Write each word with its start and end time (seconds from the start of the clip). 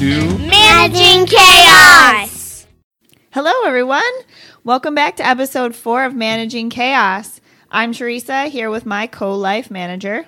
welcome 0.00 0.38
to 0.38 0.38
Managing 0.46 1.26
Chaos. 1.26 2.66
Hello, 3.32 3.52
everyone. 3.64 4.02
Welcome 4.64 4.94
back 4.94 5.16
to 5.16 5.26
episode 5.26 5.74
four 5.74 6.04
of 6.04 6.14
Managing 6.14 6.70
Chaos. 6.70 7.40
I'm 7.70 7.92
Teresa 7.92 8.46
here 8.46 8.70
with 8.70 8.84
my 8.84 9.06
co 9.06 9.34
life 9.34 9.70
manager. 9.70 10.26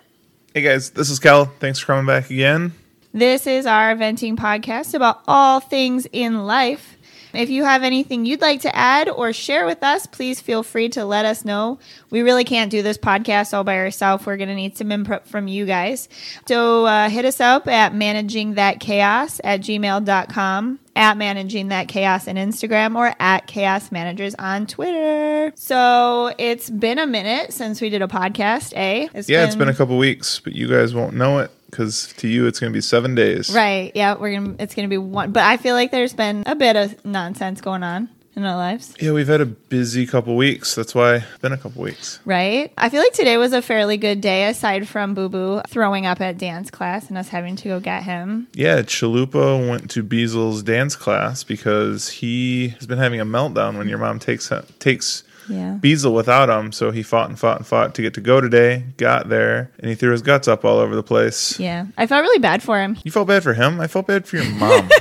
Hey 0.54 0.62
guys, 0.62 0.90
this 0.90 1.10
is 1.10 1.18
Kel. 1.18 1.46
Thanks 1.46 1.78
for 1.78 1.86
coming 1.86 2.06
back 2.06 2.30
again. 2.30 2.72
This 3.12 3.46
is 3.46 3.66
our 3.66 3.94
venting 3.94 4.36
podcast 4.36 4.94
about 4.94 5.22
all 5.26 5.60
things 5.60 6.06
in 6.12 6.46
life. 6.46 6.96
If 7.32 7.50
you 7.50 7.64
have 7.64 7.82
anything 7.82 8.24
you'd 8.24 8.40
like 8.40 8.62
to 8.62 8.74
add 8.74 9.08
or 9.08 9.32
share 9.32 9.66
with 9.66 9.82
us, 9.82 10.06
please 10.06 10.40
feel 10.40 10.62
free 10.62 10.88
to 10.90 11.04
let 11.04 11.24
us 11.24 11.44
know. 11.44 11.78
We 12.10 12.22
really 12.22 12.44
can't 12.44 12.70
do 12.70 12.82
this 12.82 12.98
podcast 12.98 13.52
all 13.52 13.64
by 13.64 13.76
ourselves. 13.78 14.24
We're 14.24 14.36
going 14.36 14.48
to 14.48 14.54
need 14.54 14.76
some 14.76 14.90
input 14.90 15.26
from 15.26 15.48
you 15.48 15.66
guys. 15.66 16.08
So 16.46 16.86
uh, 16.86 17.08
hit 17.08 17.24
us 17.24 17.40
up 17.40 17.68
at 17.68 17.92
managingthatchaos 17.92 19.40
at 19.44 19.60
gmail.com, 19.60 20.78
at 20.96 21.16
managing 21.16 21.68
that 21.68 21.88
chaos 21.88 22.28
on 22.28 22.36
Instagram, 22.36 22.96
or 22.96 23.14
at 23.20 23.46
chaos 23.46 23.92
managers 23.92 24.34
on 24.36 24.66
Twitter. 24.66 25.52
So 25.54 26.32
it's 26.38 26.70
been 26.70 26.98
a 26.98 27.06
minute 27.06 27.52
since 27.52 27.80
we 27.80 27.90
did 27.90 28.02
a 28.02 28.08
podcast, 28.08 28.72
eh? 28.74 29.08
Yeah, 29.26 29.44
it's 29.44 29.54
been 29.54 29.68
a 29.68 29.74
couple 29.74 29.98
weeks, 29.98 30.40
but 30.40 30.54
you 30.54 30.68
guys 30.68 30.94
won't 30.94 31.14
know 31.14 31.38
it 31.38 31.50
because 31.70 32.12
to 32.18 32.28
you 32.28 32.46
it's 32.46 32.60
going 32.60 32.72
to 32.72 32.76
be 32.76 32.80
seven 32.80 33.14
days. 33.14 33.50
Right. 33.50 33.92
Yeah, 33.94 34.14
we're 34.14 34.34
gonna. 34.34 34.56
It's 34.58 34.74
gonna 34.74 34.88
be 34.88 34.98
one. 34.98 35.32
But 35.32 35.44
I 35.44 35.56
feel 35.56 35.74
like 35.74 35.90
there's 35.90 36.14
been 36.14 36.44
a 36.46 36.54
bit 36.54 36.76
of 36.76 37.04
nonsense 37.04 37.60
going 37.60 37.82
on 37.82 38.08
in 38.38 38.44
our 38.44 38.56
lives. 38.56 38.94
Yeah, 39.00 39.12
we've 39.12 39.28
had 39.28 39.40
a 39.40 39.46
busy 39.46 40.06
couple 40.06 40.36
weeks. 40.36 40.74
That's 40.74 40.94
why 40.94 41.16
it's 41.16 41.38
been 41.38 41.52
a 41.52 41.58
couple 41.58 41.82
weeks. 41.82 42.20
Right. 42.24 42.72
I 42.78 42.88
feel 42.88 43.00
like 43.00 43.12
today 43.12 43.36
was 43.36 43.52
a 43.52 43.60
fairly 43.60 43.96
good 43.96 44.20
day, 44.20 44.46
aside 44.46 44.88
from 44.88 45.14
Boo 45.14 45.28
Boo 45.28 45.60
throwing 45.68 46.06
up 46.06 46.20
at 46.20 46.38
dance 46.38 46.70
class 46.70 47.08
and 47.08 47.18
us 47.18 47.28
having 47.28 47.56
to 47.56 47.68
go 47.68 47.80
get 47.80 48.04
him. 48.04 48.46
Yeah, 48.54 48.82
Chalupa 48.82 49.68
went 49.68 49.90
to 49.90 50.04
Beazle's 50.04 50.62
dance 50.62 50.96
class 50.96 51.42
because 51.42 52.08
he 52.08 52.68
has 52.68 52.86
been 52.86 52.98
having 52.98 53.20
a 53.20 53.26
meltdown 53.26 53.76
when 53.76 53.88
your 53.88 53.98
mom 53.98 54.18
takes 54.18 54.50
takes 54.78 55.24
Yeah. 55.48 55.78
Beazle 55.80 56.14
without 56.14 56.48
him. 56.48 56.72
So 56.72 56.90
he 56.90 57.02
fought 57.02 57.28
and 57.28 57.38
fought 57.38 57.58
and 57.58 57.66
fought 57.66 57.94
to 57.96 58.02
get 58.02 58.14
to 58.14 58.20
go 58.20 58.40
today. 58.40 58.84
Got 58.96 59.28
there 59.28 59.70
and 59.78 59.88
he 59.88 59.94
threw 59.94 60.12
his 60.12 60.22
guts 60.22 60.48
up 60.48 60.64
all 60.64 60.78
over 60.78 60.94
the 60.94 61.02
place. 61.02 61.58
Yeah. 61.58 61.86
I 61.96 62.06
felt 62.06 62.22
really 62.22 62.38
bad 62.38 62.62
for 62.62 62.80
him. 62.80 62.96
You 63.04 63.10
felt 63.10 63.28
bad 63.28 63.42
for 63.42 63.54
him. 63.54 63.80
I 63.80 63.86
felt 63.86 64.06
bad 64.06 64.26
for 64.26 64.36
your 64.36 64.50
mom. 64.54 64.88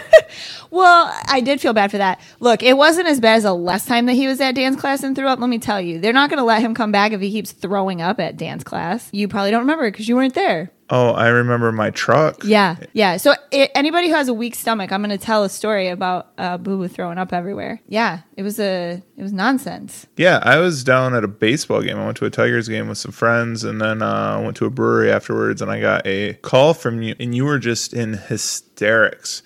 Well, 0.69 1.11
I 1.27 1.39
did 1.41 1.61
feel 1.61 1.73
bad 1.73 1.91
for 1.91 1.97
that. 1.97 2.19
Look, 2.39 2.61
it 2.63 2.75
wasn't 2.75 3.07
as 3.07 3.19
bad 3.19 3.37
as 3.37 3.43
the 3.43 3.53
last 3.53 3.87
time 3.87 4.05
that 4.07 4.13
he 4.13 4.27
was 4.27 4.41
at 4.41 4.55
dance 4.55 4.79
class 4.79 5.03
and 5.03 5.15
threw 5.15 5.27
up. 5.27 5.39
Let 5.39 5.49
me 5.49 5.59
tell 5.59 5.79
you, 5.79 5.99
they're 5.99 6.13
not 6.13 6.29
going 6.29 6.39
to 6.39 6.43
let 6.43 6.61
him 6.61 6.73
come 6.73 6.91
back 6.91 7.11
if 7.11 7.21
he 7.21 7.31
keeps 7.31 7.51
throwing 7.51 8.01
up 8.01 8.19
at 8.19 8.37
dance 8.37 8.63
class. 8.63 9.09
You 9.13 9.27
probably 9.27 9.51
don't 9.51 9.61
remember 9.61 9.89
because 9.89 10.07
you 10.07 10.15
weren't 10.15 10.33
there. 10.33 10.71
Oh, 10.89 11.11
I 11.11 11.27
remember 11.27 11.71
my 11.71 11.89
truck. 11.91 12.43
Yeah, 12.43 12.77
yeah. 12.93 13.17
So 13.17 13.33
i 13.53 13.69
anybody 13.75 14.09
who 14.09 14.13
has 14.13 14.27
a 14.27 14.33
weak 14.33 14.55
stomach, 14.55 14.91
I'm 14.91 15.01
going 15.01 15.17
to 15.17 15.23
tell 15.23 15.43
a 15.43 15.49
story 15.49 15.89
about 15.89 16.31
uh, 16.37 16.57
Boo 16.57 16.77
Boo 16.77 16.87
throwing 16.87 17.17
up 17.17 17.33
everywhere. 17.33 17.81
Yeah, 17.87 18.21
it 18.35 18.43
was 18.43 18.59
a 18.59 19.01
it 19.17 19.21
was 19.21 19.33
nonsense. 19.33 20.07
Yeah, 20.17 20.39
I 20.43 20.57
was 20.57 20.83
down 20.83 21.13
at 21.13 21.23
a 21.23 21.27
baseball 21.27 21.81
game. 21.81 21.97
I 21.97 22.05
went 22.05 22.17
to 22.17 22.25
a 22.25 22.29
Tigers 22.29 22.67
game 22.67 22.87
with 22.87 22.97
some 22.97 23.11
friends, 23.11 23.63
and 23.63 23.81
then 23.81 24.01
uh, 24.01 24.39
went 24.41 24.57
to 24.57 24.65
a 24.65 24.69
brewery 24.69 25.11
afterwards. 25.11 25.61
And 25.61 25.71
I 25.71 25.79
got 25.79 26.05
a 26.05 26.33
call 26.35 26.73
from 26.73 27.01
you, 27.01 27.15
and 27.19 27.35
you 27.35 27.45
were 27.45 27.59
just 27.59 27.93
in 27.93 28.13
hysterics 28.13 29.43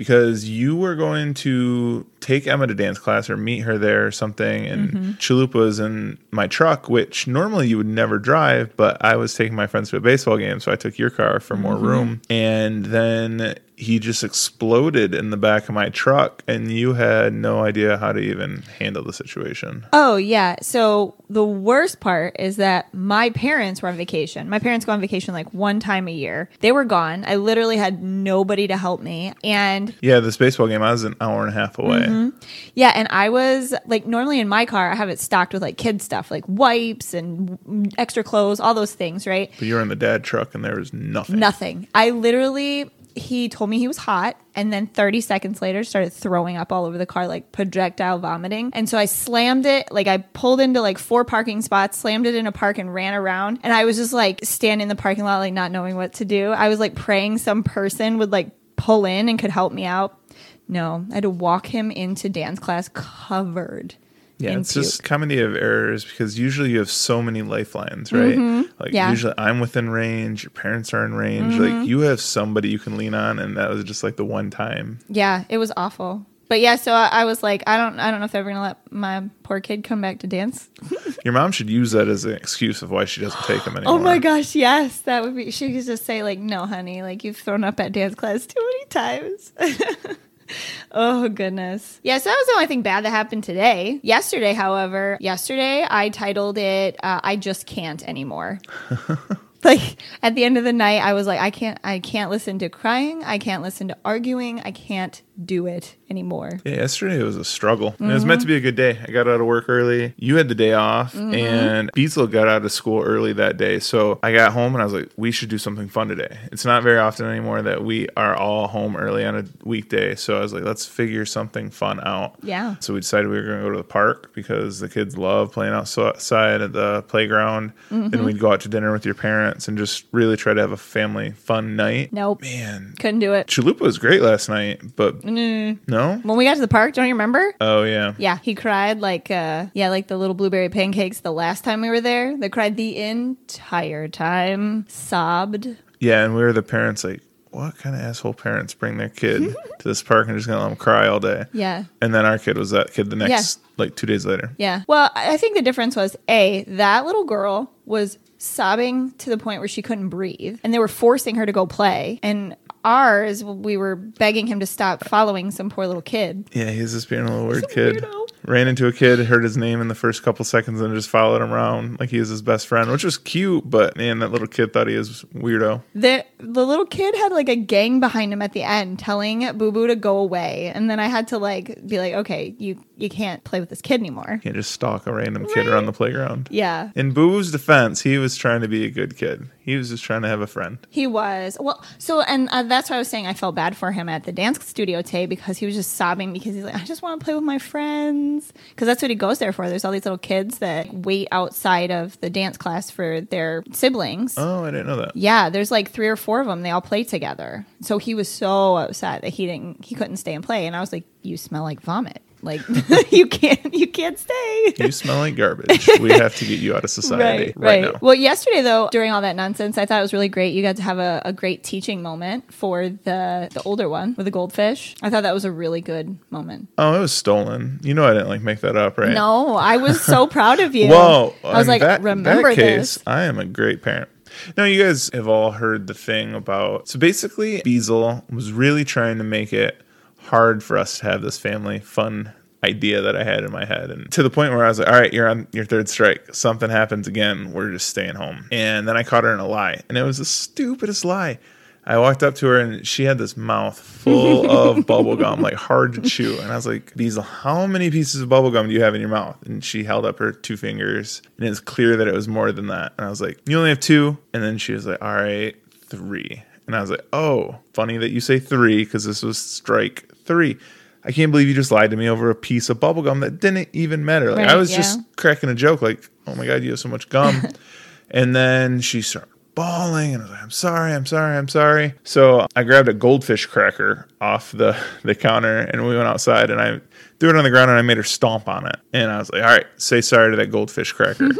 because 0.00 0.48
you 0.48 0.74
were 0.74 0.94
going 0.94 1.34
to 1.34 2.06
take 2.20 2.46
Emma 2.46 2.66
to 2.66 2.72
dance 2.72 2.98
class 2.98 3.28
or 3.28 3.36
meet 3.36 3.58
her 3.58 3.76
there 3.76 4.06
or 4.06 4.10
something. 4.10 4.64
And 4.64 4.90
mm-hmm. 4.90 5.10
Chalupa 5.18 5.56
was 5.56 5.78
in 5.78 6.16
my 6.30 6.46
truck, 6.46 6.88
which 6.88 7.26
normally 7.26 7.68
you 7.68 7.76
would 7.76 7.86
never 7.86 8.18
drive, 8.18 8.74
but 8.78 8.96
I 9.04 9.16
was 9.16 9.34
taking 9.34 9.54
my 9.54 9.66
friends 9.66 9.90
to 9.90 9.98
a 9.98 10.00
baseball 10.00 10.38
game, 10.38 10.58
so 10.58 10.72
I 10.72 10.76
took 10.76 10.98
your 10.98 11.10
car 11.10 11.38
for 11.38 11.54
more 11.54 11.74
mm-hmm. 11.74 11.86
room. 11.86 12.22
And 12.30 12.86
then 12.86 13.58
he 13.80 13.98
just 13.98 14.22
exploded 14.22 15.14
in 15.14 15.30
the 15.30 15.36
back 15.36 15.68
of 15.68 15.74
my 15.74 15.88
truck, 15.88 16.42
and 16.46 16.70
you 16.70 16.92
had 16.92 17.32
no 17.32 17.64
idea 17.64 17.96
how 17.96 18.12
to 18.12 18.20
even 18.20 18.62
handle 18.78 19.02
the 19.02 19.12
situation. 19.12 19.86
Oh 19.92 20.16
yeah. 20.16 20.56
So 20.60 21.14
the 21.28 21.44
worst 21.44 22.00
part 22.00 22.36
is 22.38 22.56
that 22.56 22.92
my 22.92 23.30
parents 23.30 23.80
were 23.80 23.88
on 23.88 23.96
vacation. 23.96 24.48
My 24.48 24.58
parents 24.58 24.84
go 24.84 24.92
on 24.92 25.00
vacation 25.00 25.32
like 25.32 25.52
one 25.54 25.80
time 25.80 26.08
a 26.08 26.12
year. 26.12 26.50
They 26.60 26.72
were 26.72 26.84
gone. 26.84 27.24
I 27.26 27.36
literally 27.36 27.76
had 27.78 28.02
nobody 28.02 28.66
to 28.68 28.76
help 28.76 29.00
me, 29.00 29.32
and 29.42 29.94
Yeah, 30.02 30.20
this 30.20 30.36
baseball 30.36 30.68
game, 30.68 30.82
I 30.82 30.92
was 30.92 31.04
an 31.04 31.16
hour 31.20 31.40
and 31.46 31.50
a 31.50 31.58
half 31.58 31.78
away. 31.78 32.00
Mm-hmm. 32.00 32.38
Yeah, 32.74 32.92
and 32.94 33.08
I 33.10 33.30
was 33.30 33.74
like, 33.86 34.06
normally 34.06 34.40
in 34.40 34.48
my 34.48 34.66
car, 34.66 34.90
I 34.90 34.94
have 34.94 35.08
it 35.08 35.18
stocked 35.18 35.52
with 35.52 35.62
like 35.62 35.78
kid 35.78 36.02
stuff, 36.02 36.30
like 36.30 36.44
wipes 36.46 37.14
and 37.14 37.58
extra 37.96 38.22
clothes, 38.22 38.60
all 38.60 38.74
those 38.74 38.92
things, 38.94 39.26
right? 39.26 39.50
But 39.58 39.68
you're 39.68 39.80
in 39.80 39.88
the 39.88 39.96
dad 39.96 40.22
truck, 40.22 40.54
and 40.54 40.64
there 40.64 40.78
is 40.78 40.92
nothing. 40.92 41.38
Nothing. 41.38 41.88
I 41.94 42.10
literally, 42.10 42.90
he 43.20 43.48
told 43.48 43.70
me 43.70 43.78
he 43.78 43.86
was 43.86 43.98
hot, 43.98 44.36
and 44.54 44.72
then 44.72 44.86
30 44.86 45.20
seconds 45.20 45.62
later 45.62 45.84
started 45.84 46.12
throwing 46.12 46.56
up 46.56 46.72
all 46.72 46.86
over 46.86 46.98
the 46.98 47.06
car, 47.06 47.28
like 47.28 47.52
projectile 47.52 48.18
vomiting. 48.18 48.70
And 48.72 48.88
so 48.88 48.98
I 48.98 49.04
slammed 49.04 49.66
it, 49.66 49.92
like 49.92 50.06
I 50.06 50.18
pulled 50.18 50.60
into 50.60 50.80
like 50.80 50.98
four 50.98 51.24
parking 51.24 51.62
spots, 51.62 51.98
slammed 51.98 52.26
it 52.26 52.34
in 52.34 52.46
a 52.46 52.52
park, 52.52 52.78
and 52.78 52.92
ran 52.92 53.14
around. 53.14 53.60
And 53.62 53.72
I 53.72 53.84
was 53.84 53.96
just 53.96 54.12
like 54.12 54.40
standing 54.44 54.82
in 54.82 54.88
the 54.88 54.96
parking 54.96 55.24
lot, 55.24 55.38
like 55.38 55.52
not 55.52 55.70
knowing 55.70 55.96
what 55.96 56.14
to 56.14 56.24
do. 56.24 56.50
I 56.50 56.68
was 56.68 56.80
like 56.80 56.94
praying 56.94 57.38
some 57.38 57.62
person 57.62 58.18
would 58.18 58.32
like 58.32 58.50
pull 58.76 59.04
in 59.04 59.28
and 59.28 59.38
could 59.38 59.50
help 59.50 59.72
me 59.72 59.84
out. 59.84 60.18
No, 60.66 61.04
I 61.10 61.14
had 61.14 61.22
to 61.22 61.30
walk 61.30 61.66
him 61.66 61.90
into 61.90 62.28
dance 62.28 62.58
class 62.58 62.88
covered. 62.88 63.96
Yeah, 64.40 64.58
it's 64.58 64.72
puke. 64.72 64.84
just 64.84 65.04
comedy 65.04 65.40
of 65.40 65.54
errors 65.54 66.04
because 66.04 66.38
usually 66.38 66.70
you 66.70 66.78
have 66.78 66.90
so 66.90 67.20
many 67.22 67.42
lifelines, 67.42 68.12
right? 68.12 68.36
Like 68.36 68.36
Mm-hmm. 68.36 68.94
Yeah. 68.94 69.04
Mm-hmm. 69.04 69.10
usually 69.10 69.34
I'm 69.36 69.60
within 69.60 69.90
range, 69.90 70.44
your 70.44 70.50
parents 70.50 70.94
are 70.94 71.04
in 71.04 71.14
range. 71.14 71.54
Like 71.56 71.86
you 71.86 72.00
have 72.00 72.20
somebody 72.20 72.70
you 72.70 72.78
can 72.78 72.96
lean 72.96 73.14
on, 73.14 73.38
and 73.38 73.56
that 73.56 73.68
was 73.70 73.84
just 73.84 74.02
like 74.02 74.16
the 74.16 74.24
one 74.24 74.50
time. 74.50 74.98
Yeah, 75.08 75.44
it 75.48 75.58
was 75.58 75.72
awful. 75.76 76.24
But 76.48 76.58
yeah, 76.60 76.74
so 76.74 76.92
I, 76.92 77.06
I 77.12 77.24
was 77.26 77.44
like, 77.44 77.62
I 77.68 77.76
don't, 77.76 78.00
I 78.00 78.10
don't 78.10 78.18
know 78.18 78.26
if 78.26 78.32
they're 78.32 78.40
ever 78.40 78.50
gonna 78.50 78.62
let 78.62 78.90
my 78.92 79.22
poor 79.44 79.60
kid 79.60 79.84
come 79.84 80.00
back 80.00 80.18
to 80.20 80.26
dance. 80.26 80.68
Your 81.24 81.32
mom 81.32 81.52
should 81.52 81.70
use 81.70 81.92
that 81.92 82.08
as 82.08 82.24
an 82.24 82.32
excuse 82.32 82.82
of 82.82 82.90
why 82.90 83.04
she 83.04 83.20
doesn't 83.20 83.44
take 83.44 83.62
him 83.62 83.76
anymore. 83.76 83.94
Oh 83.94 83.98
my 84.02 84.18
gosh, 84.18 84.56
yes, 84.56 85.00
that 85.02 85.22
would 85.22 85.36
be. 85.36 85.52
She 85.52 85.72
could 85.72 85.84
just 85.84 86.04
say 86.04 86.24
like, 86.24 86.40
no, 86.40 86.66
honey, 86.66 87.02
like 87.02 87.22
you've 87.22 87.36
thrown 87.36 87.62
up 87.62 87.78
at 87.78 87.92
dance 87.92 88.16
class 88.16 88.46
too 88.46 88.60
many 88.60 88.84
times. 88.86 89.52
oh 90.92 91.28
goodness. 91.28 92.00
Yes, 92.02 92.24
that 92.24 92.36
was 92.36 92.46
the 92.46 92.52
only 92.54 92.66
thing 92.66 92.82
bad 92.82 93.04
that 93.04 93.10
happened 93.10 93.44
today. 93.44 94.00
Yesterday, 94.02 94.52
however, 94.52 95.18
yesterday 95.20 95.86
I 95.88 96.08
titled 96.08 96.58
it 96.58 96.96
uh, 97.02 97.20
"I 97.22 97.36
just 97.36 97.66
can't 97.66 98.06
anymore." 98.08 98.60
like 99.64 99.96
at 100.22 100.34
the 100.34 100.44
end 100.44 100.58
of 100.58 100.64
the 100.64 100.72
night, 100.72 101.02
I 101.02 101.12
was 101.12 101.26
like, 101.26 101.40
I 101.40 101.50
can't, 101.50 101.78
I 101.84 101.98
can't 101.98 102.30
listen 102.30 102.58
to 102.60 102.68
crying. 102.68 103.22
I 103.24 103.38
can't 103.38 103.62
listen 103.62 103.88
to 103.88 103.96
arguing. 104.04 104.60
I 104.60 104.72
can't 104.72 105.20
do 105.44 105.66
it 105.66 105.96
anymore. 106.08 106.60
Yeah, 106.64 106.76
yesterday 106.76 107.22
was 107.22 107.36
a 107.36 107.44
struggle. 107.44 107.94
It 107.98 108.04
was 108.06 108.24
meant 108.24 108.40
to 108.40 108.46
be 108.46 108.56
a 108.56 108.60
good 108.60 108.76
day. 108.76 108.98
I 109.06 109.10
got 109.10 109.28
out 109.28 109.40
of 109.40 109.46
work 109.46 109.66
early. 109.68 110.14
You 110.16 110.36
had 110.36 110.48
the 110.48 110.54
day 110.54 110.72
off, 110.72 111.14
mm-hmm. 111.14 111.34
and 111.34 111.92
Beazle 111.92 112.30
got 112.30 112.48
out 112.48 112.64
of 112.64 112.72
school 112.72 113.02
early 113.02 113.32
that 113.34 113.56
day. 113.56 113.78
So 113.78 114.18
I 114.22 114.32
got 114.32 114.52
home 114.52 114.74
and 114.74 114.82
I 114.82 114.84
was 114.84 114.94
like, 114.94 115.10
we 115.16 115.30
should 115.30 115.48
do 115.48 115.58
something 115.58 115.88
fun 115.88 116.08
today. 116.08 116.38
It's 116.52 116.64
not 116.64 116.82
very 116.82 116.98
often 116.98 117.26
anymore 117.26 117.62
that 117.62 117.84
we 117.84 118.08
are 118.16 118.34
all 118.34 118.68
home 118.68 118.96
early 118.96 119.24
on 119.24 119.36
a 119.36 119.44
weekday. 119.64 120.14
So 120.14 120.36
I 120.36 120.40
was 120.40 120.52
like, 120.52 120.64
let's 120.64 120.86
figure 120.86 121.24
something 121.24 121.70
fun 121.70 122.00
out. 122.00 122.36
Yeah. 122.42 122.76
So 122.80 122.94
we 122.94 123.00
decided 123.00 123.28
we 123.28 123.36
were 123.36 123.44
going 123.44 123.58
to 123.58 123.64
go 123.64 123.70
to 123.70 123.78
the 123.78 123.84
park 123.84 124.32
because 124.34 124.80
the 124.80 124.88
kids 124.88 125.16
love 125.16 125.52
playing 125.52 125.72
outside 125.72 126.60
at 126.60 126.72
the 126.72 127.02
playground. 127.08 127.72
Then 127.90 128.10
mm-hmm. 128.10 128.24
we'd 128.24 128.38
go 128.38 128.52
out 128.52 128.60
to 128.62 128.68
dinner 128.68 128.92
with 128.92 129.04
your 129.04 129.14
parents 129.14 129.68
and 129.68 129.78
just 129.78 130.04
really 130.12 130.36
try 130.36 130.54
to 130.54 130.60
have 130.60 130.72
a 130.72 130.76
family 130.76 131.30
fun 131.32 131.76
night. 131.76 132.12
Nope. 132.12 132.42
Man, 132.42 132.94
Couldn't 132.98 133.20
do 133.20 133.32
it. 133.34 133.46
Chalupa 133.46 133.80
was 133.80 133.98
great 133.98 134.22
last 134.22 134.48
night, 134.48 134.96
but 134.96 135.22
no? 135.34 136.20
When 136.22 136.36
we 136.36 136.44
got 136.44 136.54
to 136.54 136.60
the 136.60 136.68
park, 136.68 136.94
don't 136.94 137.06
you 137.06 137.14
remember? 137.14 137.54
Oh, 137.60 137.84
yeah. 137.84 138.14
Yeah, 138.18 138.38
he 138.38 138.54
cried 138.54 139.00
like 139.00 139.30
uh 139.30 139.66
yeah, 139.74 139.88
like 139.90 140.08
the 140.08 140.16
little 140.16 140.34
blueberry 140.34 140.68
pancakes 140.68 141.20
the 141.20 141.32
last 141.32 141.64
time 141.64 141.80
we 141.80 141.88
were 141.88 142.00
there. 142.00 142.36
They 142.36 142.48
cried 142.48 142.76
the 142.76 142.96
entire 142.96 144.08
time, 144.08 144.86
sobbed. 144.88 145.76
Yeah, 145.98 146.24
and 146.24 146.34
we 146.34 146.42
were 146.42 146.52
the 146.52 146.62
parents 146.62 147.04
like, 147.04 147.22
what 147.50 147.76
kind 147.78 147.96
of 147.96 148.02
asshole 148.02 148.34
parents 148.34 148.74
bring 148.74 148.96
their 148.96 149.08
kid 149.08 149.54
to 149.80 149.88
this 149.88 150.02
park 150.02 150.28
and 150.28 150.36
just 150.36 150.46
gonna 150.46 150.62
let 150.62 150.68
them 150.68 150.76
cry 150.76 151.08
all 151.08 151.20
day? 151.20 151.46
Yeah. 151.52 151.84
And 152.00 152.14
then 152.14 152.24
our 152.24 152.38
kid 152.38 152.56
was 152.56 152.70
that 152.70 152.92
kid 152.92 153.10
the 153.10 153.16
next 153.16 153.60
like 153.76 153.96
two 153.96 154.06
days 154.06 154.24
later. 154.24 154.54
Yeah. 154.58 154.82
Well, 154.86 155.10
I 155.14 155.36
think 155.36 155.56
the 155.56 155.62
difference 155.62 155.96
was 155.96 156.16
A, 156.28 156.64
that 156.68 157.04
little 157.06 157.24
girl 157.24 157.72
was 157.86 158.18
sobbing 158.38 159.12
to 159.18 159.30
the 159.30 159.36
point 159.36 159.60
where 159.60 159.68
she 159.68 159.82
couldn't 159.82 160.08
breathe 160.08 160.58
and 160.64 160.72
they 160.72 160.78
were 160.78 160.88
forcing 160.88 161.34
her 161.36 161.44
to 161.44 161.52
go 161.52 161.66
play. 161.66 162.18
And 162.22 162.56
ours, 162.84 163.44
we 163.44 163.76
were 163.76 163.96
begging 163.96 164.46
him 164.46 164.60
to 164.60 164.66
stop 164.66 165.04
following 165.08 165.50
some 165.50 165.70
poor 165.70 165.86
little 165.86 166.02
kid. 166.02 166.48
Yeah, 166.52 166.70
he's 166.70 166.92
just 166.92 167.08
being 167.08 167.22
a 167.22 167.30
little 167.30 167.46
weird 167.46 167.68
kid. 167.68 167.96
weirdo. 167.96 168.28
Ran 168.46 168.68
into 168.68 168.86
a 168.86 168.92
kid, 168.92 169.18
heard 169.20 169.44
his 169.44 169.56
name 169.56 169.80
in 169.80 169.88
the 169.88 169.94
first 169.94 170.22
couple 170.22 170.44
seconds, 170.44 170.80
and 170.80 170.94
just 170.94 171.08
followed 171.08 171.42
him 171.42 171.52
around 171.52 172.00
like 172.00 172.10
he 172.10 172.18
was 172.18 172.28
his 172.28 172.42
best 172.42 172.66
friend, 172.66 172.90
which 172.90 173.04
was 173.04 173.18
cute. 173.18 173.68
But 173.68 173.96
man, 173.96 174.18
that 174.20 174.32
little 174.32 174.46
kid 174.46 174.72
thought 174.72 174.88
he 174.88 174.96
was 174.96 175.22
weirdo. 175.34 175.82
The 175.94 176.24
the 176.38 176.66
little 176.66 176.86
kid 176.86 177.14
had 177.16 177.32
like 177.32 177.48
a 177.48 177.56
gang 177.56 178.00
behind 178.00 178.32
him 178.32 178.42
at 178.42 178.52
the 178.52 178.62
end 178.62 178.98
telling 178.98 179.40
Boo 179.56 179.72
Boo 179.72 179.86
to 179.86 179.96
go 179.96 180.18
away. 180.18 180.72
And 180.74 180.90
then 180.90 181.00
I 181.00 181.06
had 181.06 181.28
to 181.28 181.38
like 181.38 181.86
be 181.86 181.98
like, 181.98 182.14
okay, 182.14 182.54
you 182.58 182.82
you 182.96 183.08
can't 183.08 183.42
play 183.44 183.60
with 183.60 183.68
this 183.68 183.82
kid 183.82 184.00
anymore. 184.00 184.40
Can't 184.42 184.56
just 184.56 184.72
stalk 184.72 185.06
a 185.06 185.12
random 185.12 185.46
kid 185.54 185.66
around 185.66 185.86
the 185.86 185.92
playground. 185.92 186.48
Yeah. 186.50 186.90
In 186.94 187.12
Boo 187.12 187.30
Boo's 187.30 187.52
defense, 187.52 188.00
he 188.00 188.18
was 188.18 188.36
trying 188.36 188.60
to 188.62 188.68
be 188.68 188.84
a 188.84 188.90
good 188.90 189.16
kid. 189.16 189.48
He 189.60 189.70
He 189.70 189.76
was 189.76 189.90
just 189.90 190.02
trying 190.02 190.22
to 190.22 190.28
have 190.28 190.40
a 190.40 190.46
friend. 190.46 190.78
He 190.90 191.06
was 191.06 191.56
well, 191.60 191.84
so 191.98 192.22
and 192.22 192.48
uh, 192.50 192.64
that's 192.64 192.90
why 192.90 192.96
I 192.96 192.98
was 192.98 193.08
saying 193.08 193.26
I 193.26 193.34
felt 193.34 193.54
bad 193.54 193.76
for 193.76 193.92
him 193.92 194.08
at 194.08 194.24
the 194.24 194.32
dance 194.32 194.64
studio 194.66 195.00
today 195.02 195.26
because 195.26 195.58
he 195.58 195.66
was 195.66 195.74
just 195.74 195.92
sobbing 195.92 196.32
because 196.32 196.54
he's 196.54 196.64
like, 196.64 196.74
I 196.74 196.84
just 196.84 197.02
want 197.02 197.20
to 197.20 197.24
play 197.24 197.34
with 197.34 197.44
my 197.44 197.58
friends 197.58 198.29
because 198.38 198.86
that's 198.86 199.02
what 199.02 199.10
he 199.10 199.14
goes 199.14 199.38
there 199.38 199.52
for. 199.52 199.68
There's 199.68 199.84
all 199.84 199.92
these 199.92 200.04
little 200.04 200.18
kids 200.18 200.58
that 200.58 200.92
wait 200.92 201.28
outside 201.32 201.90
of 201.90 202.20
the 202.20 202.30
dance 202.30 202.56
class 202.56 202.90
for 202.90 203.20
their 203.20 203.62
siblings. 203.72 204.34
Oh, 204.36 204.64
I 204.64 204.70
didn't 204.70 204.86
know 204.86 204.96
that. 204.96 205.16
Yeah, 205.16 205.50
there's 205.50 205.70
like 205.70 205.90
three 205.90 206.08
or 206.08 206.16
four 206.16 206.40
of 206.40 206.46
them. 206.46 206.62
They 206.62 206.70
all 206.70 206.80
play 206.80 207.04
together. 207.04 207.66
So 207.80 207.98
he 207.98 208.14
was 208.14 208.28
so 208.28 208.76
upset 208.76 209.22
that 209.22 209.30
he 209.30 209.46
didn't, 209.46 209.84
he 209.84 209.94
couldn't 209.94 210.16
stay 210.16 210.34
and 210.34 210.44
play. 210.44 210.66
And 210.66 210.74
I 210.76 210.80
was 210.80 210.92
like, 210.92 211.04
"You 211.22 211.36
smell 211.36 211.62
like 211.62 211.80
vomit. 211.80 212.22
Like 212.42 212.60
you 213.10 213.26
can't, 213.26 213.74
you 213.74 213.86
can't 213.86 214.18
stay." 214.18 214.74
You 214.78 214.92
smell 214.92 215.18
like 215.18 215.36
garbage. 215.36 215.88
we 216.00 216.10
have 216.18 216.36
to 216.36 216.46
get 216.46 216.60
you 216.60 216.74
out 216.74 216.84
of 216.84 216.90
society 216.90 217.52
right, 217.56 217.82
now. 217.82 217.98
Well, 218.00 218.14
yesterday 218.14 218.62
though, 218.62 218.88
during 218.90 219.10
all 219.12 219.22
that 219.22 219.36
nonsense, 219.36 219.78
I 219.78 219.86
thought 219.86 219.98
it 219.98 220.02
was 220.02 220.12
really 220.12 220.28
great. 220.28 220.54
You 220.54 220.62
got 220.62 220.76
to 220.76 220.82
have 220.82 220.98
a, 220.98 221.22
a 221.24 221.32
great 221.32 221.62
teaching 221.64 222.02
moment 222.02 222.52
for 222.52 222.88
the 222.88 223.48
the 223.52 223.62
older 223.64 223.88
one 223.88 224.14
with 224.16 224.26
the 224.26 224.30
goldfish. 224.30 224.94
I 225.02 225.10
thought 225.10 225.22
that 225.22 225.34
was 225.34 225.44
a 225.44 225.52
really 225.52 225.80
good 225.80 226.18
moment. 226.30 226.68
Oh, 226.78 226.96
it 226.96 227.00
was 227.00 227.12
stolen. 227.12 227.80
You 227.82 227.94
know 227.94 228.06
I 228.06 228.12
didn't 228.12 228.28
like 228.28 228.42
make 228.42 228.60
that 228.60 228.76
up, 228.76 228.98
right? 228.98 229.12
No, 229.12 229.56
I 229.56 229.76
was 229.76 230.00
so 230.00 230.26
proud 230.26 230.60
of 230.60 230.74
you. 230.74 230.88
Well, 230.88 231.34
I 231.44 231.58
was 231.58 231.68
like, 231.68 231.80
that, 231.80 232.02
remember 232.02 232.50
that 232.50 232.54
case, 232.54 232.94
this. 232.94 233.02
I 233.06 233.24
am 233.24 233.38
a 233.38 233.44
great 233.44 233.82
parent. 233.82 234.08
Now, 234.56 234.64
you 234.64 234.82
guys 234.82 235.10
have 235.12 235.28
all 235.28 235.52
heard 235.52 235.86
the 235.86 235.94
thing 235.94 236.34
about. 236.34 236.88
So 236.88 236.98
basically, 236.98 237.60
Beazle 237.62 238.28
was 238.30 238.52
really 238.52 238.84
trying 238.84 239.18
to 239.18 239.24
make 239.24 239.52
it 239.52 239.82
hard 240.22 240.62
for 240.62 240.78
us 240.78 240.98
to 240.98 241.06
have 241.06 241.22
this 241.22 241.38
family 241.38 241.78
fun 241.78 242.32
idea 242.62 243.00
that 243.00 243.16
I 243.16 243.24
had 243.24 243.44
in 243.44 243.52
my 243.52 243.64
head. 243.64 243.90
And 243.90 244.10
to 244.12 244.22
the 244.22 244.30
point 244.30 244.52
where 244.52 244.64
I 244.64 244.68
was 244.68 244.78
like, 244.78 244.88
all 244.88 244.98
right, 244.98 245.12
you're 245.12 245.28
on 245.28 245.46
your 245.52 245.64
third 245.64 245.88
strike. 245.88 246.34
Something 246.34 246.70
happens 246.70 247.08
again. 247.08 247.52
We're 247.52 247.70
just 247.70 247.88
staying 247.88 248.16
home. 248.16 248.46
And 248.52 248.86
then 248.86 248.96
I 248.96 249.02
caught 249.02 249.24
her 249.24 249.32
in 249.32 249.40
a 249.40 249.46
lie. 249.46 249.80
And 249.88 249.96
it 249.96 250.02
was 250.02 250.18
the 250.18 250.24
stupidest 250.24 251.04
lie. 251.04 251.38
I 251.84 251.98
walked 251.98 252.22
up 252.22 252.34
to 252.36 252.46
her 252.46 252.60
and 252.60 252.86
she 252.86 253.04
had 253.04 253.16
this 253.16 253.36
mouth 253.36 253.78
full 253.78 254.50
of 254.50 254.86
bubble 254.86 255.16
gum, 255.16 255.40
like 255.40 255.54
hard 255.54 255.94
to 255.94 256.02
chew. 256.02 256.38
And 256.38 256.52
I 256.52 256.56
was 256.56 256.66
like, 256.66 256.94
Beazle, 256.94 257.24
how 257.24 257.66
many 257.66 257.90
pieces 257.90 258.20
of 258.20 258.28
bubble 258.28 258.50
gum 258.50 258.68
do 258.68 258.74
you 258.74 258.82
have 258.82 258.94
in 258.94 259.00
your 259.00 259.10
mouth? 259.10 259.36
And 259.46 259.64
she 259.64 259.84
held 259.84 260.04
up 260.04 260.18
her 260.18 260.30
two 260.30 260.56
fingers, 260.56 261.22
and 261.38 261.48
it's 261.48 261.58
clear 261.58 261.96
that 261.96 262.06
it 262.06 262.14
was 262.14 262.28
more 262.28 262.52
than 262.52 262.66
that. 262.66 262.92
And 262.98 263.06
I 263.06 263.10
was 263.10 263.20
like, 263.20 263.40
You 263.48 263.56
only 263.56 263.70
have 263.70 263.80
two? 263.80 264.18
And 264.34 264.42
then 264.42 264.58
she 264.58 264.72
was 264.72 264.86
like, 264.86 265.00
All 265.02 265.14
right, 265.14 265.56
three. 265.86 266.44
And 266.66 266.76
I 266.76 266.82
was 266.82 266.90
like, 266.90 267.04
Oh, 267.14 267.58
funny 267.72 267.96
that 267.96 268.10
you 268.10 268.20
say 268.20 268.38
three, 268.38 268.84
because 268.84 269.04
this 269.04 269.22
was 269.22 269.38
strike 269.38 270.09
three. 270.30 270.56
I 271.02 271.10
can't 271.10 271.32
believe 271.32 271.48
you 271.48 271.54
just 271.54 271.72
lied 271.72 271.90
to 271.90 271.96
me 271.96 272.08
over 272.08 272.30
a 272.30 272.34
piece 272.36 272.70
of 272.70 272.78
bubble 272.78 273.02
gum 273.02 273.20
that 273.20 273.40
didn't 273.40 273.68
even 273.72 274.04
matter. 274.04 274.32
Like 274.32 274.46
I 274.46 274.54
was 274.54 274.70
yeah. 274.70 274.76
just 274.76 275.00
cracking 275.16 275.48
a 275.48 275.54
joke, 275.54 275.82
like, 275.82 276.08
oh 276.26 276.36
my 276.36 276.46
god, 276.46 276.62
you 276.62 276.70
have 276.70 276.78
so 276.78 276.88
much 276.88 277.08
gum. 277.08 277.42
and 278.10 278.36
then 278.36 278.80
she 278.80 279.02
started 279.02 279.30
bawling 279.56 280.14
and 280.14 280.22
I 280.22 280.26
was 280.26 280.30
like, 280.30 280.42
I'm 280.42 280.50
sorry, 280.50 280.92
I'm 280.92 281.06
sorry, 281.06 281.36
I'm 281.36 281.48
sorry. 281.48 281.94
So 282.04 282.46
I 282.54 282.62
grabbed 282.62 282.88
a 282.88 282.94
goldfish 282.94 283.46
cracker 283.46 284.06
off 284.20 284.52
the, 284.52 284.78
the 285.02 285.16
counter 285.16 285.58
and 285.58 285.84
we 285.86 285.96
went 285.96 286.06
outside 286.06 286.50
and 286.50 286.60
I 286.60 286.80
threw 287.18 287.30
it 287.30 287.36
on 287.36 287.44
the 287.44 287.50
ground 287.50 287.70
and 287.70 287.78
I 287.78 287.82
made 287.82 287.96
her 287.96 288.04
stomp 288.04 288.46
on 288.48 288.66
it. 288.66 288.76
And 288.92 289.10
I 289.10 289.18
was 289.18 289.32
like, 289.32 289.42
All 289.42 289.48
right, 289.48 289.66
say 289.78 290.00
sorry 290.00 290.30
to 290.30 290.36
that 290.36 290.52
goldfish 290.52 290.92
cracker. 290.92 291.28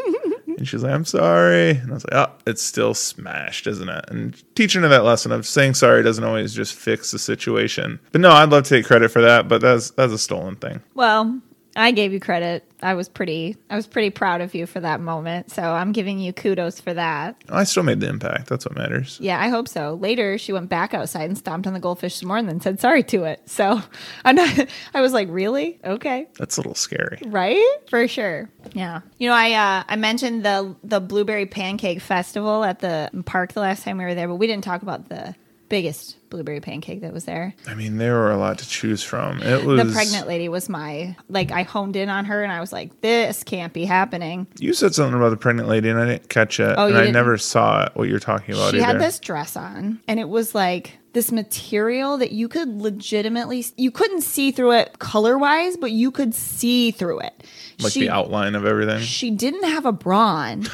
and 0.61 0.69
she's 0.69 0.83
like, 0.83 0.93
I'm 0.93 1.05
sorry. 1.05 1.71
And 1.71 1.91
I 1.91 1.95
was 1.95 2.05
like, 2.05 2.29
Oh, 2.29 2.33
it's 2.47 2.63
still 2.63 2.95
smashed, 2.95 3.67
isn't 3.67 3.89
it? 3.89 4.05
And 4.09 4.41
teaching 4.55 4.83
her 4.83 4.89
that 4.89 5.05
lesson 5.05 5.33
of 5.33 5.47
saying 5.47 5.75
sorry 5.75 6.03
doesn't 6.03 6.23
always 6.23 6.55
just 6.55 6.75
fix 6.75 7.11
the 7.11 7.19
situation. 7.19 7.99
But 8.13 8.21
no, 8.21 8.31
I'd 8.31 8.51
love 8.51 8.65
to 8.65 8.69
take 8.71 8.85
credit 8.87 9.11
for 9.11 9.23
that, 9.23 9.49
but 9.49 9.61
that's 9.61 9.91
that's 9.91 10.13
a 10.13 10.19
stolen 10.19 10.57
thing. 10.57 10.83
Well, 10.95 11.41
I 11.81 11.93
gave 11.93 12.13
you 12.13 12.21
credit. 12.21 12.71
I 12.83 12.93
was 12.93 13.09
pretty 13.09 13.57
I 13.71 13.77
was 13.77 13.87
pretty 13.87 14.11
proud 14.11 14.43
of 14.43 14.55
you 14.55 14.67
for 14.67 14.81
that 14.81 15.01
moment. 15.01 15.51
So 15.51 15.63
I'm 15.63 15.93
giving 15.93 16.19
you 16.19 16.33
kudos 16.33 16.79
for 16.79 16.93
that. 16.93 17.43
I 17.49 17.65
still 17.65 17.83
made 17.83 18.01
the 18.01 18.09
impact. 18.09 18.49
That's 18.49 18.67
what 18.67 18.77
matters. 18.77 19.19
Yeah, 19.21 19.41
I 19.41 19.49
hope 19.49 19.67
so. 19.67 19.95
Later 19.95 20.37
she 20.37 20.53
went 20.53 20.69
back 20.69 20.93
outside 20.93 21.25
and 21.25 21.39
stomped 21.39 21.67
on 21.67 21.73
the 21.73 21.81
goldfish 21.81 22.17
some 22.17 22.29
more 22.29 22.37
and 22.37 22.49
then 22.49 22.61
said 22.61 22.81
sorry 22.81 23.03
to 23.05 23.25
it. 23.25 23.41
So 23.49 23.81
I'm 24.25 24.37
not 24.37 24.67
I 24.95 25.01
was 25.01 25.13
like, 25.15 25.29
Really? 25.31 25.81
Okay. 25.83 26.29
That's 26.39 26.59
a 26.59 26.61
little 26.61 26.75
scary. 26.75 27.19
Right? 27.25 27.77
For 27.89 28.07
sure. 28.09 28.51
Yeah. 28.73 29.01
You 29.19 29.29
know, 29.29 29.35
I 29.35 29.53
uh 29.53 29.85
I 29.89 29.97
mentioned 29.97 30.45
the 30.45 30.77
the 30.85 31.01
blueberry 31.01 31.47
pancake 31.47 32.01
festival 32.03 32.63
at 32.63 32.81
the 32.81 33.11
park 33.25 33.55
the 33.55 33.61
last 33.61 33.85
time 33.85 33.97
we 33.97 34.05
were 34.05 34.15
there, 34.15 34.29
but 34.29 34.37
we 34.37 34.47
didn't 34.47 34.65
talk 34.65 34.83
about 34.83 35.09
the 35.09 35.35
biggest 35.71 36.17
blueberry 36.29 36.61
pancake 36.61 37.01
that 37.01 37.15
was 37.15 37.25
there. 37.25 37.55
I 37.67 37.75
mean, 37.75 37.97
there 37.97 38.15
were 38.15 38.31
a 38.31 38.37
lot 38.37 38.59
to 38.59 38.69
choose 38.69 39.03
from. 39.03 39.43
It 39.43 39.65
was 39.65 39.87
The 39.87 39.93
pregnant 39.93 40.29
lady 40.29 40.51
was 40.51 40.69
my 40.69 41.17
like 41.31 41.51
I 41.51 41.63
honed 41.63 41.97
in 41.97 42.11
on 42.11 42.27
her 42.27 42.43
and 42.43 42.53
I 42.53 42.61
was 42.61 42.73
like, 42.73 43.01
this 43.01 43.43
can't 43.43 43.73
be 43.73 43.87
happening. 43.87 44.47
You 44.59 44.75
said 44.75 44.95
something 44.95 45.17
about 45.17 45.31
the 45.31 45.39
pregnant 45.39 45.69
lady, 45.69 45.89
and 45.89 45.99
I 45.99 46.07
didn't 46.07 46.29
catch 46.29 46.61
it. 46.61 46.75
Oh, 46.77 46.89
and 46.89 46.99
I 46.99 47.11
never 47.11 47.39
saw 47.39 47.85
it, 47.85 47.93
what 47.95 48.09
you're 48.09 48.19
talking 48.19 48.55
about 48.55 48.73
she 48.73 48.79
either. 48.79 48.87
had 48.87 49.01
this 49.01 49.19
dress 49.19 49.57
on 49.57 50.01
and 50.07 50.21
it 50.21 50.29
was 50.29 50.55
like 50.55 50.99
this 51.13 51.33
material 51.33 52.19
that 52.19 52.33
you 52.33 52.49
could 52.49 52.69
legitimately 52.69 53.65
you 53.77 53.91
couldn't 53.91 54.23
see 54.23 54.51
through 54.51 54.73
it 54.73 54.99
color 54.99 55.39
wise 55.39 55.77
but 55.77 55.91
you 55.91 56.11
could 56.11 56.35
see 56.35 56.91
through 56.91 57.21
it 57.21 57.45
like 57.81 57.93
she, 57.93 58.01
the 58.01 58.11
outline 58.11 58.55
of 58.55 58.65
everything. 58.65 59.01
she 59.01 59.31
didn't 59.31 59.65
have 59.65 59.87
a 59.87 59.93
bra 59.93 60.19
on 60.19 60.67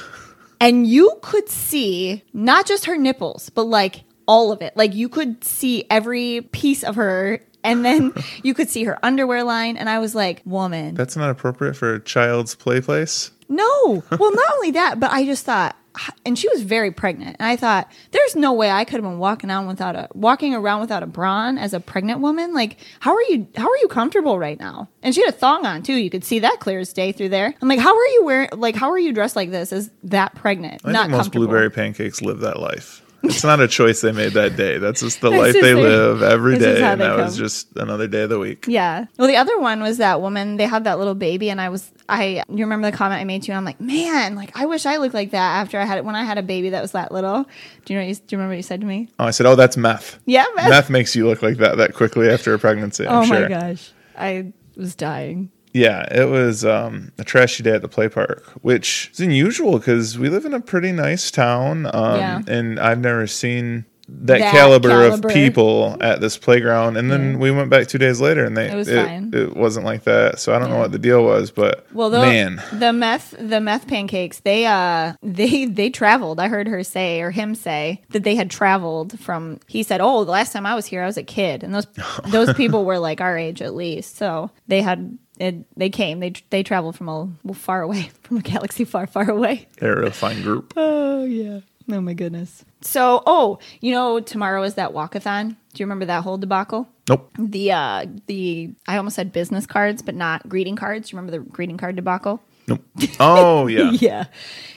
and 0.61 0.87
you 0.87 1.19
could 1.23 1.49
see 1.49 2.23
not 2.33 2.67
just 2.67 2.87
her 2.87 2.97
nipples 2.97 3.51
but 3.51 3.65
like 3.65 4.03
all 4.27 4.53
of 4.53 4.61
it 4.63 4.77
like 4.77 4.95
you 4.95 5.09
could 5.09 5.43
see 5.45 5.85
every 5.91 6.43
piece 6.53 6.83
of 6.85 6.97
her 6.97 7.41
and 7.65 7.85
then 7.85 8.13
you 8.43 8.55
could 8.55 8.69
see 8.69 8.85
her 8.85 8.99
underwear 9.05 9.43
line 9.45 9.77
and 9.77 9.89
i 9.89 9.99
was 9.99 10.15
like 10.15 10.43
woman 10.45 10.95
That's 10.95 11.17
not 11.17 11.31
appropriate 11.31 11.75
for 11.75 11.95
a 11.95 12.01
child's 12.01 12.55
play 12.55 12.81
place. 12.81 13.31
no. 13.49 14.03
Well, 14.19 14.33
not 14.35 14.51
only 14.55 14.73
that, 14.73 14.99
but 14.99 15.13
I 15.13 15.25
just 15.25 15.45
thought, 15.45 15.77
and 16.25 16.37
she 16.39 16.49
was 16.49 16.63
very 16.63 16.91
pregnant, 16.91 17.37
and 17.39 17.49
I 17.49 17.55
thought, 17.57 17.91
there's 18.11 18.35
no 18.35 18.53
way 18.53 18.71
I 18.71 18.85
could 18.85 18.95
have 18.95 19.05
been 19.05 19.19
walking 19.19 19.51
on 19.51 19.67
without 19.69 19.95
a 19.95 20.09
walking 20.15 20.55
around 20.55 20.81
without 20.81 21.03
a 21.03 21.07
bra 21.07 21.53
as 21.57 21.73
a 21.73 21.79
pregnant 21.81 22.21
woman. 22.21 22.53
Like, 22.53 22.79
how 23.01 23.15
are 23.15 23.23
you? 23.23 23.47
How 23.57 23.69
are 23.71 23.77
you 23.79 23.89
comfortable 23.89 24.39
right 24.39 24.59
now? 24.59 24.89
And 25.03 25.15
she 25.15 25.25
had 25.25 25.33
a 25.33 25.37
thong 25.37 25.65
on 25.65 25.83
too. 25.85 25.95
You 25.95 26.11
could 26.11 26.25
see 26.25 26.41
that 26.41 26.59
clear 26.61 26.81
as 26.81 26.93
day 26.93 27.13
through 27.13 27.29
there. 27.31 27.55
I'm 27.63 27.69
like, 27.69 27.79
how 27.79 27.97
are 27.97 28.07
you 28.09 28.25
wearing? 28.25 28.49
Like, 28.53 28.75
how 28.75 28.91
are 28.91 28.99
you 28.99 29.13
dressed 29.13 29.37
like 29.37 29.51
this? 29.51 29.73
As 29.73 29.91
that 30.05 30.35
pregnant? 30.35 30.83
I 30.85 30.91
not 30.93 31.07
think 31.07 31.17
most 31.17 31.33
blueberry 31.33 31.71
pancakes 31.71 32.21
live 32.21 32.41
that 32.41 32.59
life. 32.59 33.03
It's 33.29 33.45
not 33.45 33.61
a 33.61 33.69
choice 33.69 34.01
they 34.01 34.13
made 34.13 34.33
that 34.33 34.57
day. 34.57 34.79
That's 34.79 35.01
just 35.01 35.21
the 35.21 35.31
life 35.31 35.53
just 35.53 35.63
they 35.63 35.75
live 35.75 36.23
every 36.23 36.59
day, 36.59 36.83
and 36.83 37.01
that 37.01 37.17
was 37.17 37.37
just 37.37 37.77
another 37.77 38.07
day 38.07 38.23
of 38.23 38.31
the 38.31 38.39
week. 38.39 38.67
Yeah. 38.69 39.07
Well, 39.19 39.29
the 39.29 39.37
other 39.37 39.59
one 39.59 39.83
was 39.83 39.99
that 39.99 40.21
woman. 40.21 40.57
They 40.57 40.67
had 40.67 40.85
that 40.85 40.99
little 40.99 41.15
baby, 41.15 41.51
and 41.51 41.61
I 41.61 41.69
was, 41.69 41.91
I. 42.09 42.43
You 42.49 42.65
remember 42.65 42.91
the 42.91 42.97
comment 42.97 43.21
I 43.21 43.25
made 43.25 43.43
to 43.43 43.53
you? 43.53 43.57
I'm 43.57 43.65
like, 43.65 43.81
man, 43.81 44.35
like 44.35 44.57
I 44.57 44.67
wish 44.67 44.87
I 44.87 44.97
looked 44.97 45.15
like 45.15 45.33
that 45.33 45.61
after 45.61 45.79
I 45.79 45.85
had 45.85 45.99
it 45.99 46.05
when 46.05 46.15
I 46.15 46.25
had 46.25 46.39
a 46.39 46.43
baby 46.43 46.71
that 46.71 46.83
was 46.83 46.93
that 46.93 47.13
little. 47.13 47.45
Do 47.85 47.93
you 47.93 47.99
know? 47.99 48.07
What 48.07 48.09
you, 48.09 48.15
do 48.15 48.23
you 48.29 48.39
remember 48.39 48.53
what 48.53 48.57
you 48.57 48.63
said 48.63 48.81
to 48.81 48.87
me? 48.87 49.09
Oh, 49.19 49.25
I 49.27 49.31
said, 49.31 49.47
oh, 49.47 49.55
that's 49.55 49.77
meth. 49.77 50.19
Yeah, 50.27 50.45
meth. 50.55 50.71
Meth 50.71 50.91
makes 50.91 51.17
you 51.17 51.27
look 51.27 51.43
like 51.43 51.59
that 51.59 51.77
that 51.79 51.95
quickly 51.95 52.29
after 52.29 52.55
a 52.55 52.59
pregnancy. 52.59 53.07
I'm 53.07 53.23
oh 53.23 53.25
sure. 53.25 53.41
my 53.43 53.49
gosh, 53.49 53.93
I 54.17 54.53
was 54.77 54.95
dying. 54.95 55.51
Yeah, 55.77 56.07
it 56.11 56.29
was 56.31 56.65
um, 56.65 57.13
a 57.19 57.25
trashy 57.25 57.63
day 57.63 57.73
at 57.73 57.83
the 57.83 57.89
play 57.89 58.09
park, 58.09 58.45
which 58.63 59.11
is 59.13 59.21
unusual 59.21 59.79
because 59.79 60.19
we 60.19 60.29
live 60.31 60.45
in 60.47 60.55
a 60.55 60.61
pretty 60.61 60.91
nice 60.93 61.31
town, 61.31 61.87
um, 61.93 62.17
Yeah. 62.19 62.41
and 62.49 62.81
I've 62.81 63.01
never 63.01 63.27
seen 63.27 63.85
that, 64.09 64.39
That 64.39 64.53
caliber, 64.53 64.89
caliber. 64.89 65.29
of 65.29 65.35
people 65.35 65.97
at 66.01 66.21
this 66.21 66.39
playground. 66.39 66.97
And 66.97 67.11
then 67.11 67.41
we 67.41 67.51
went 67.51 67.71
back 67.71 67.89
two 67.89 67.99
days 67.99 68.21
later, 68.21 68.45
and 68.45 68.57
they 68.57 68.71
It 68.71 68.75
was 68.77 68.87
it, 68.89 69.05
fine. 69.05 69.33
it 69.35 69.57
wasn't 69.57 69.85
like 69.85 70.05
that. 70.05 70.39
So 70.39 70.55
I 70.55 70.61
don't 70.61 70.71
know 70.71 70.79
what 70.79 70.93
the 70.93 70.99
deal 70.99 71.25
was, 71.25 71.51
but 71.51 71.85
Well, 71.93 72.09
the, 72.09 72.21
man, 72.21 72.63
the 72.73 72.93
meth, 72.93 73.35
the 73.37 73.61
meth 73.61 73.89
pancakes, 73.89 74.39
they 74.41 74.65
uh, 74.65 75.15
they 75.25 75.65
they 75.67 75.91
traveled. 75.91 76.39
I 76.39 76.47
heard 76.49 76.69
her 76.69 76.85
say 76.85 77.21
or 77.21 77.33
him 77.33 77.55
say 77.57 78.01
that 78.11 78.23
they 78.23 78.37
had 78.37 78.49
traveled 78.49 79.19
from. 79.19 79.59
He 79.67 79.83
said, 79.83 80.01
"Oh, 80.01 80.25
the 80.25 80.31
last 80.31 80.53
time 80.53 80.67
I 80.67 80.77
was 80.77 80.87
here, 80.87 81.03
I 81.03 81.07
was 81.07 81.17
a 81.19 81.25
kid," 81.25 81.65
and 81.65 81.75
those 81.75 81.87
those 82.29 82.55
people 82.63 82.85
were 82.85 83.01
like 83.01 83.21
our 83.21 83.37
age 83.37 83.61
at 83.61 83.75
least. 83.75 84.17
So 84.17 84.51
they 84.69 84.81
had. 84.83 85.19
It, 85.39 85.67
they 85.77 85.91
came. 85.91 86.21
They 86.21 86.33
they 86.51 86.63
traveled 86.63 86.97
from 86.97 87.09
a 87.09 87.29
well, 87.45 87.55
far 87.55 87.83
away, 87.83 88.11
from 88.23 88.39
a 88.39 88.43
galaxy 88.43 88.85
far, 88.85 89.07
far 89.07 89.31
away. 89.31 89.69
they're 89.79 90.03
a 90.03 90.11
fine 90.11 90.43
group. 90.43 90.73
Oh 91.19 91.25
yeah. 91.25 91.61
Oh 91.91 92.01
my 92.01 92.15
goodness. 92.15 92.65
So, 92.83 93.23
oh, 93.27 93.59
you 93.81 93.93
know, 93.93 94.21
tomorrow 94.21 94.63
is 94.65 94.75
that 94.75 94.91
walkathon. 94.93 95.51
Do 95.51 95.57
you 95.83 95.87
remember 95.87 96.05
that 96.07 96.25
whole 96.25 96.37
debacle? 96.37 96.89
Nope. 97.09 97.31
The 97.39 97.73
uh 97.73 98.07
the 98.27 98.71
I 98.87 98.97
almost 98.97 99.17
said 99.17 99.33
business 99.33 99.67
cards, 99.67 100.03
but 100.03 100.15
not 100.15 100.49
greeting 100.49 100.77
cards. 100.77 101.11
You 101.11 101.17
remember 101.19 101.39
the 101.39 101.45
greeting 101.45 101.77
card 101.79 101.97
debacle? 101.97 102.43
Nope. 102.69 102.83
Oh 103.21 103.67
yeah. 103.67 103.91
yeah. 103.93 104.25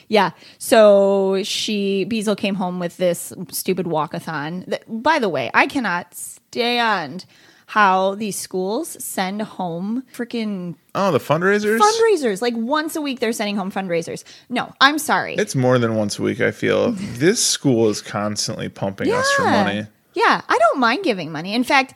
Yeah. 0.07 0.31
So 0.59 1.41
she 1.43 2.05
Beazle 2.09 2.37
came 2.37 2.55
home 2.55 2.79
with 2.79 2.97
this 2.97 3.33
stupid 3.51 3.85
walkathon. 3.85 4.65
That, 4.67 4.83
by 4.87 5.19
the 5.19 5.29
way, 5.29 5.49
I 5.53 5.67
cannot 5.67 6.13
stand 6.13 7.25
how 7.69 8.15
these 8.15 8.35
schools 8.35 8.97
send 9.03 9.43
home 9.43 10.03
freaking 10.11 10.73
Oh, 10.95 11.11
the 11.11 11.19
fundraisers. 11.19 11.77
fundraisers. 11.79 12.41
Like 12.41 12.55
once 12.57 12.95
a 12.95 13.01
week 13.01 13.19
they're 13.19 13.31
sending 13.31 13.55
home 13.55 13.71
fundraisers. 13.71 14.23
No, 14.49 14.73
I'm 14.81 14.97
sorry. 14.97 15.35
It's 15.35 15.53
more 15.55 15.77
than 15.77 15.93
once 15.93 16.17
a 16.17 16.23
week. 16.23 16.41
I 16.41 16.49
feel 16.49 16.91
this 16.95 17.45
school 17.45 17.87
is 17.89 18.01
constantly 18.01 18.69
pumping 18.69 19.11
us 19.13 19.31
for 19.33 19.43
money, 19.43 19.85
Yeah, 20.15 20.41
I 20.49 20.57
don't 20.57 20.79
mind 20.79 21.03
giving 21.03 21.31
money. 21.31 21.53
In 21.53 21.63
fact, 21.63 21.93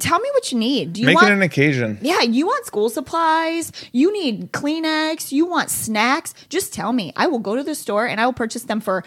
tell 0.00 0.18
me 0.18 0.28
what 0.32 0.50
you 0.50 0.58
need. 0.58 0.94
Do 0.94 1.02
you 1.02 1.06
make 1.06 1.14
want 1.14 1.28
it 1.28 1.32
an 1.34 1.42
occasion. 1.42 1.98
Yeah, 2.02 2.22
you 2.22 2.46
want 2.46 2.66
school 2.66 2.88
supplies, 2.90 3.70
you 3.92 4.12
need 4.12 4.52
Kleenex, 4.52 5.30
you 5.30 5.46
want 5.46 5.70
snacks, 5.70 6.34
just 6.48 6.74
tell 6.74 6.92
me. 6.92 7.12
I 7.14 7.28
will 7.28 7.38
go 7.38 7.54
to 7.54 7.62
the 7.62 7.76
store 7.76 8.06
and 8.08 8.20
I 8.20 8.24
will 8.26 8.32
purchase 8.32 8.64
them 8.64 8.80
for 8.80 9.04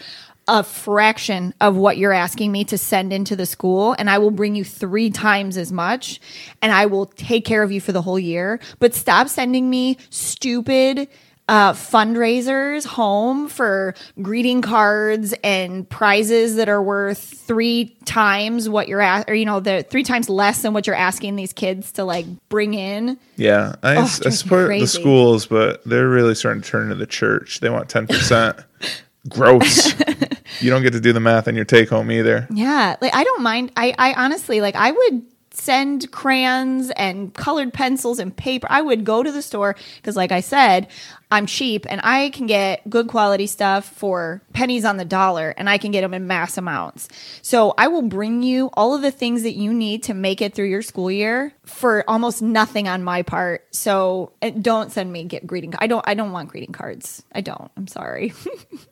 a 0.50 0.64
fraction 0.64 1.54
of 1.60 1.76
what 1.76 1.96
you're 1.96 2.12
asking 2.12 2.50
me 2.50 2.64
to 2.64 2.76
send 2.76 3.12
into 3.12 3.36
the 3.36 3.46
school, 3.46 3.94
and 4.00 4.10
I 4.10 4.18
will 4.18 4.32
bring 4.32 4.56
you 4.56 4.64
three 4.64 5.08
times 5.08 5.56
as 5.56 5.70
much, 5.70 6.20
and 6.60 6.72
I 6.72 6.86
will 6.86 7.06
take 7.06 7.44
care 7.44 7.62
of 7.62 7.70
you 7.70 7.80
for 7.80 7.92
the 7.92 8.02
whole 8.02 8.18
year. 8.18 8.58
But 8.80 8.92
stop 8.92 9.28
sending 9.28 9.70
me 9.70 9.96
stupid 10.10 11.08
uh, 11.48 11.72
fundraisers 11.72 12.84
home 12.84 13.48
for 13.48 13.94
greeting 14.20 14.60
cards 14.60 15.34
and 15.44 15.88
prizes 15.88 16.56
that 16.56 16.68
are 16.68 16.82
worth 16.82 17.18
three 17.18 17.96
times 18.04 18.68
what 18.68 18.88
you're 18.88 19.00
at, 19.00 19.30
or 19.30 19.34
you 19.34 19.44
know, 19.44 19.60
the 19.60 19.84
three 19.88 20.02
times 20.02 20.28
less 20.28 20.62
than 20.62 20.72
what 20.72 20.88
you're 20.88 20.96
asking 20.96 21.36
these 21.36 21.52
kids 21.52 21.92
to 21.92 22.02
like 22.04 22.26
bring 22.48 22.74
in. 22.74 23.16
Yeah, 23.36 23.76
I, 23.84 23.98
Oh, 23.98 24.02
I 24.02 24.06
support 24.06 24.68
the 24.68 24.86
schools, 24.88 25.46
but 25.46 25.84
they're 25.84 26.08
really 26.08 26.34
starting 26.34 26.62
to 26.62 26.68
turn 26.68 26.84
into 26.84 26.96
the 26.96 27.06
church. 27.06 27.60
They 27.60 27.70
want 27.70 27.88
ten 27.88 28.08
percent. 28.08 28.58
Gross. 29.28 29.98
you 30.60 30.70
don't 30.70 30.82
get 30.82 30.92
to 30.92 31.00
do 31.00 31.12
the 31.12 31.20
math 31.20 31.48
on 31.48 31.54
your 31.54 31.64
take 31.64 31.88
home 31.90 32.10
either. 32.10 32.46
Yeah, 32.50 32.96
like 33.00 33.14
I 33.14 33.24
don't 33.24 33.42
mind. 33.42 33.72
I 33.76 33.94
I 33.98 34.14
honestly 34.14 34.60
like 34.60 34.74
I 34.74 34.90
would 34.90 35.22
send 35.52 36.10
crayons 36.10 36.90
and 36.92 37.34
colored 37.34 37.72
pencils 37.72 38.18
and 38.18 38.34
paper. 38.34 38.66
I 38.70 38.80
would 38.80 39.04
go 39.04 39.22
to 39.22 39.32
the 39.32 39.42
store 39.42 39.76
because 39.96 40.16
like 40.16 40.32
I 40.32 40.40
said, 40.40 40.88
I'm 41.30 41.46
cheap 41.46 41.86
and 41.88 42.00
I 42.02 42.30
can 42.30 42.46
get 42.46 42.88
good 42.88 43.08
quality 43.08 43.46
stuff 43.46 43.84
for 43.84 44.42
pennies 44.52 44.84
on 44.84 44.96
the 44.96 45.04
dollar 45.04 45.54
and 45.56 45.68
I 45.68 45.78
can 45.78 45.90
get 45.90 46.02
them 46.02 46.14
in 46.14 46.26
mass 46.26 46.56
amounts. 46.56 47.08
So 47.42 47.74
I 47.78 47.88
will 47.88 48.02
bring 48.02 48.42
you 48.42 48.70
all 48.74 48.94
of 48.94 49.02
the 49.02 49.10
things 49.10 49.42
that 49.42 49.54
you 49.54 49.72
need 49.72 50.04
to 50.04 50.14
make 50.14 50.40
it 50.40 50.54
through 50.54 50.66
your 50.68 50.82
school 50.82 51.10
year 51.10 51.52
for 51.64 52.04
almost 52.08 52.42
nothing 52.42 52.88
on 52.88 53.02
my 53.02 53.22
part. 53.22 53.66
So 53.74 54.32
uh, 54.42 54.50
don't 54.50 54.90
send 54.90 55.12
me 55.12 55.24
get 55.24 55.46
greeting 55.46 55.74
I 55.78 55.86
don't 55.86 56.06
I 56.06 56.14
don't 56.14 56.32
want 56.32 56.48
greeting 56.48 56.72
cards. 56.72 57.22
I 57.32 57.40
don't. 57.40 57.70
I'm 57.76 57.86
sorry. 57.86 58.32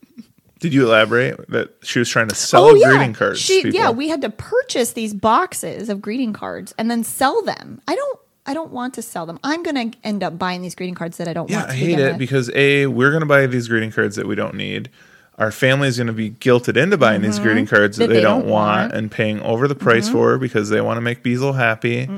Did 0.58 0.74
you 0.74 0.86
elaborate 0.86 1.48
that 1.50 1.74
she 1.82 1.98
was 1.98 2.08
trying 2.08 2.28
to 2.28 2.34
sell 2.34 2.64
Oh, 2.64 2.74
yeah. 2.74 2.88
greeting 2.90 3.12
cards? 3.14 3.38
She, 3.40 3.62
to 3.62 3.70
yeah, 3.70 3.90
we 3.90 4.08
had 4.08 4.20
to 4.22 4.30
purchase 4.30 4.92
these 4.92 5.14
boxes 5.14 5.88
of 5.88 6.00
greeting 6.02 6.32
cards 6.32 6.74
and 6.78 6.90
then 6.90 7.04
sell 7.04 7.42
them. 7.42 7.80
I 7.86 7.94
don't. 7.94 8.18
I 8.46 8.54
don't 8.54 8.72
want 8.72 8.94
to 8.94 9.02
sell 9.02 9.26
them. 9.26 9.38
I'm 9.44 9.62
gonna 9.62 9.90
end 10.02 10.22
up 10.24 10.38
buying 10.38 10.62
these 10.62 10.74
greeting 10.74 10.94
cards 10.94 11.18
that 11.18 11.28
I 11.28 11.34
don't 11.34 11.50
Yeah, 11.50 11.58
want. 11.58 11.70
I 11.70 11.74
hate 11.74 11.98
it 11.98 12.12
with. 12.12 12.18
because 12.18 12.50
a 12.54 12.86
we're 12.86 13.12
gonna 13.12 13.26
buy 13.26 13.46
these 13.46 13.68
greeting 13.68 13.90
cards 13.92 14.16
that 14.16 14.26
we 14.26 14.34
don't 14.36 14.54
need. 14.54 14.88
Our 15.36 15.52
family 15.52 15.86
is 15.86 15.96
going 15.98 16.08
to 16.08 16.12
be 16.12 16.30
guilted 16.32 16.76
into 16.76 16.96
buying 16.98 17.22
these 17.22 17.38
greeting 17.38 17.64
cards 17.66 17.96
that, 17.98 18.04
Mm-hmm. 18.06 18.08
That 18.08 18.14
they, 18.14 18.18
they 18.18 18.22
don't, 18.24 18.40
don't 18.40 18.50
want, 18.50 18.78
want. 18.80 18.88
Mm-hmm. 18.90 18.98
and 18.98 19.10
paying 19.12 19.40
over 19.42 19.68
the 19.68 19.76
price 19.76 20.08
for 20.08 20.36
because 20.36 20.68
they 20.68 20.80
want 20.80 20.96
to 20.96 21.00
make 21.00 21.22
Beazle 21.22 21.54
happy. 21.54 22.08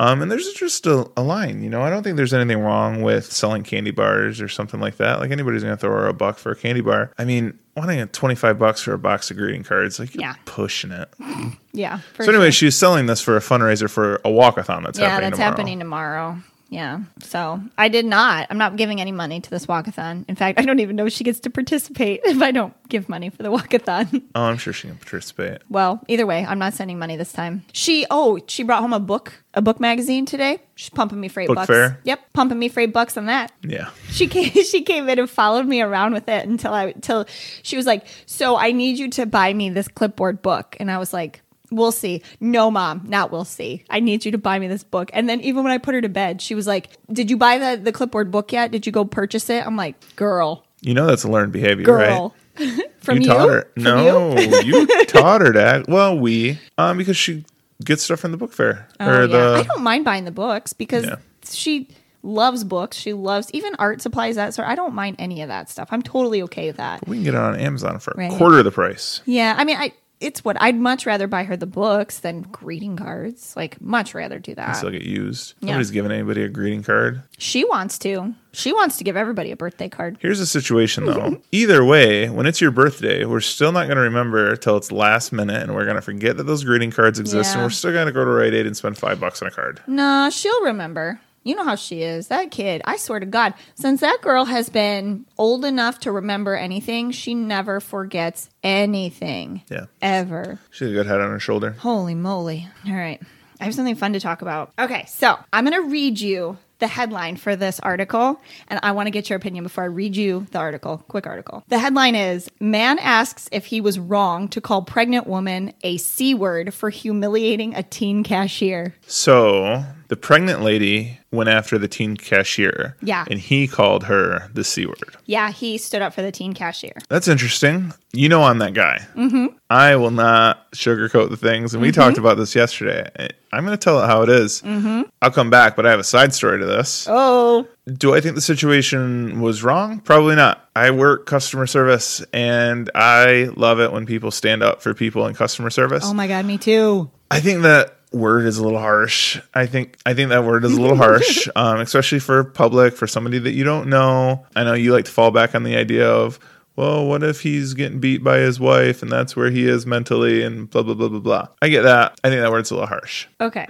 Um, 0.00 0.22
and 0.22 0.30
there's 0.30 0.52
just 0.52 0.86
a, 0.86 1.10
a 1.16 1.22
line, 1.22 1.62
you 1.62 1.68
know. 1.70 1.82
I 1.82 1.90
don't 1.90 2.04
think 2.04 2.16
there's 2.16 2.32
anything 2.32 2.60
wrong 2.62 3.02
with 3.02 3.32
selling 3.32 3.64
candy 3.64 3.90
bars 3.90 4.40
or 4.40 4.48
something 4.48 4.78
like 4.78 4.96
that. 4.98 5.18
Like 5.18 5.32
anybody's 5.32 5.64
going 5.64 5.74
to 5.74 5.80
throw 5.80 5.90
her 5.90 6.06
a 6.06 6.12
buck 6.14 6.38
for 6.38 6.52
a 6.52 6.56
candy 6.56 6.80
bar. 6.82 7.12
I 7.18 7.24
mean, 7.24 7.58
wanting 7.76 8.00
a 8.00 8.06
25 8.06 8.58
bucks 8.60 8.80
for 8.82 8.92
a 8.92 8.98
box 8.98 9.30
of 9.32 9.36
greeting 9.36 9.64
cards, 9.64 9.98
like 9.98 10.14
you're 10.14 10.22
Yeah. 10.22 10.34
pushing 10.44 10.92
it. 10.92 11.12
yeah. 11.72 11.98
So 12.16 12.24
anyway, 12.28 12.46
sure. 12.46 12.52
she's 12.52 12.76
selling 12.76 13.06
this 13.06 13.20
for 13.20 13.36
a 13.36 13.40
fundraiser 13.40 13.90
for 13.90 14.16
a 14.16 14.28
walkathon 14.28 14.84
that's 14.84 14.98
yeah, 15.00 15.08
happening 15.08 15.30
that's 15.30 15.38
tomorrow. 15.38 15.50
happening 15.56 15.78
tomorrow. 15.80 16.38
Yeah. 16.70 17.00
So 17.20 17.60
I 17.78 17.88
did 17.88 18.04
not. 18.04 18.46
I'm 18.50 18.58
not 18.58 18.76
giving 18.76 19.00
any 19.00 19.12
money 19.12 19.40
to 19.40 19.50
this 19.50 19.64
walkathon. 19.66 20.26
In 20.28 20.36
fact, 20.36 20.58
I 20.60 20.62
don't 20.64 20.80
even 20.80 20.96
know 20.96 21.06
if 21.06 21.14
she 21.14 21.24
gets 21.24 21.40
to 21.40 21.50
participate 21.50 22.20
if 22.24 22.42
I 22.42 22.50
don't 22.50 22.74
give 22.90 23.08
money 23.08 23.30
for 23.30 23.42
the 23.42 23.50
walkathon. 23.50 24.22
Oh, 24.34 24.42
I'm 24.42 24.58
sure 24.58 24.72
she 24.72 24.88
can 24.88 24.96
participate. 24.98 25.62
well, 25.70 26.02
either 26.08 26.26
way, 26.26 26.44
I'm 26.44 26.58
not 26.58 26.74
sending 26.74 26.98
money 26.98 27.16
this 27.16 27.32
time. 27.32 27.64
She 27.72 28.06
oh, 28.10 28.38
she 28.46 28.62
brought 28.62 28.80
home 28.80 28.92
a 28.92 29.00
book, 29.00 29.32
a 29.54 29.62
book 29.62 29.80
magazine 29.80 30.26
today. 30.26 30.60
She's 30.74 30.90
pumping 30.90 31.18
me 31.20 31.28
for 31.28 31.40
eight 31.40 31.46
Book 31.48 31.56
bucks. 31.56 31.66
fair? 31.68 31.98
Yep, 32.04 32.32
pumping 32.34 32.58
me 32.58 32.68
for 32.68 32.80
eight 32.80 32.92
bucks 32.92 33.16
on 33.16 33.26
that. 33.26 33.50
Yeah. 33.62 33.90
She 34.10 34.26
came 34.28 34.50
she 34.64 34.82
came 34.82 35.08
in 35.08 35.18
and 35.18 35.28
followed 35.30 35.66
me 35.66 35.80
around 35.80 36.12
with 36.12 36.28
it 36.28 36.46
until 36.46 36.72
I 36.74 36.86
until 36.88 37.24
she 37.62 37.76
was 37.76 37.86
like, 37.86 38.06
"So 38.26 38.56
I 38.56 38.72
need 38.72 38.98
you 38.98 39.08
to 39.12 39.26
buy 39.26 39.52
me 39.54 39.70
this 39.70 39.88
clipboard 39.88 40.42
book." 40.42 40.76
And 40.78 40.90
I 40.90 40.98
was 40.98 41.12
like, 41.12 41.40
"We'll 41.70 41.92
see." 41.92 42.22
No, 42.40 42.70
mom, 42.70 43.02
not 43.08 43.30
we'll 43.30 43.44
see. 43.44 43.84
I 43.90 44.00
need 44.00 44.24
you 44.24 44.32
to 44.32 44.38
buy 44.38 44.58
me 44.58 44.68
this 44.68 44.84
book. 44.84 45.10
And 45.12 45.28
then 45.28 45.40
even 45.40 45.62
when 45.64 45.72
I 45.72 45.78
put 45.78 45.94
her 45.94 46.00
to 46.00 46.08
bed, 46.08 46.40
she 46.42 46.54
was 46.54 46.66
like, 46.66 46.88
"Did 47.12 47.30
you 47.30 47.36
buy 47.36 47.58
the 47.58 47.80
the 47.82 47.92
clipboard 47.92 48.30
book 48.30 48.52
yet? 48.52 48.70
Did 48.70 48.86
you 48.86 48.92
go 48.92 49.04
purchase 49.04 49.48
it?" 49.50 49.66
I'm 49.66 49.76
like, 49.76 49.94
"Girl, 50.16 50.64
You 50.80 50.94
know 50.94 51.06
that's 51.06 51.24
a 51.24 51.30
learned 51.30 51.52
behavior, 51.52 51.84
girl." 51.84 52.34
right? 52.58 52.72
From 53.00 53.18
you? 53.20 53.26
taught 53.28 53.48
her. 53.48 53.70
No, 53.76 54.36
you? 54.36 54.80
you? 54.86 55.04
taught 55.06 55.40
her 55.40 55.52
to 55.52 55.62
act. 55.62 55.88
Well, 55.88 56.18
we 56.18 56.58
um 56.76 56.98
because 56.98 57.16
she 57.16 57.44
gets 57.84 58.02
stuff 58.02 58.18
from 58.20 58.32
the 58.32 58.36
book 58.36 58.52
fair 58.52 58.88
Oh, 58.98 59.08
or 59.08 59.20
yeah. 59.22 59.26
the 59.26 59.54
I 59.58 59.62
don't 59.62 59.82
mind 59.82 60.04
buying 60.04 60.24
the 60.24 60.32
books 60.32 60.72
because 60.72 61.04
Yeah. 61.06 61.16
she 61.48 61.88
loves 62.24 62.64
books. 62.64 62.96
She 62.96 63.12
loves 63.12 63.48
even 63.52 63.76
art 63.78 64.02
supplies 64.02 64.34
that 64.34 64.52
sort. 64.54 64.66
I 64.66 64.74
don't 64.74 64.92
mind 64.94 65.16
any 65.20 65.40
of 65.42 65.48
that 65.48 65.70
stuff. 65.70 65.88
I'm 65.92 66.02
totally 66.02 66.42
okay 66.42 66.66
with 66.66 66.78
that. 66.78 67.06
we 67.06 67.18
can 67.18 67.24
get 67.24 67.34
it 67.34 67.40
on 67.40 67.54
Amazon 67.60 68.00
for 68.00 68.12
Right. 68.16 68.32
a 68.32 68.36
quarter 68.36 68.58
of 68.58 68.64
the 68.64 68.72
price. 68.72 69.20
Yeah, 69.24 69.54
I 69.56 69.64
mean, 69.64 69.76
I 69.76 69.92
it's 70.20 70.44
what 70.44 70.60
I'd 70.60 70.76
much 70.76 71.06
rather 71.06 71.26
buy 71.26 71.44
her 71.44 71.56
the 71.56 71.66
books 71.66 72.18
than 72.20 72.42
greeting 72.42 72.96
cards. 72.96 73.54
Like, 73.56 73.80
much 73.80 74.14
rather 74.14 74.38
do 74.38 74.54
that. 74.54 74.72
Still 74.72 74.90
get 74.90 75.02
used. 75.02 75.54
Yeah. 75.60 75.68
Nobody's 75.72 75.90
giving 75.90 76.10
anybody 76.12 76.42
a 76.42 76.48
greeting 76.48 76.82
card. 76.82 77.22
she 77.38 77.64
wants 77.64 77.98
to. 78.00 78.34
She 78.52 78.72
wants 78.72 78.96
to 78.98 79.04
give 79.04 79.16
everybody 79.16 79.52
a 79.52 79.56
birthday 79.56 79.88
card. 79.88 80.18
Here's 80.20 80.40
the 80.40 80.46
situation 80.46 81.04
though. 81.04 81.40
Either 81.52 81.84
way, 81.84 82.28
when 82.28 82.46
it's 82.46 82.60
your 82.60 82.70
birthday, 82.72 83.24
we're 83.24 83.40
still 83.40 83.70
not 83.70 83.84
going 83.86 83.96
to 83.96 84.02
remember 84.02 84.56
till 84.56 84.76
it's 84.76 84.90
last 84.90 85.32
minute, 85.32 85.62
and 85.62 85.74
we're 85.74 85.84
going 85.84 85.96
to 85.96 86.02
forget 86.02 86.36
that 86.38 86.44
those 86.44 86.64
greeting 86.64 86.90
cards 86.90 87.20
exist, 87.20 87.54
and 87.54 87.62
we're 87.62 87.70
still 87.70 87.92
going 87.92 88.06
to 88.06 88.12
go 88.12 88.24
to 88.24 88.30
Rite 88.30 88.54
Aid 88.54 88.66
and 88.66 88.76
spend 88.76 88.98
five 88.98 89.20
bucks 89.20 89.42
on 89.42 89.48
a 89.48 89.50
card. 89.52 89.80
Nah, 89.86 90.30
she'll 90.30 90.64
remember. 90.64 91.20
You 91.42 91.54
know 91.54 91.64
how 91.64 91.76
she 91.76 92.02
is. 92.02 92.28
That 92.28 92.50
kid, 92.50 92.82
I 92.84 92.96
swear 92.96 93.20
to 93.20 93.26
God, 93.26 93.54
since 93.74 94.00
that 94.00 94.18
girl 94.20 94.44
has 94.46 94.68
been 94.68 95.26
old 95.38 95.64
enough 95.64 96.00
to 96.00 96.12
remember 96.12 96.56
anything, 96.56 97.10
she 97.10 97.34
never 97.34 97.80
forgets 97.80 98.50
anything. 98.62 99.62
Yeah. 99.70 99.86
Ever. 100.02 100.58
She 100.70 100.78
She's 100.78 100.90
a 100.90 100.92
good 100.92 101.06
head 101.06 101.20
on 101.20 101.30
her 101.30 101.40
shoulder. 101.40 101.72
Holy 101.72 102.14
moly. 102.14 102.66
All 102.86 102.94
right. 102.94 103.20
I 103.60 103.64
have 103.64 103.74
something 103.74 103.96
fun 103.96 104.12
to 104.12 104.20
talk 104.20 104.40
about. 104.40 104.72
Okay, 104.78 105.04
so 105.06 105.36
I'm 105.52 105.64
going 105.64 105.82
to 105.82 105.88
read 105.88 106.20
you 106.20 106.56
the 106.78 106.86
headline 106.86 107.36
for 107.36 107.56
this 107.56 107.80
article, 107.80 108.40
and 108.68 108.80
I 108.82 108.92
want 108.92 109.08
to 109.08 109.10
get 109.10 109.28
your 109.28 109.36
opinion 109.36 109.64
before 109.64 109.84
I 109.84 109.88
read 109.88 110.16
you 110.16 110.46
the 110.52 110.58
article. 110.58 110.98
Quick 111.08 111.26
article. 111.26 111.64
The 111.68 111.78
headline 111.78 112.14
is 112.14 112.48
Man 112.60 112.98
asks 112.98 113.48
if 113.50 113.66
he 113.66 113.80
was 113.80 113.98
wrong 113.98 114.48
to 114.48 114.60
call 114.60 114.82
pregnant 114.82 115.26
woman 115.26 115.72
a 115.82 115.96
C 115.96 116.34
word 116.34 116.72
for 116.72 116.90
humiliating 116.90 117.74
a 117.74 117.82
teen 117.82 118.22
cashier. 118.22 118.94
So 119.06 119.84
the 120.08 120.16
pregnant 120.16 120.62
lady 120.62 121.18
went 121.30 121.50
after 121.50 121.76
the 121.78 121.86
teen 121.88 122.16
cashier. 122.16 122.96
Yeah. 123.02 123.26
And 123.30 123.38
he 123.38 123.68
called 123.68 124.04
her 124.04 124.48
the 124.54 124.64
C 124.64 124.86
word. 124.86 125.16
Yeah, 125.26 125.50
he 125.52 125.76
stood 125.76 126.00
up 126.00 126.14
for 126.14 126.22
the 126.22 126.32
teen 126.32 126.54
cashier. 126.54 126.94
That's 127.10 127.28
interesting. 127.28 127.92
You 128.14 128.30
know, 128.30 128.42
I'm 128.42 128.58
that 128.58 128.72
guy. 128.72 129.06
Mm-hmm. 129.14 129.48
I 129.68 129.96
will 129.96 130.10
not 130.10 130.70
sugarcoat 130.72 131.28
the 131.28 131.36
things. 131.36 131.74
And 131.74 131.82
we 131.82 131.92
talked 131.92 132.16
about 132.16 132.38
this 132.38 132.54
yesterday. 132.54 133.10
I'm 133.52 133.66
going 133.66 133.76
to 133.76 133.82
tell 133.82 134.02
it 134.02 134.06
how 134.06 134.22
it 134.22 134.30
is. 134.30 134.62
Mm-hmm. 134.62 135.02
I'll 135.20 135.30
come 135.30 135.50
back, 135.50 135.76
but 135.76 135.84
I 135.86 135.90
have 135.90 136.00
a 136.00 136.04
side 136.04 136.32
story 136.32 136.58
to 136.58 136.64
this. 136.64 137.06
Oh, 137.10 137.66
Do 137.86 138.14
I 138.14 138.22
think 138.22 138.34
the 138.34 138.40
situation 138.40 139.42
was 139.42 139.62
wrong? 139.62 140.00
Probably 140.00 140.36
not. 140.36 140.66
I 140.74 140.90
work 140.90 141.26
customer 141.26 141.66
service 141.66 142.24
and 142.32 142.90
I 142.94 143.50
love 143.56 143.78
it 143.80 143.92
when 143.92 144.06
people 144.06 144.30
stand 144.30 144.62
up 144.62 144.80
for 144.80 144.94
people 144.94 145.26
in 145.26 145.34
customer 145.34 145.68
service. 145.68 146.04
oh 146.06 146.14
my 146.14 146.28
God, 146.28 146.46
me 146.46 146.56
too. 146.56 147.10
I 147.30 147.40
think 147.40 147.60
that 147.62 147.97
word 148.12 148.46
is 148.46 148.58
a 148.58 148.64
little 148.64 148.78
harsh. 148.78 149.40
I 149.54 149.66
think 149.66 149.98
I 150.06 150.14
think 150.14 150.30
that 150.30 150.44
word 150.44 150.64
is 150.64 150.76
a 150.76 150.80
little 150.80 150.96
harsh, 151.06 151.48
um, 151.56 151.80
especially 151.80 152.18
for 152.18 152.44
public, 152.44 152.94
for 152.94 153.06
somebody 153.06 153.38
that 153.38 153.52
you 153.52 153.64
don't 153.64 153.88
know. 153.88 154.46
I 154.56 154.64
know 154.64 154.74
you 154.74 154.92
like 154.92 155.04
to 155.06 155.10
fall 155.10 155.30
back 155.30 155.54
on 155.54 155.62
the 155.62 155.76
idea 155.76 156.08
of, 156.08 156.38
well, 156.76 157.06
what 157.06 157.22
if 157.22 157.40
he's 157.40 157.74
getting 157.74 157.98
beat 158.00 158.22
by 158.22 158.38
his 158.38 158.60
wife 158.60 159.02
and 159.02 159.10
that's 159.10 159.34
where 159.36 159.50
he 159.50 159.66
is 159.66 159.86
mentally 159.86 160.42
and 160.42 160.70
blah 160.70 160.82
blah 160.82 160.94
blah 160.94 161.08
blah 161.08 161.20
blah. 161.20 161.48
I 161.60 161.68
get 161.68 161.82
that. 161.82 162.18
I 162.24 162.28
think 162.28 162.40
that 162.40 162.50
word's 162.50 162.70
a 162.70 162.74
little 162.74 162.88
harsh. 162.88 163.26
Okay. 163.40 163.66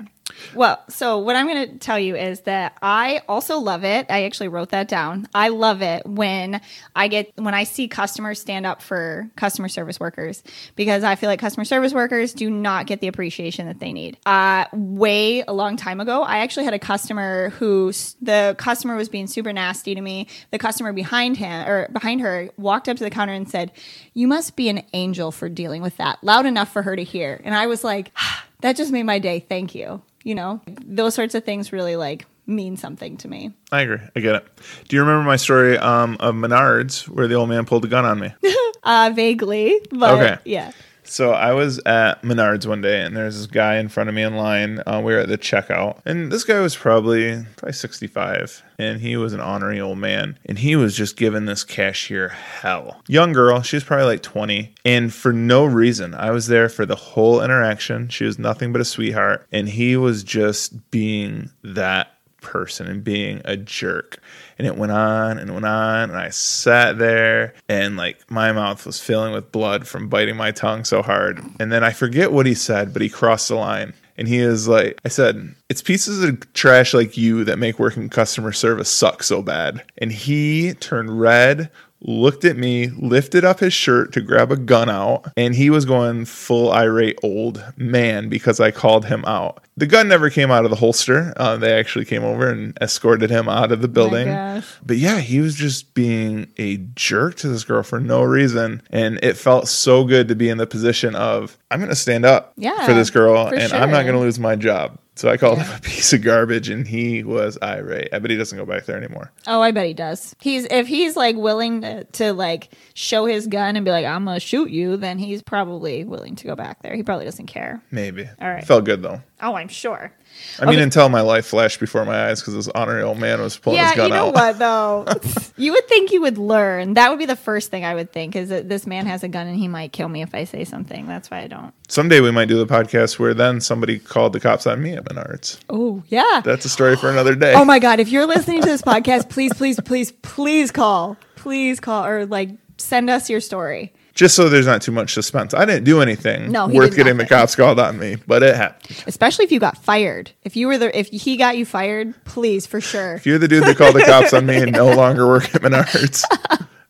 Well, 0.55 0.83
so 0.89 1.19
what 1.19 1.37
I'm 1.37 1.47
going 1.47 1.69
to 1.69 1.79
tell 1.79 1.99
you 1.99 2.17
is 2.17 2.41
that 2.43 2.77
I 2.83 3.23
also 3.29 3.59
love 3.59 3.85
it. 3.85 4.07
I 4.09 4.25
actually 4.25 4.49
wrote 4.49 4.71
that 4.71 4.89
down. 4.89 5.29
I 5.35 5.49
love 5.49 5.83
it 5.83 6.07
when 6.07 6.61
I 6.95 7.09
get 7.09 7.33
when 7.37 7.55
I 7.55 7.65
see 7.65 7.89
customers 7.89 8.41
stand 8.41 8.67
up 8.67 8.83
for 8.83 9.31
customer 9.37 9.69
service 9.69 10.01
workers 10.01 10.43
because 10.77 11.05
I 11.05 11.15
feel 11.15 11.29
like 11.29 11.41
customer 11.41 11.65
service 11.65 11.93
workers 11.93 12.33
do 12.33 12.51
not 12.51 12.87
get 12.87 13.01
the 13.01 13.09
appreciation 13.09 13.67
that 13.67 13.81
they 13.81 13.93
need. 13.93 14.17
Uh, 14.27 14.67
way 14.73 15.43
a 15.47 15.53
long 15.53 15.77
time 15.77 16.01
ago, 16.01 16.23
I 16.23 16.39
actually 16.39 16.65
had 16.65 16.75
a 16.75 16.79
customer 16.79 17.51
who 17.51 17.93
the 18.21 18.55
customer 18.59 18.97
was 18.97 19.09
being 19.09 19.27
super 19.27 19.53
nasty 19.53 19.95
to 19.95 20.01
me. 20.01 20.29
The 20.51 20.59
customer 20.59 20.93
behind 20.93 21.37
him 21.37 21.69
or 21.69 21.89
behind 21.89 22.21
her 22.21 22.51
walked 22.57 22.89
up 22.89 22.97
to 22.97 23.05
the 23.05 23.11
counter 23.11 23.33
and 23.33 23.49
said, 23.49 23.73
"You 24.15 24.27
must 24.29 24.57
be 24.57 24.69
an 24.69 24.83
angel 24.93 25.33
for 25.33 25.49
dealing 25.49 25.83
with 25.83 25.97
that." 25.97 26.23
Loud 26.23 26.47
enough 26.47 26.73
for 26.73 26.83
her 26.83 26.97
to 26.97 27.05
hear. 27.05 27.41
And 27.45 27.55
I 27.55 27.67
was 27.67 27.85
like, 27.85 28.11
that 28.61 28.77
just 28.77 28.93
made 28.93 29.05
my 29.05 29.19
day. 29.19 29.41
Thank 29.41 29.75
you. 29.75 30.03
You 30.25 30.35
know, 30.35 30.61
those 30.85 31.15
sorts 31.15 31.35
of 31.35 31.45
things 31.45 31.73
really 31.73 31.97
like 31.97 32.27
mean 32.47 32.77
something 32.77 33.17
to 33.19 33.29
me. 33.29 33.53
I 33.71 33.83
agree. 33.83 33.99
I 34.17 34.21
get 34.21 34.35
it. 34.37 34.47
Do 34.89 34.97
you 34.97 35.03
remember 35.03 35.25
my 35.27 35.37
story 35.37 35.79
um, 35.79 36.17
of 36.21 36.35
Menards 36.35 37.07
where 37.09 37.29
the 37.29 37.35
old 37.35 37.49
man 37.49 37.65
pulled 37.67 37.85
a 37.85 37.89
gun 37.89 38.05
on 38.05 38.19
me? 38.19 38.33
Uh, 38.85 39.11
vaguely, 39.15 39.79
but 39.91 40.13
Okay. 40.13 40.39
yeah. 40.47 40.71
So 41.09 41.33
I 41.33 41.53
was 41.53 41.79
at 41.81 42.23
Menards 42.23 42.67
one 42.67 42.83
day, 42.83 43.01
and 43.01 43.17
there's 43.17 43.37
this 43.37 43.47
guy 43.47 43.77
in 43.79 43.89
front 43.89 44.09
of 44.09 44.15
me 44.15 44.23
in 44.23 44.37
line. 44.37 44.83
Uh, 44.87 45.01
we 45.03 45.15
were 45.15 45.21
at 45.21 45.29
the 45.29 45.39
checkout, 45.39 46.01
and 46.05 46.31
this 46.31 46.45
guy 46.45 46.61
was 46.61 46.77
probably 46.77 47.47
probably 47.57 47.73
65, 47.73 48.63
and 48.79 49.01
he 49.01 49.17
was 49.17 49.33
an 49.33 49.41
honorary 49.41 49.81
old 49.81 49.99
man, 49.99 50.39
and 50.45 50.59
he 50.59 50.77
was 50.77 50.95
just 50.95 51.17
giving 51.17 51.47
this 51.47 51.65
cashier 51.65 52.29
hell. 52.29 53.01
Young 53.09 53.33
girl, 53.33 53.63
she 53.63 53.77
was 53.77 53.85
probably 53.85 54.05
like 54.05 54.23
20, 54.23 54.75
and 54.85 55.13
for 55.13 55.33
no 55.33 55.65
reason, 55.65 56.15
I 56.15 56.31
was 56.31 56.47
there 56.47 56.69
for 56.69 56.85
the 56.85 56.97
whole 56.97 57.43
interaction. 57.43 58.09
She 58.09 58.25
was 58.25 58.39
nothing 58.39 58.73
but 58.73 58.83
a 58.83 58.85
sweetheart, 58.85 59.47
and 59.51 59.69
he 59.69 59.97
was 59.97 60.23
just 60.23 60.91
being 60.91 61.51
that 61.65 62.18
person 62.41 62.87
and 62.87 63.05
being 63.05 63.41
a 63.45 63.57
jerk. 63.57 64.21
And 64.59 64.67
it 64.67 64.77
went 64.77 64.93
on 64.93 65.39
and 65.39 65.53
went 65.53 65.67
on. 65.67 66.11
And 66.11 66.19
I 66.19 66.31
sat 66.31 66.99
there 66.99 67.55
and 67.69 67.97
like 67.97 68.31
my 68.31 68.53
mouth 68.53 68.85
was 68.87 69.01
filling 69.01 69.33
with 69.33 69.53
blood 69.53 69.87
from 69.87 70.09
biting 70.09 70.37
my 70.37 70.51
tongue 70.51 70.85
so 70.85 71.03
hard. 71.03 71.43
And 71.61 71.73
then 71.73 71.85
I 71.85 71.91
forget 71.91 72.33
what 72.33 72.47
he 72.47 72.55
said, 72.55 72.93
but 72.93 73.03
he 73.03 73.09
crossed 73.09 73.49
the 73.49 73.57
line. 73.57 73.95
And 74.17 74.27
he 74.27 74.39
is 74.39 74.67
like, 74.67 75.01
I 75.05 75.09
said, 75.09 75.55
it's 75.69 75.81
pieces 75.81 76.25
of 76.25 76.53
trash 76.53 76.93
like 76.93 77.17
you 77.17 77.45
that 77.45 77.61
make 77.61 77.79
working 77.79 78.09
customer 78.09 78.51
service 78.51 78.91
suck 78.91 79.23
so 79.23 79.43
bad. 79.43 79.85
And 79.99 80.11
he 80.11 80.75
turned 80.75 81.21
red, 81.21 81.71
looked 82.01 82.45
at 82.45 82.57
me, 82.57 82.89
lifted 82.89 83.45
up 83.45 83.61
his 83.61 83.73
shirt 83.73 84.13
to 84.13 84.21
grab 84.21 84.53
a 84.53 84.57
gun 84.57 84.89
out, 84.89 85.33
and 85.37 85.55
he 85.55 85.71
was 85.71 85.85
going 85.85 86.25
full 86.25 86.73
irate 86.73 87.19
old 87.23 87.65
man 87.77 88.29
because 88.29 88.61
I 88.61 88.71
called 88.71 89.07
him 89.07 89.25
out. 89.25 89.65
The 89.77 89.87
gun 89.87 90.09
never 90.09 90.31
came 90.31 90.51
out 90.51 90.65
of 90.65 90.71
the 90.71 90.77
holster. 90.77 91.33
Uh, 91.37 91.57
they 91.57 91.73
actually 91.73 92.05
came 92.05 92.25
over 92.25 92.49
and 92.49 92.77
escorted 92.81 93.31
him 93.31 93.49
out 93.49 93.71
of 93.73 93.81
the 93.81 93.89
building. 93.89 94.27
gosh. 94.27 94.67
But 94.85 94.97
yeah, 94.97 95.21
he 95.21 95.41
was 95.41 95.55
just 95.55 95.95
being 95.95 96.53
a 96.57 96.79
jerk 96.95 97.37
to 97.37 97.49
this 97.49 97.65
girl 97.65 97.83
for 97.83 98.01
no 98.01 98.23
reason. 98.23 98.83
And 98.91 99.19
it 99.23 99.37
felt 99.37 99.69
so 99.69 100.05
good 100.05 100.29
to 100.29 100.35
be 100.35 100.49
in 100.49 100.59
the 100.59 100.67
position 100.67 101.15
of, 101.15 101.57
I'm 101.71 101.79
going 101.79 101.91
to 101.91 101.97
stand 101.97 102.25
up 102.25 102.53
Yeah, 102.57 102.87
for 102.87 102.93
this 102.93 103.11
girl 103.11 103.49
for 103.49 103.55
and 103.55 103.73
I'm 103.73 103.91
not 103.91 104.03
going 104.03 104.15
to 104.15 104.21
lose 104.21 104.39
my 104.39 104.57
job. 104.57 104.99
So 105.19 105.29
I 105.29 105.37
called 105.37 105.59
him 105.59 105.69
a 105.77 105.81
piece 105.81 106.13
of 106.13 106.23
garbage 106.23 106.69
and 106.69 106.87
he 106.87 107.25
was 107.25 107.59
irate. 107.61 108.11
I 108.13 108.21
bet 108.21 108.31
he 108.31 108.37
doesn't 108.37 108.57
go 108.57 108.65
back 108.65 108.87
there 108.87 108.97
anymore. 108.97 109.33
Oh, 109.49 109.61
I 109.61 109.73
bet 109.73 109.85
he 109.85 109.93
does. 109.93 110.37
He's 110.41 110.65
if 110.71 110.87
he's 110.87 111.17
like 111.17 111.35
willing 111.35 111.81
to, 111.81 112.05
to 112.05 112.33
like 112.33 112.71
show 112.95 113.27
his 113.27 113.49
gun 113.49 113.75
and 113.75 113.85
be 113.85 113.91
like, 113.91 114.07
"I'm 114.07 114.27
gonna 114.27 114.39
shoot 114.39 114.71
you," 114.71 114.97
then 114.97 115.19
he's 115.19 115.43
probably 115.43 116.05
willing 116.05 116.37
to 116.37 116.47
go 116.47 116.55
back 116.55 116.83
there. 116.83 116.95
He 116.95 117.03
probably 117.03 117.25
doesn't 117.25 117.47
care. 117.47 117.83
Maybe. 117.91 118.29
All 118.41 118.49
right. 118.49 118.65
Felt 118.65 118.85
good 118.85 119.03
though. 119.03 119.21
Oh, 119.43 119.57
I'm 119.57 119.67
sure. 119.67 120.13
I 120.61 120.67
mean, 120.67 120.79
until 120.79 121.09
my 121.09 121.21
life 121.21 121.47
flashed 121.47 121.81
before 121.81 122.05
my 122.05 122.29
eyes 122.29 122.41
because 122.41 122.55
this 122.55 122.69
honorary 122.69 123.03
old 123.03 123.19
man 123.19 123.41
was 123.41 123.57
pulling 123.57 123.79
yeah, 123.79 123.89
his 123.89 123.97
gun 123.97 124.13
out. 124.13 124.15
Yeah, 124.15 124.27
you 124.27 124.33
know 124.33 124.39
out. 124.39 124.59
what 124.59 124.59
though? 124.59 125.53
you 125.57 125.73
would 125.73 125.89
think 125.89 126.13
you 126.13 126.21
would 126.21 126.39
learn. 126.39 126.95
That 126.95 127.11
would 127.11 127.19
be 127.19 127.27
the 127.27 127.37
first 127.37 127.73
thing 127.73 127.85
I 127.85 127.95
would 127.95 128.13
think 128.13 128.37
is 128.37 128.51
that 128.51 128.69
this 128.69 128.87
man 128.87 129.07
has 129.07 129.25
a 129.25 129.29
gun 129.29 129.49
and 129.49 129.59
he 129.59 129.67
might 129.67 129.93
kill 129.93 130.09
me 130.09 130.23
if 130.23 130.33
I 130.33 130.45
say 130.45 130.65
something. 130.65 131.07
That's 131.07 131.29
why 131.29 131.41
I 131.41 131.49
don't. 131.49 131.75
Someday 131.91 132.21
we 132.21 132.31
might 132.31 132.49
do 132.49 132.63
the 132.63 132.67
podcast 132.67 133.19
where 133.19 133.33
then 133.33 133.63
somebody 133.63 133.99
called 133.99 134.35
the 134.35 134.41
cops 134.41 134.67
on 134.67 134.83
me 134.83 134.93
at 134.93 135.05
Menards. 135.07 135.59
Oh 135.71 136.03
yeah. 136.09 136.43
That's 136.45 136.67
a 136.67 136.69
story 136.69 136.97
for 136.97 137.09
another 137.11 137.35
day. 137.35 137.55
Oh 137.55 137.65
my 137.65 137.79
god! 137.79 137.99
If 137.99 138.11
you're 138.11 138.27
listening 138.27 138.61
to 138.61 138.67
this 138.69 138.83
podcast, 138.83 139.31
please, 139.31 139.55
please, 139.55 139.81
please, 139.81 140.13
please 140.13 140.71
call. 140.71 141.17
Please 141.37 141.81
call 141.81 142.05
or 142.05 142.27
like 142.27 142.51
send 142.77 143.09
us 143.09 143.31
your 143.31 143.41
story. 143.41 143.95
Just 144.13 144.35
so 144.35 144.49
there's 144.51 144.67
not 144.67 144.83
too 144.83 144.93
much 144.93 145.15
suspense. 145.15 145.55
I 145.55 145.65
didn't 145.65 145.85
do 145.85 146.03
anything 146.03 146.51
No, 146.51 146.67
worth 146.67 146.95
getting 146.97 147.17
the 147.19 147.25
cops 147.27 147.55
called 147.55 147.79
on 147.79 147.99
me, 148.01 148.17
but 148.27 148.43
it 148.43 148.57
happened. 148.57 149.05
Especially 149.07 149.45
if 149.45 149.53
you 149.53 149.61
got 149.61 149.79
fired. 149.79 150.33
If 150.43 150.57
you 150.57 150.67
were 150.67 150.77
the 150.77 150.97
if 150.99 151.09
he 151.09 151.37
got 151.39 151.57
you 151.57 151.65
fired, 151.65 152.13
please 152.25 152.67
for 152.67 152.81
sure. 152.83 153.15
If 153.15 153.25
you're 153.27 153.39
the 153.39 153.49
dude 153.49 153.63
that 153.65 153.77
called 153.79 153.95
the 153.95 154.03
cops 154.03 154.35
on 154.35 154.45
me 154.45 154.57
and 154.57 154.73
no 154.73 154.93
longer 154.95 155.27
work 155.27 155.55
at 155.55 155.63
Menards, 155.63 156.25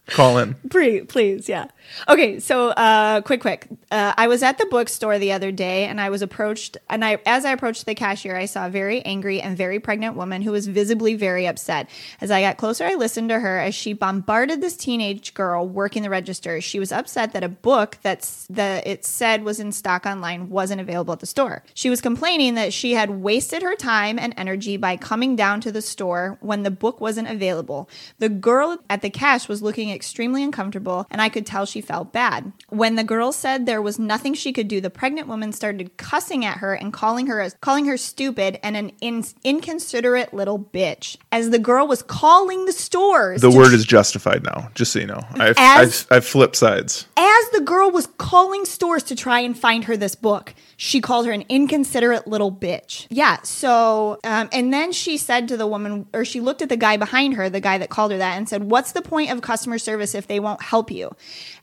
call 0.09 0.39
in. 0.39 0.55
Please, 0.71 1.05
please, 1.07 1.49
yeah. 1.49 1.67
Okay, 2.09 2.39
so 2.41 2.69
uh, 2.71 3.21
quick, 3.23 3.41
quick. 3.41 3.67
Uh, 3.91 4.13
I 4.17 4.29
was 4.29 4.43
at 4.43 4.59
the 4.59 4.67
bookstore 4.67 5.19
the 5.19 5.33
other 5.33 5.51
day, 5.51 5.85
and 5.87 6.01
I 6.01 6.11
was 6.11 6.23
approached, 6.23 6.77
and 6.89 7.05
I, 7.05 7.19
as 7.27 7.45
I 7.45 7.53
approached 7.53 7.87
the 7.87 7.95
cashier, 7.95 8.37
I 8.37 8.47
saw 8.47 8.67
a 8.67 8.71
very 8.71 9.03
angry 9.03 9.41
and 9.41 9.57
very 9.57 9.81
pregnant 9.81 10.17
woman 10.17 10.43
who 10.43 10.53
was 10.53 10.67
visibly 10.67 11.15
very 11.15 11.47
upset. 11.47 11.89
As 12.21 12.31
I 12.31 12.43
got 12.43 12.57
closer, 12.57 12.85
I 12.85 12.95
listened 12.95 13.31
to 13.31 13.41
her 13.41 13.59
as 13.59 13.75
she 13.75 13.93
bombarded 13.93 14.61
this 14.61 14.77
teenage 14.77 15.35
girl 15.35 15.67
working 15.67 16.03
the 16.03 16.11
register. 16.11 16.61
She 16.61 16.79
was 16.79 16.93
upset 16.93 17.33
that 17.33 17.45
a 17.45 17.49
book 17.49 17.99
that's 18.03 18.47
that 18.49 18.87
it 18.87 19.05
said 19.05 19.45
was 19.45 19.61
in 19.61 19.73
stock 19.73 20.07
online 20.07 20.51
wasn't 20.51 20.81
available 20.81 21.13
at 21.13 21.21
the 21.21 21.27
store. 21.27 21.63
She 21.75 21.91
was 21.91 22.01
complaining 22.01 22.55
that 22.55 22.73
she 22.73 22.93
had 22.93 23.11
wasted 23.11 23.63
her 23.63 23.75
time 23.75 24.19
and 24.19 24.35
energy 24.37 24.77
by 24.77 24.97
coming 24.97 25.37
down 25.37 25.61
to 25.63 25.73
the 25.73 25.83
store 25.83 26.39
when 26.41 26.63
the 26.63 26.71
book 26.71 27.01
wasn't 27.01 27.29
available. 27.29 27.89
The 28.19 28.29
girl 28.29 28.79
at 28.91 29.03
the 29.03 29.11
cash 29.11 29.49
was 29.49 29.63
looking 29.63 29.91
extremely 29.91 30.43
uncomfortable, 30.43 31.07
and 31.11 31.21
I 31.23 31.29
could 31.29 31.47
tell 31.47 31.67
she 31.67 31.78
felt 31.81 32.13
bad. 32.13 32.53
When 32.69 32.97
the 32.97 33.05
girl 33.05 33.33
said 33.33 33.67
there 33.67 33.83
was 33.83 33.99
nothing 33.99 34.35
she 34.35 34.53
could 34.53 34.69
do, 34.69 34.81
the 34.81 34.91
pregnant 34.91 35.29
woman 35.29 35.53
started 35.53 35.97
cussing 35.97 36.45
at 36.45 36.59
her 36.59 36.75
and 36.75 36.93
calling 36.93 37.27
her 37.27 37.41
as 37.41 37.55
calling 37.61 37.87
her 37.87 37.97
stupid 37.97 38.59
and 38.63 38.77
an 38.77 38.93
in, 39.01 39.25
inconsiderate 39.45 40.33
little 40.33 40.59
bitch. 40.59 41.17
As 41.33 41.51
the 41.51 41.59
girl 41.59 41.87
was 41.87 42.03
calling 42.03 42.65
the 42.67 42.73
stores, 42.73 43.41
The 43.41 43.51
word 43.51 43.73
is 43.73 43.85
justified 43.85 44.43
now, 44.45 44.71
just 44.75 44.93
so 44.93 45.01
you 45.01 45.07
know. 45.07 45.21
I've, 45.35 45.57
As- 45.59 46.07
I've, 46.11 46.17
I've 46.19 46.25
flipped 46.27 46.57
sides. 46.57 47.07
as 47.17 47.51
the 47.51 47.61
girl 47.61 47.91
was 47.91 48.07
calling 48.19 48.65
stores 48.65 49.03
to 49.05 49.17
try 49.17 49.41
and 49.41 49.59
find 49.59 49.85
her 49.85 49.97
this 49.97 50.15
book, 50.15 50.55
she 50.81 51.01
called 51.01 51.27
her 51.27 51.33
an 51.33 51.45
inconsiderate 51.49 52.29
little 52.29 52.53
bitch. 52.53 53.09
Yeah. 53.11 53.43
So, 53.43 54.21
um, 54.23 54.49
and 54.53 54.73
then 54.73 54.93
she 54.93 55.17
said 55.17 55.49
to 55.49 55.57
the 55.57 55.67
woman, 55.67 56.07
or 56.15 56.25
she 56.25 56.41
looked 56.41 56.63
at 56.63 56.69
the 56.69 56.77
guy 56.77 56.97
behind 56.97 57.35
her, 57.35 57.51
the 57.51 57.61
guy 57.61 57.79
that 57.79 57.91
called 57.91 58.13
her 58.13 58.19
that, 58.19 58.37
and 58.39 58.49
said, 58.49 58.63
What's 58.63 58.93
the 58.93 59.03
point 59.03 59.33
of 59.33 59.43
customer 59.43 59.79
service 59.79 60.15
if 60.15 60.29
they 60.29 60.39
won't 60.39 60.63
help 60.63 60.93
you? 60.93 61.11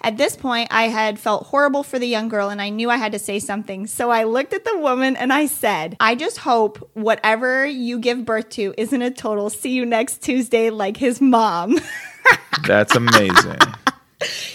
At 0.02 0.18
this 0.18 0.36
point, 0.36 0.68
I 0.70 0.90
had 0.90 1.18
felt 1.18 1.48
horrible 1.48 1.82
for 1.82 1.98
the 1.98 2.06
young 2.06 2.28
girl 2.28 2.50
and 2.50 2.62
I 2.62 2.68
knew 2.70 2.90
I 2.90 2.98
had 2.98 3.14
to 3.14 3.20
say 3.20 3.40
something. 3.40 3.88
So 3.88 4.10
I 4.10 4.26
looked 4.26 4.52
at 4.52 4.66
the 4.66 4.78
woman 4.80 5.16
and 5.16 5.32
I 5.32 5.46
said, 5.46 5.96
I 6.02 6.16
just 6.16 6.40
hope 6.40 6.90
whatever 6.94 7.66
you 7.66 8.00
give 8.00 8.26
birth 8.26 8.50
to 8.50 8.74
isn't 8.78 9.02
a 9.02 9.12
total 9.12 9.50
see 9.50 9.72
you 9.72 9.86
next 9.86 10.24
Tuesday 10.24 10.70
like 10.70 10.98
his 10.98 11.22
mom. 11.22 11.80
That's 12.68 12.94
amazing. 12.94 13.60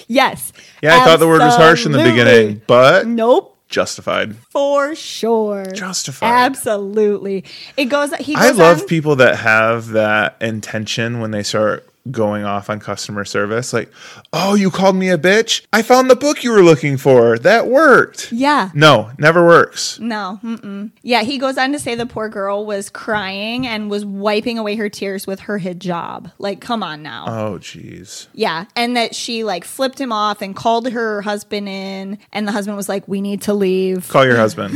yes. 0.06 0.52
Yeah, 0.82 0.96
I 0.96 1.04
thought 1.06 1.18
the 1.18 1.26
word 1.26 1.40
was 1.40 1.56
harsh 1.56 1.86
in 1.86 1.92
the 1.92 2.04
beginning, 2.04 2.60
but 2.66 3.06
Nope. 3.06 3.56
Justified. 3.70 4.36
For 4.50 4.94
sure. 4.94 5.64
Justified. 5.72 6.26
Absolutely. 6.28 7.44
It 7.76 7.86
goes 7.86 8.12
he 8.16 8.34
goes 8.34 8.42
I 8.44 8.50
love 8.50 8.80
on- 8.80 8.86
people 8.86 9.16
that 9.16 9.36
have 9.36 9.88
that 9.88 10.36
intention 10.40 11.20
when 11.20 11.30
they 11.30 11.42
start 11.42 11.86
going 12.10 12.44
off 12.44 12.70
on 12.70 12.80
customer 12.80 13.24
service. 13.24 13.72
Like, 13.72 13.92
oh, 14.32 14.54
you 14.54 14.70
called 14.70 14.96
me 14.96 15.10
a 15.10 15.18
bitch? 15.18 15.64
I 15.72 15.82
found 15.82 16.10
the 16.10 16.16
book 16.16 16.44
you 16.44 16.52
were 16.52 16.62
looking 16.62 16.96
for. 16.96 17.38
That 17.38 17.66
worked. 17.66 18.32
Yeah. 18.32 18.70
No, 18.74 19.10
never 19.18 19.44
works. 19.44 19.98
No. 19.98 20.40
Mm-mm. 20.42 20.90
Yeah, 21.02 21.22
he 21.22 21.38
goes 21.38 21.58
on 21.58 21.72
to 21.72 21.78
say 21.78 21.94
the 21.94 22.06
poor 22.06 22.28
girl 22.28 22.66
was 22.66 22.90
crying 22.90 23.66
and 23.66 23.90
was 23.90 24.04
wiping 24.04 24.58
away 24.58 24.76
her 24.76 24.88
tears 24.88 25.26
with 25.26 25.40
her 25.40 25.58
hijab. 25.58 26.32
Like, 26.38 26.60
come 26.60 26.82
on 26.82 27.02
now. 27.02 27.26
Oh, 27.28 27.58
jeez. 27.58 28.28
yeah. 28.32 28.66
And 28.76 28.96
that 28.96 29.14
she 29.14 29.44
like 29.44 29.64
flipped 29.64 30.00
him 30.00 30.12
off 30.12 30.42
and 30.42 30.54
called 30.54 30.90
her 30.90 31.22
husband 31.22 31.68
in 31.68 32.18
and 32.32 32.46
the 32.46 32.52
husband 32.52 32.76
was 32.76 32.88
like, 32.88 33.06
We 33.08 33.20
need 33.20 33.42
to 33.42 33.54
leave. 33.54 34.08
Call 34.08 34.24
your 34.24 34.36
husband 34.40 34.74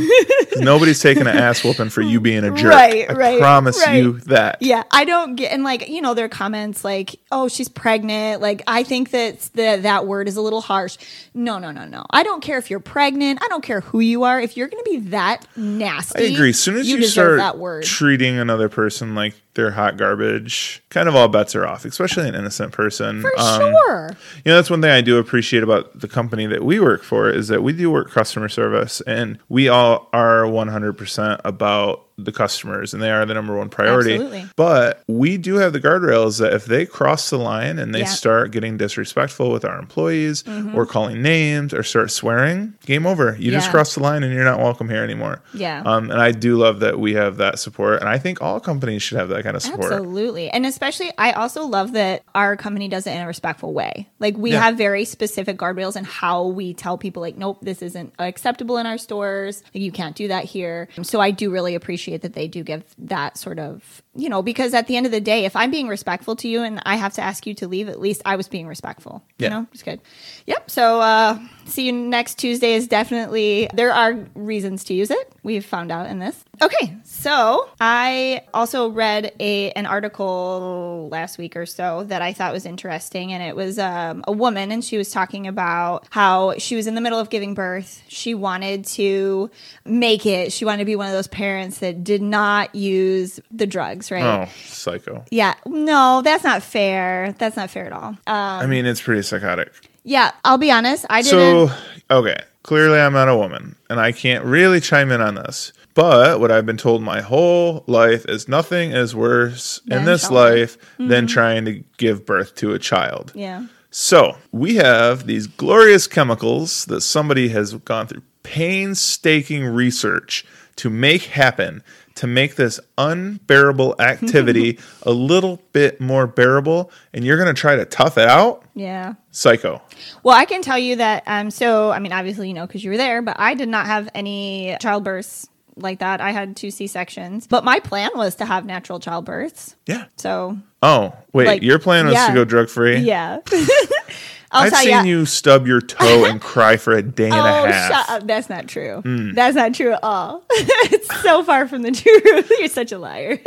Nobody's 0.57 0.99
taking 0.99 1.23
an 1.23 1.35
ass 1.35 1.63
whooping 1.63 1.89
for 1.89 2.01
you 2.01 2.19
being 2.19 2.43
a 2.43 2.51
jerk. 2.51 2.71
Right, 2.71 3.09
I 3.09 3.13
right, 3.13 3.39
promise 3.39 3.83
right. 3.85 3.97
you 3.97 4.19
that. 4.21 4.61
Yeah, 4.61 4.83
I 4.91 5.05
don't 5.05 5.35
get 5.35 5.51
and 5.51 5.63
like 5.63 5.87
you 5.89 6.01
know 6.01 6.13
their 6.13 6.29
comments 6.29 6.83
like, 6.83 7.15
"Oh, 7.31 7.47
she's 7.47 7.69
pregnant." 7.69 8.41
Like 8.41 8.61
I 8.67 8.83
think 8.83 9.11
that 9.11 9.39
the, 9.53 9.79
that 9.81 10.07
word 10.07 10.27
is 10.27 10.37
a 10.37 10.41
little 10.41 10.61
harsh. 10.61 10.97
No, 11.33 11.59
no, 11.59 11.71
no, 11.71 11.85
no. 11.85 12.05
I 12.09 12.23
don't 12.23 12.41
care 12.41 12.57
if 12.57 12.69
you're 12.69 12.79
pregnant. 12.79 13.39
I 13.43 13.47
don't 13.47 13.63
care 13.63 13.81
who 13.81 13.99
you 13.99 14.23
are. 14.23 14.39
If 14.39 14.57
you're 14.57 14.67
going 14.67 14.83
to 14.83 14.89
be 14.89 14.99
that 15.09 15.45
nasty, 15.55 16.25
I 16.25 16.27
agree. 16.33 16.49
As 16.49 16.59
soon 16.59 16.77
as 16.77 16.87
you, 16.87 16.97
deserve 16.97 17.11
start 17.11 17.37
that 17.37 17.57
word. 17.57 17.83
treating 17.83 18.37
another 18.37 18.69
person 18.69 19.15
like 19.15 19.35
they're 19.55 19.71
hot 19.71 19.97
garbage, 19.97 20.83
kind 20.89 21.09
of 21.09 21.15
all 21.15 21.27
bets 21.27 21.55
are 21.55 21.65
off, 21.65 21.83
especially 21.85 22.27
an 22.29 22.35
innocent 22.35 22.71
person. 22.71 23.21
For 23.21 23.31
Um, 23.39 23.61
sure. 23.61 24.09
You 24.43 24.51
know, 24.51 24.55
that's 24.55 24.69
one 24.69 24.81
thing 24.81 24.91
I 24.91 25.01
do 25.01 25.17
appreciate 25.17 25.63
about 25.63 25.99
the 25.99 26.07
company 26.07 26.45
that 26.47 26.63
we 26.63 26.79
work 26.79 27.03
for 27.03 27.29
is 27.29 27.47
that 27.47 27.63
we 27.63 27.73
do 27.73 27.89
work 27.89 28.11
customer 28.11 28.49
service 28.49 29.01
and 29.07 29.39
we 29.49 29.67
all 29.69 30.09
are 30.13 30.45
100% 30.79 31.39
about 31.43 32.01
the 32.17 32.31
customers 32.31 32.93
and 32.93 33.03
they 33.03 33.11
are 33.11 33.25
the 33.25 33.33
number 33.33 33.57
one 33.57 33.67
priority. 33.67 34.13
Absolutely. 34.13 34.45
But 34.55 35.03
we 35.05 35.37
do 35.37 35.55
have 35.55 35.73
the 35.73 35.81
guardrails 35.81 36.39
that 36.39 36.53
if 36.53 36.63
they 36.63 36.85
cross 36.85 37.29
the 37.29 37.37
line 37.37 37.77
and 37.77 37.93
they 37.93 37.99
Yeah. 37.99 38.05
Mm-hmm. 38.05 38.13
start 38.13 38.51
getting 38.51 38.77
disrespectful 38.77 39.51
with 39.51 39.65
our 39.65 39.77
employees 39.77 40.45
or 40.73 40.85
calling 40.85 41.21
names 41.21 41.73
or 41.73 41.83
start 41.83 42.11
swearing, 42.11 42.73
game 42.85 43.05
over. 43.05 43.35
You 43.37 43.51
just 43.51 43.67
Yeah. 43.67 43.71
cross 43.71 43.95
the 43.95 44.01
line 44.01 44.23
and 44.23 44.33
you're 44.33 44.45
not 44.45 44.59
welcome 44.59 44.87
here 44.89 45.03
anymore. 45.03 45.41
Yeah. 45.53 45.81
Um, 45.85 46.09
and 46.09 46.21
I 46.21 46.31
do 46.31 46.55
love 46.55 46.79
that 46.79 46.99
we 46.99 47.15
have 47.15 47.35
that 47.37 47.59
support. 47.59 47.99
And 47.99 48.07
I 48.07 48.17
think 48.17 48.41
all 48.41 48.61
companies 48.61 49.01
should 49.03 49.17
have 49.17 49.27
that 49.29 49.43
kind 49.45 49.55
of 49.55 49.61
support. 49.61 49.91
Absolutely. 49.93 50.49
And 50.49 50.65
especially, 50.65 51.11
I 51.17 51.31
also 51.33 51.65
love 51.65 51.93
that 51.93 52.23
our 52.33 52.57
company 52.57 52.87
does 52.87 53.07
it 53.07 53.11
in 53.11 53.21
a 53.21 53.27
respectful 53.27 53.73
way. 53.73 54.09
Like, 54.19 54.35
we 54.37 54.51
Yeah. 54.51 54.61
have 54.61 54.77
very 54.77 55.05
specific 55.05 55.57
guardrails 55.57 55.95
and 55.95 56.05
how 56.05 56.47
we 56.47 56.73
tell 56.73 56.97
people, 56.97 57.21
like, 57.21 57.37
nope, 57.37 57.59
this 57.61 57.81
isn't 57.81 58.13
acceptable 58.19 58.77
in 58.77 58.85
our 58.85 58.97
stores. 58.97 59.63
Like, 59.73 59.81
you 59.83 59.91
can't 59.91 60.15
do 60.15 60.27
that 60.29 60.45
here. 60.45 60.89
So, 61.03 61.19
I 61.21 61.31
do 61.31 61.51
really 61.51 61.75
appreciate 61.75 62.21
that 62.23 62.33
they 62.33 62.47
do 62.47 62.63
give 62.63 62.83
that 62.97 63.37
sort 63.37 63.59
of 63.59 64.01
you 64.15 64.29
know, 64.29 64.41
because 64.41 64.73
at 64.73 64.87
the 64.87 64.95
end 64.95 65.05
of 65.05 65.11
the 65.11 65.21
day, 65.21 65.45
if 65.45 65.55
I'm 65.55 65.71
being 65.71 65.87
respectful 65.87 66.35
to 66.37 66.47
you 66.47 66.63
and 66.63 66.81
I 66.85 66.95
have 66.95 67.13
to 67.13 67.21
ask 67.21 67.45
you 67.45 67.53
to 67.55 67.67
leave, 67.67 67.89
at 67.89 67.99
least 67.99 68.21
I 68.25 68.35
was 68.35 68.47
being 68.47 68.67
respectful. 68.67 69.23
Yeah. 69.37 69.45
You 69.45 69.49
know, 69.49 69.67
it's 69.73 69.83
good. 69.83 70.01
Yep. 70.45 70.71
So, 70.71 71.01
uh, 71.01 71.39
see 71.65 71.85
you 71.85 71.91
next 71.91 72.35
Tuesday 72.35 72.75
is 72.75 72.87
definitely, 72.87 73.69
there 73.73 73.91
are 73.91 74.25
reasons 74.35 74.83
to 74.85 74.93
use 74.93 75.11
it. 75.11 75.31
We've 75.43 75.65
found 75.65 75.91
out 75.91 76.07
in 76.07 76.19
this. 76.19 76.43
Okay. 76.61 76.95
So 77.03 77.69
I 77.81 78.43
also 78.53 78.89
read 78.89 79.33
a, 79.39 79.71
an 79.71 79.85
article 79.85 81.09
last 81.11 81.37
week 81.37 81.55
or 81.55 81.65
so 81.65 82.03
that 82.05 82.21
I 82.21 82.33
thought 82.33 82.53
was 82.53 82.65
interesting. 82.65 83.33
And 83.33 83.43
it 83.43 83.55
was 83.55 83.77
um, 83.77 84.23
a 84.27 84.31
woman 84.31 84.71
and 84.71 84.83
she 84.83 84.97
was 84.97 85.09
talking 85.11 85.47
about 85.47 86.07
how 86.09 86.57
she 86.57 86.75
was 86.75 86.87
in 86.87 86.95
the 86.95 87.01
middle 87.01 87.19
of 87.19 87.29
giving 87.29 87.53
birth. 87.53 88.03
She 88.07 88.33
wanted 88.33 88.85
to 88.85 89.49
make 89.83 90.25
it. 90.25 90.53
She 90.53 90.65
wanted 90.65 90.79
to 90.79 90.85
be 90.85 90.95
one 90.95 91.07
of 91.07 91.13
those 91.13 91.27
parents 91.27 91.79
that 91.79 92.03
did 92.03 92.21
not 92.21 92.73
use 92.73 93.39
the 93.51 93.67
drugs, 93.67 94.04
right? 94.11 94.23
Oh, 94.23 94.49
psycho. 94.65 95.23
Yeah. 95.31 95.53
No, 95.65 96.21
that's 96.23 96.43
not 96.43 96.63
fair. 96.63 97.33
That's 97.37 97.55
not 97.55 97.69
fair 97.69 97.85
at 97.85 97.93
all. 97.93 98.09
Um, 98.09 98.17
I 98.27 98.65
mean, 98.65 98.85
it's 98.85 99.01
pretty 99.01 99.21
psychotic. 99.23 99.71
yeah, 100.03 100.31
I'll 100.43 100.57
be 100.57 100.71
honest. 100.71 101.05
I 101.09 101.21
didn't. 101.21 101.69
So, 101.69 101.75
okay, 102.11 102.37
clearly 102.63 102.99
I'm 102.99 103.13
not 103.13 103.27
a 103.29 103.37
woman, 103.37 103.75
and 103.89 103.99
I 103.99 104.11
can't 104.11 104.43
really 104.45 104.79
chime 104.79 105.11
in 105.11 105.21
on 105.21 105.35
this. 105.35 105.71
But 105.93 106.41
what 106.41 106.51
I've 106.51 106.65
been 106.65 106.75
told 106.77 107.01
my 107.01 107.21
whole 107.21 107.83
life 107.87 108.25
is 108.27 108.49
nothing 108.49 108.91
is 108.91 109.15
worse 109.15 109.79
in 109.89 110.03
this 110.03 110.29
life 110.29 110.77
than 110.99 111.25
trying 111.25 111.63
to 111.65 111.83
give 111.97 112.25
birth 112.25 112.55
to 112.55 112.73
a 112.73 112.79
child. 112.79 113.31
yeah. 113.33 113.67
So 113.91 114.35
we 114.51 114.75
have 114.75 115.25
these 115.25 115.47
glorious 115.47 116.05
chemicals 116.05 116.83
that 116.87 116.99
somebody 116.99 117.47
has 117.49 117.73
gone 117.75 118.07
through 118.07 118.23
painstaking 118.43 119.63
research 119.65 120.45
to 120.75 120.89
make 120.89 121.23
happen 121.23 121.81
to 122.15 122.27
make 122.27 122.55
this 122.55 122.79
unbearable 122.97 123.95
activity 123.99 124.79
a 125.03 125.11
little 125.11 125.61
bit 125.73 125.99
more 126.01 126.27
bearable, 126.27 126.91
and 127.13 127.25
you're 127.25 127.37
going 127.37 127.53
to 127.53 127.59
try 127.59 127.75
to 127.75 127.85
tough 127.85 128.17
it 128.17 128.27
out? 128.27 128.63
Yeah. 128.73 129.13
Psycho. 129.31 129.81
Well, 130.23 130.35
I 130.35 130.45
can 130.45 130.61
tell 130.61 130.77
you 130.79 130.95
that. 130.97 131.23
Um. 131.27 131.51
So, 131.51 131.91
I 131.91 131.99
mean, 131.99 132.13
obviously, 132.13 132.47
you 132.47 132.53
know, 132.53 132.65
because 132.67 132.83
you 132.83 132.91
were 132.91 132.97
there, 132.97 133.21
but 133.21 133.37
I 133.39 133.53
did 133.53 133.69
not 133.69 133.85
have 133.85 134.09
any 134.15 134.75
childbirths 134.81 135.47
like 135.77 135.99
that. 135.99 136.21
I 136.21 136.31
had 136.31 136.55
two 136.55 136.71
C 136.71 136.87
sections, 136.87 137.47
but 137.47 137.63
my 137.65 137.79
plan 137.81 138.09
was 138.15 138.35
to 138.35 138.45
have 138.45 138.65
natural 138.65 138.99
childbirths. 138.99 139.75
Yeah. 139.85 140.05
So, 140.15 140.57
Oh, 140.81 141.13
wait, 141.33 141.47
Like, 141.47 141.61
your 141.63 141.79
plan 141.79 142.05
was 142.05 142.13
yeah. 142.13 142.27
to 142.27 142.33
go 142.33 142.45
drug 142.45 142.69
free? 142.69 142.97
yeah. 142.99 143.39
I've 144.55 144.71
tell 144.71 144.81
seen 144.81 144.89
ya- 144.91 145.03
you 145.03 145.25
stub 145.25 145.67
your 145.67 145.81
toe 145.81 146.25
and 146.25 146.39
cry 146.41 146.77
for 146.77 146.93
a 146.93 147.01
day 147.01 147.25
and 147.25 147.33
Oh, 147.39 147.65
a 147.65 147.71
half. 147.71 147.91
shut 147.91 148.09
up. 148.21 148.27
That's 148.27 148.49
not 148.49 148.67
true. 148.67 149.01
Hmm. 149.01 149.31
That's 149.33 149.55
not 149.55 149.73
true 149.73 149.93
at 149.93 149.99
all. 150.03 150.43
it's 150.51 151.21
so 151.21 151.43
far 151.43 151.67
from 151.67 151.81
the 151.81 151.91
truth. 151.93 152.51
You're 152.59 152.67
such 152.69 152.91
a 152.91 152.97
liar. 152.97 153.39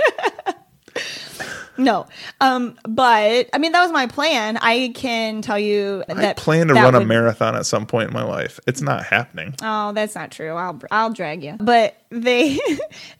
no. 1.76 2.06
Um, 2.40 2.76
but 2.88 3.48
I 3.52 3.58
mean 3.58 3.72
that 3.72 3.82
was 3.82 3.92
my 3.92 4.06
plan. 4.08 4.56
I 4.60 4.92
can 4.94 5.42
tell 5.42 5.58
you 5.58 6.02
I 6.08 6.14
that 6.14 6.36
plan 6.36 6.68
to 6.68 6.74
that 6.74 6.82
run 6.82 6.94
a 6.96 7.04
marathon 7.04 7.54
at 7.54 7.66
some 7.66 7.86
point 7.86 8.08
in 8.08 8.14
my 8.14 8.24
life. 8.24 8.58
It's 8.66 8.80
not 8.80 9.04
happening. 9.04 9.54
Oh, 9.62 9.92
that's 9.92 10.14
not 10.16 10.30
true. 10.32 10.54
I'll 10.54 10.80
I'll 10.90 11.12
drag 11.12 11.44
you. 11.44 11.56
But 11.60 11.94
they, 12.10 12.58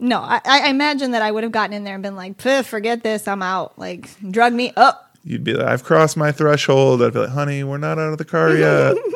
no, 0.01 0.21
I, 0.21 0.41
I 0.45 0.71
imagine 0.71 1.13
that 1.13 1.23
I 1.23 1.31
would 1.31 1.43
have 1.45 1.53
gotten 1.53 1.73
in 1.75 1.85
there 1.85 1.95
and 1.95 2.03
been 2.03 2.17
like, 2.17 2.39
"Pff, 2.39 2.65
forget 2.65 3.03
this, 3.03 3.29
I'm 3.29 3.43
out. 3.43 3.79
Like, 3.79 4.09
drug 4.31 4.53
me 4.55 4.73
up. 4.77 5.08
You'd 5.25 5.45
be 5.45 5.55
like, 5.55 5.67
I've 5.67 5.85
crossed 5.85 6.17
my 6.17 6.33
threshold. 6.33 7.03
I'd 7.03 7.13
be 7.13 7.21
like, 7.21 7.31
honey, 7.31 7.65
we're 7.65 7.79
not 7.79 7.99
out 7.99 8.13
of 8.13 8.19
the 8.19 8.25
car 8.25 8.55
yet. 8.55 8.97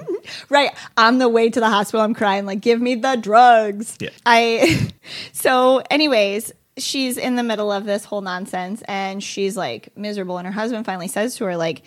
Right 0.49 0.71
on 0.97 1.19
the 1.19 1.29
way 1.29 1.51
to 1.51 1.59
the 1.59 1.69
hospital, 1.69 2.01
I'm 2.01 2.15
crying 2.15 2.47
like, 2.47 2.61
"Give 2.61 2.81
me 2.81 2.95
the 2.95 3.17
drugs." 3.17 3.99
Yeah. 4.01 4.11
I. 4.25 4.89
So, 5.33 5.83
anyways, 5.91 6.53
she's 6.77 7.19
in 7.19 7.35
the 7.35 7.43
middle 7.43 7.73
of 7.73 7.85
this 7.85 8.05
whole 8.05 8.21
nonsense, 8.21 8.83
and 8.87 9.23
she's 9.23 9.57
like 9.57 9.89
miserable, 9.97 10.39
and 10.39 10.47
her 10.47 10.53
husband 10.53 10.87
finally 10.87 11.09
says 11.09 11.35
to 11.37 11.45
her 11.47 11.57
like. 11.57 11.83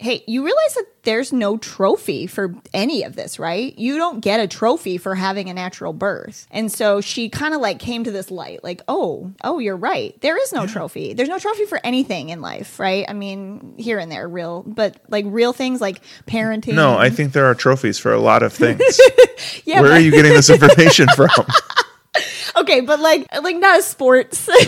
Hey, 0.00 0.22
you 0.28 0.44
realize 0.44 0.74
that 0.74 0.86
there's 1.02 1.32
no 1.32 1.56
trophy 1.56 2.28
for 2.28 2.54
any 2.72 3.02
of 3.02 3.16
this, 3.16 3.40
right? 3.40 3.76
You 3.76 3.96
don't 3.96 4.20
get 4.20 4.38
a 4.38 4.46
trophy 4.46 4.96
for 4.96 5.16
having 5.16 5.50
a 5.50 5.54
natural 5.54 5.92
birth. 5.92 6.46
And 6.52 6.70
so 6.70 7.00
she 7.00 7.28
kind 7.28 7.52
of 7.52 7.60
like 7.60 7.80
came 7.80 8.04
to 8.04 8.12
this 8.12 8.30
light, 8.30 8.62
like, 8.62 8.80
oh, 8.86 9.32
oh, 9.42 9.58
you're 9.58 9.76
right. 9.76 10.14
There 10.20 10.40
is 10.40 10.52
no 10.52 10.66
trophy. 10.68 11.14
There's 11.14 11.28
no 11.28 11.40
trophy 11.40 11.64
for 11.64 11.80
anything 11.82 12.28
in 12.28 12.40
life, 12.40 12.78
right? 12.78 13.06
I 13.08 13.12
mean, 13.12 13.74
here 13.76 13.98
and 13.98 14.12
there, 14.12 14.28
real, 14.28 14.62
but 14.64 14.96
like 15.08 15.24
real 15.26 15.52
things 15.52 15.80
like 15.80 16.00
parenting. 16.28 16.74
no, 16.74 16.96
I 16.96 17.10
think 17.10 17.32
there 17.32 17.46
are 17.46 17.54
trophies 17.56 17.98
for 17.98 18.12
a 18.12 18.20
lot 18.20 18.44
of 18.44 18.52
things. 18.52 18.80
yeah, 19.64 19.80
Where 19.80 19.90
but- 19.90 19.96
are 19.96 20.00
you 20.00 20.12
getting 20.12 20.32
this 20.34 20.48
information 20.50 21.08
from? 21.16 21.30
okay 22.68 22.80
but 22.80 23.00
like 23.00 23.26
like 23.42 23.56
not 23.56 23.82
sports. 23.82 24.48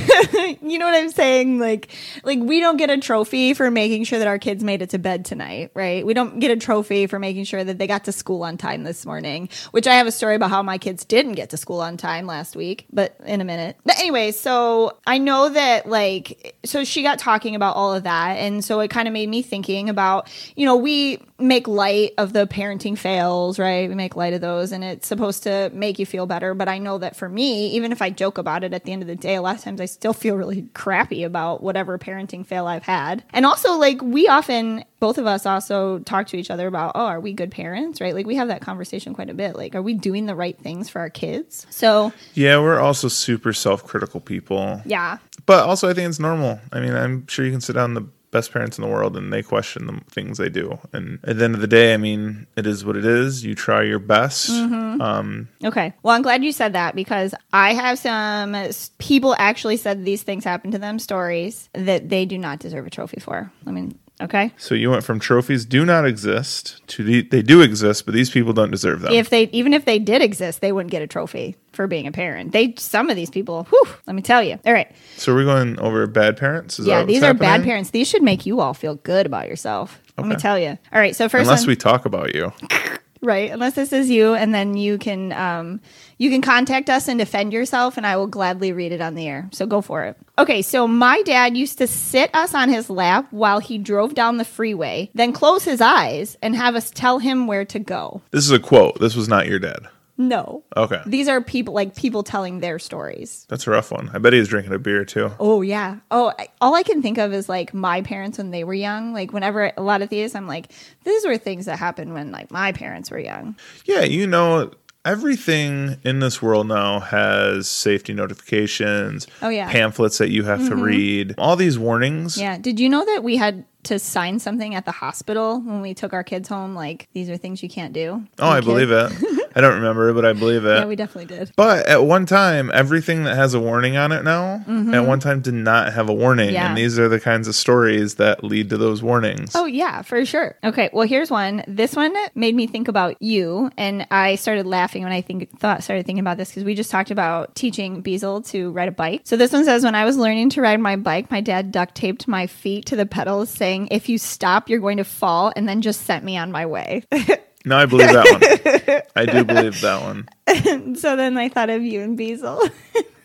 You 0.62 0.78
know 0.78 0.86
what 0.86 0.94
i'm 0.94 1.10
saying? 1.10 1.58
Like 1.58 1.88
like 2.22 2.38
we 2.38 2.60
don't 2.60 2.76
get 2.76 2.90
a 2.90 2.98
trophy 2.98 3.54
for 3.54 3.70
making 3.70 4.04
sure 4.04 4.18
that 4.18 4.28
our 4.28 4.38
kids 4.38 4.62
made 4.62 4.82
it 4.82 4.90
to 4.90 4.98
bed 4.98 5.24
tonight 5.24 5.70
right? 5.74 6.04
We 6.04 6.14
don't 6.14 6.38
get 6.38 6.50
a 6.50 6.56
trophy 6.56 7.06
for 7.06 7.18
making 7.18 7.44
sure 7.44 7.62
that 7.62 7.78
they 7.78 7.86
got 7.86 8.04
to 8.04 8.12
school 8.12 8.42
on 8.42 8.56
time 8.56 8.84
this 8.84 9.04
morning 9.04 9.48
which 9.72 9.86
i 9.86 9.94
have 9.94 10.06
a 10.06 10.12
story 10.12 10.34
about 10.34 10.50
how 10.50 10.62
my 10.62 10.78
kids 10.78 11.04
didn't 11.04 11.32
get 11.32 11.50
to 11.50 11.56
school 11.56 11.80
on 11.80 11.96
time 11.96 12.26
last 12.26 12.56
week 12.56 12.86
but 12.92 13.16
in 13.24 13.40
a 13.40 13.44
minute. 13.44 13.76
But 13.84 13.98
anyway 13.98 14.32
so 14.32 14.98
i 15.06 15.18
know 15.18 15.48
that 15.48 15.88
like 15.88 16.56
so 16.64 16.84
she 16.84 17.02
got 17.02 17.18
talking 17.18 17.54
about 17.54 17.76
all 17.76 17.92
of 17.92 18.04
that 18.04 18.36
and 18.36 18.64
so 18.64 18.80
it 18.80 18.90
kind 18.90 19.08
of 19.08 19.14
made 19.14 19.28
me 19.28 19.42
thinking 19.42 19.88
about 19.88 20.28
you 20.56 20.66
know 20.66 20.76
we 20.76 21.20
make 21.38 21.66
light 21.66 22.12
of 22.18 22.32
the 22.32 22.46
parenting 22.46 22.96
fails 22.96 23.58
right? 23.58 23.88
We 23.88 23.94
make 23.94 24.14
light 24.14 24.34
of 24.34 24.40
those 24.40 24.72
and 24.72 24.84
it's 24.84 25.06
supposed 25.06 25.42
to 25.44 25.70
make 25.72 25.98
you 25.98 26.06
feel 26.06 26.26
better 26.26 26.54
but 26.54 26.68
i 26.68 26.78
know 26.78 26.98
that 26.98 27.16
for 27.16 27.28
me 27.28 27.68
even 27.70 27.89
if 27.92 28.03
i 28.03 28.11
joke 28.11 28.38
about 28.38 28.64
it 28.64 28.72
at 28.72 28.85
the 28.85 28.92
end 28.92 29.03
of 29.03 29.09
the 29.09 29.16
day 29.16 29.35
a 29.35 29.42
lot 29.42 29.57
of 29.57 29.62
times 29.62 29.81
i 29.81 29.85
still 29.85 30.12
feel 30.12 30.37
really 30.37 30.62
crappy 30.74 31.24
about 31.24 31.62
whatever 31.62 31.98
parenting 31.98 32.44
fail 32.46 32.66
i've 32.66 32.85
had. 32.85 33.24
And 33.33 33.46
also 33.46 33.74
like 33.74 34.00
we 34.03 34.29
often 34.29 34.85
both 34.98 35.16
of 35.16 35.26
us 35.26 35.46
also 35.46 36.00
talk 36.00 36.26
to 36.29 36.37
each 36.37 36.50
other 36.50 36.66
about 36.66 36.92
oh 36.94 37.07
are 37.07 37.20
we 37.20 37.33
good 37.33 37.50
parents 37.50 38.00
right? 38.00 38.14
Like 38.14 38.26
we 38.26 38.37
have 38.37 38.48
that 38.48 38.61
conversation 38.61 39.14
quite 39.14 39.31
a 39.31 39.35
bit. 39.35 39.57
Like 39.57 39.74
are 39.74 39.83
we 39.83 39.94
doing 39.94 40.26
the 40.26 40.35
right 40.35 40.59
things 40.59 40.88
for 40.88 41.00
our 41.00 41.11
kids? 41.11 41.66
So 41.70 42.12
yeah, 42.35 42.59
we're 42.59 42.81
also 42.81 43.09
super 43.09 43.53
self 43.53 43.85
critical 43.85 44.20
people. 44.20 44.83
yeah. 44.85 45.18
But 45.46 45.66
also, 45.66 45.88
I 45.88 45.94
think 45.94 46.09
it's 46.09 46.20
normal. 46.20 46.61
I 46.72 46.81
mean, 46.81 46.94
I'm 46.94 47.26
sure 47.26 47.44
you 47.44 47.50
can 47.50 47.61
sit 47.61 47.72
down 47.72 47.94
the 47.94 48.07
best 48.30 48.52
parents 48.52 48.78
in 48.78 48.82
the 48.82 48.88
world 48.88 49.16
and 49.16 49.32
they 49.32 49.42
question 49.42 49.86
the 49.86 50.00
things 50.10 50.38
they 50.38 50.48
do. 50.48 50.78
And 50.92 51.18
at 51.24 51.38
the 51.38 51.44
end 51.44 51.54
of 51.54 51.60
the 51.60 51.66
day, 51.66 51.94
I 51.94 51.96
mean, 51.96 52.46
it 52.56 52.66
is 52.66 52.84
what 52.84 52.96
it 52.96 53.04
is. 53.04 53.44
You 53.44 53.54
try 53.54 53.82
your 53.82 53.98
best. 53.98 54.50
Mm-hmm. 54.50 55.00
Um, 55.00 55.48
Okay. 55.64 55.92
Well, 56.02 56.14
I'm 56.14 56.22
glad 56.22 56.44
you 56.44 56.52
said 56.52 56.72
that 56.74 56.94
because 56.94 57.34
I 57.52 57.74
have 57.74 57.98
some 57.98 58.56
people 58.98 59.34
actually 59.38 59.76
said 59.76 60.04
these 60.04 60.22
things 60.22 60.44
happened 60.44 60.72
to 60.72 60.78
them, 60.78 60.98
stories 60.98 61.68
that 61.74 62.08
they 62.08 62.24
do 62.24 62.38
not 62.38 62.58
deserve 62.60 62.86
a 62.86 62.90
trophy 62.90 63.20
for. 63.20 63.52
I 63.66 63.70
mean, 63.70 63.98
okay. 64.20 64.52
so 64.56 64.74
you 64.74 64.90
went 64.90 65.04
from 65.04 65.18
trophies 65.20 65.64
do 65.64 65.85
not 65.85 66.06
exist 66.06 66.87
to 66.88 67.04
the, 67.04 67.22
they 67.22 67.42
do 67.42 67.61
exist, 67.61 68.04
but 68.04 68.14
these 68.14 68.30
people 68.30 68.52
don't 68.52 68.70
deserve 68.70 69.00
them. 69.00 69.12
If 69.12 69.30
they 69.30 69.44
even 69.52 69.74
if 69.74 69.85
they 69.85 69.98
did 69.98 70.22
exist, 70.22 70.61
they 70.61 70.72
wouldn't 70.72 70.90
get 70.90 71.02
a 71.02 71.06
trophy 71.06 71.56
for 71.72 71.87
being 71.87 72.06
a 72.06 72.12
parent. 72.12 72.52
They 72.52 72.74
some 72.76 73.11
of 73.11 73.16
these 73.16 73.30
people, 73.30 73.64
whew, 73.64 73.88
let 74.06 74.14
me 74.14 74.22
tell 74.22 74.42
you. 74.42 74.59
All 74.64 74.72
right. 74.72 74.90
so 75.16 75.35
we're 75.35 75.44
going 75.44 75.78
over 75.78 76.06
bad 76.06 76.37
parents. 76.37 76.78
Is 76.78 76.87
yeah, 76.87 77.04
these 77.04 77.22
are 77.22 77.35
bad 77.35 77.62
parents. 77.64 77.90
These 77.90 78.09
should 78.09 78.22
make 78.22 78.46
you 78.46 78.61
all 78.61 78.74
feel 78.74 78.96
good 78.96 79.26
about 79.26 79.48
yourself. 79.48 80.00
Let 80.16 80.26
me 80.26 80.37
tell 80.37 80.59
you. 80.59 80.78
All 80.92 81.00
right. 81.00 81.16
So 81.16 81.28
first 81.28 81.42
Unless 81.42 81.62
one, 81.62 81.68
we 81.68 81.76
talk 81.76 82.04
about 82.04 82.35
you. 82.35 82.52
right 83.22 83.50
unless 83.50 83.74
this 83.74 83.92
is 83.92 84.09
you 84.11 84.35
and 84.35 84.54
then 84.54 84.76
you 84.76 84.98
can 84.98 85.33
um 85.33 85.80
you 86.18 86.30
can 86.30 86.40
contact 86.40 86.88
us 86.88 87.09
and 87.09 87.18
defend 87.18 87.52
yourself 87.52 87.96
and 87.96 88.06
i 88.06 88.16
will 88.16 88.26
gladly 88.26 88.72
read 88.72 88.92
it 88.92 89.00
on 89.00 89.14
the 89.14 89.26
air 89.28 89.48
so 89.52 89.66
go 89.66 89.80
for 89.80 90.04
it 90.04 90.16
okay 90.38 90.62
so 90.62 90.88
my 90.88 91.20
dad 91.22 91.56
used 91.56 91.78
to 91.78 91.87
sit 91.87 92.35
us 92.35 92.54
on 92.54 92.68
his 92.68 92.88
lap 92.88 93.26
while 93.30 93.59
he 93.59 93.76
drove 93.78 94.14
down 94.14 94.37
the 94.38 94.44
freeway 94.44 95.11
then 95.14 95.33
close 95.33 95.64
his 95.64 95.80
eyes 95.80 96.37
and 96.42 96.56
have 96.56 96.74
us 96.74 96.90
tell 96.90 97.18
him 97.18 97.46
where 97.46 97.64
to 97.64 97.78
go 97.78 98.22
This 98.30 98.44
is 98.44 98.50
a 98.50 98.59
quote. 98.59 98.98
This 99.00 99.14
was 99.16 99.28
not 99.28 99.46
your 99.46 99.59
dad. 99.59 99.88
No 100.20 100.62
Okay. 100.76 101.00
these 101.06 101.26
are 101.28 101.40
people 101.40 101.74
like 101.74 101.96
people 101.96 102.22
telling 102.22 102.61
their 102.61 102.78
stories 102.78 103.46
That's 103.48 103.66
a 103.66 103.70
rough 103.70 103.90
one. 103.90 104.11
I 104.12 104.18
bet 104.18 104.33
he 104.33 104.38
was 104.38 104.48
drinking 104.48 104.72
a 104.74 104.78
beer 104.78 105.04
too. 105.04 105.30
Oh 105.40 105.62
yeah. 105.62 105.96
Oh, 106.11 106.33
I, 106.38 106.48
all 106.61 106.74
I 106.74 106.83
can 106.83 107.00
think 107.02 107.18
of 107.18 107.33
is 107.33 107.48
like 107.48 107.72
my 107.74 108.02
parents 108.02 108.38
when 108.38 108.50
they 108.50 108.62
were 108.64 108.74
young. 108.74 109.12
Like 109.12 109.33
whenever 109.33 109.72
a 109.76 109.83
lot 109.83 110.02
of 110.02 110.09
these, 110.11 110.35
I'm 110.35 110.46
like, 110.46 110.70
these 111.04 111.24
were 111.26 111.38
things 111.38 111.66
that 111.66 111.78
happened 111.78 112.12
when 112.14 112.30
like 112.30 112.50
my 112.50 112.72
parents 112.72 113.11
were 113.11 113.18
young. 113.18 113.56
Yeah, 113.87 114.02
you 114.02 114.26
know, 114.26 114.70
everything 115.04 115.96
in 116.04 116.20
this 116.20 116.40
world 116.42 116.68
now 116.68 117.00
has 117.00 117.68
safety 117.68 118.12
notifications. 118.12 119.26
Oh, 119.42 119.48
yeah. 119.48 119.64
Mm-hmm. 119.64 119.72
Pamphlets 119.72 120.18
that 120.18 120.30
you 120.30 120.44
have 120.44 120.68
to 120.68 120.76
read. 120.76 121.35
All 121.38 121.56
these 121.56 121.78
warnings. 121.78 122.37
Yeah. 122.37 122.59
Did 122.59 122.78
you 122.78 122.88
know 122.88 123.04
that 123.04 123.22
we 123.24 123.37
had 123.37 123.64
to 123.85 123.98
sign 123.98 124.38
something 124.38 124.74
at 124.74 124.85
the 124.85 124.92
hospital 124.92 125.61
when 125.61 125.80
we 125.80 125.94
took 125.94 126.12
our 126.12 126.22
kids 126.22 126.48
home? 126.48 126.74
Like 126.74 127.09
these 127.14 127.30
are 127.30 127.37
things 127.38 127.62
you 127.62 127.68
can't 127.68 127.92
do. 127.94 128.22
Oh, 128.38 128.48
I 128.48 128.61
believe 128.61 128.90
it. 128.90 129.11
I 129.54 129.60
don't 129.60 129.74
remember, 129.74 130.12
but 130.12 130.24
I 130.24 130.32
believe 130.32 130.64
it. 130.64 130.78
yeah, 130.78 130.86
we 130.86 130.96
definitely 130.96 131.26
did. 131.36 131.52
But 131.56 131.86
at 131.86 132.04
one 132.04 132.26
time, 132.26 132.70
everything 132.72 133.24
that 133.24 133.36
has 133.36 133.54
a 133.54 133.60
warning 133.60 133.96
on 133.96 134.12
it 134.12 134.22
now, 134.24 134.64
at 134.92 135.06
one 135.06 135.20
time 135.20 135.40
did 135.40 135.54
not 135.54 135.92
have 135.92 136.08
a 136.08 136.14
warning. 136.14 136.48
Mm-hmm. 136.48 136.54
Yeah. 136.54 136.68
And 136.68 136.76
these 136.78 136.98
are 136.98 137.08
the 137.08 137.20
kinds 137.20 137.48
of 137.48 137.54
stories 137.54 138.16
that 138.16 138.44
lead 138.44 138.70
to 138.70 138.76
those 138.76 139.02
warnings. 139.02 139.52
Oh 139.54 139.66
yeah, 139.66 140.02
for 140.02 140.24
sure. 140.24 140.56
Okay, 140.62 140.90
well 140.92 141.06
here's 141.06 141.30
one. 141.30 141.64
This 141.66 141.94
one 141.96 142.14
made 142.34 142.54
me 142.54 142.66
think 142.66 142.88
about 142.88 143.20
you, 143.20 143.70
and 143.76 144.06
I 144.10 144.36
started 144.36 144.66
laughing 144.66 145.02
when 145.02 145.12
I 145.12 145.20
think 145.20 145.58
thought 145.58 145.82
started 145.82 146.06
thinking 146.06 146.20
about 146.20 146.36
this 146.36 146.50
because 146.50 146.64
we 146.64 146.74
just 146.74 146.90
talked 146.90 147.10
about 147.10 147.54
teaching 147.54 148.02
Beazle 148.02 148.46
to 148.50 148.70
ride 148.72 148.88
a 148.88 148.92
bike. 148.92 149.22
So 149.24 149.36
this 149.36 149.52
one 149.52 149.64
says, 149.64 149.84
when 149.84 149.94
I 149.94 150.04
was 150.04 150.16
learning 150.16 150.50
to 150.50 150.62
ride 150.62 150.80
my 150.80 150.96
bike, 150.96 151.30
my 151.30 151.40
dad 151.40 151.72
duct 151.72 151.94
taped 151.94 152.28
my 152.28 152.46
feet 152.46 152.86
to 152.86 152.96
the 152.96 153.06
pedals, 153.06 153.50
saying, 153.50 153.88
"If 153.90 154.08
you 154.08 154.18
stop, 154.18 154.68
you're 154.68 154.80
going 154.80 154.98
to 154.98 155.04
fall," 155.04 155.52
and 155.56 155.68
then 155.68 155.82
just 155.82 156.02
sent 156.02 156.24
me 156.24 156.36
on 156.36 156.52
my 156.52 156.66
way. 156.66 157.04
No, 157.64 157.76
I 157.76 157.86
believe 157.86 158.08
that 158.08 158.26
one. 158.30 159.02
I 159.16 159.26
do 159.26 159.44
believe 159.44 159.80
that 159.82 160.02
one. 160.02 160.94
so 160.96 161.16
then 161.16 161.36
I 161.36 161.48
thought 161.48 161.70
of 161.70 161.82
you 161.82 162.00
and 162.00 162.18
Beazle. 162.18 162.70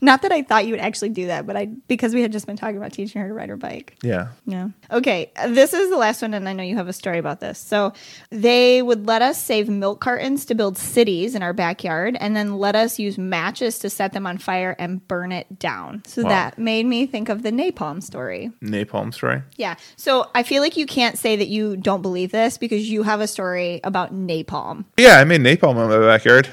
Not 0.00 0.22
that 0.22 0.32
I 0.32 0.42
thought 0.42 0.66
you 0.66 0.72
would 0.72 0.80
actually 0.80 1.10
do 1.10 1.26
that, 1.26 1.46
but 1.46 1.56
I 1.56 1.66
because 1.88 2.14
we 2.14 2.22
had 2.22 2.32
just 2.32 2.46
been 2.46 2.56
talking 2.56 2.76
about 2.76 2.92
teaching 2.92 3.20
her 3.22 3.28
to 3.28 3.34
ride 3.34 3.48
her 3.48 3.56
bike. 3.56 3.96
Yeah. 4.02 4.28
Yeah. 4.46 4.68
Okay. 4.90 5.30
This 5.48 5.72
is 5.74 5.90
the 5.90 5.96
last 5.96 6.22
one, 6.22 6.34
and 6.34 6.48
I 6.48 6.52
know 6.52 6.62
you 6.62 6.76
have 6.76 6.88
a 6.88 6.92
story 6.92 7.18
about 7.18 7.40
this. 7.40 7.58
So 7.58 7.92
they 8.30 8.82
would 8.82 9.06
let 9.06 9.22
us 9.22 9.42
save 9.42 9.68
milk 9.68 10.00
cartons 10.00 10.44
to 10.46 10.54
build 10.54 10.76
cities 10.78 11.34
in 11.34 11.42
our 11.42 11.52
backyard, 11.52 12.16
and 12.20 12.34
then 12.36 12.58
let 12.58 12.74
us 12.76 12.98
use 12.98 13.18
matches 13.18 13.78
to 13.80 13.90
set 13.90 14.12
them 14.12 14.26
on 14.26 14.38
fire 14.38 14.74
and 14.78 15.06
burn 15.08 15.32
it 15.32 15.58
down. 15.58 16.02
So 16.06 16.22
Wow. 16.22 16.28
that 16.30 16.58
made 16.58 16.86
me 16.86 17.06
think 17.06 17.28
of 17.28 17.42
the 17.42 17.50
napalm 17.50 18.02
story. 18.02 18.50
Napalm 18.62 19.12
story. 19.12 19.42
Yeah. 19.56 19.74
So 19.96 20.30
I 20.34 20.42
feel 20.42 20.62
like 20.62 20.76
you 20.76 20.86
can't 20.86 21.18
say 21.18 21.36
that 21.36 21.48
you 21.48 21.76
don't 21.76 22.02
believe 22.02 22.32
this 22.32 22.58
because 22.58 22.88
you 22.90 23.02
have 23.02 23.20
a 23.20 23.26
story 23.26 23.80
about 23.84 24.14
napalm. 24.14 24.84
Yeah, 24.96 25.16
I 25.18 25.24
made 25.24 25.40
napalm 25.40 25.72
in 25.82 25.88
my 25.88 26.06
backyard. 26.06 26.48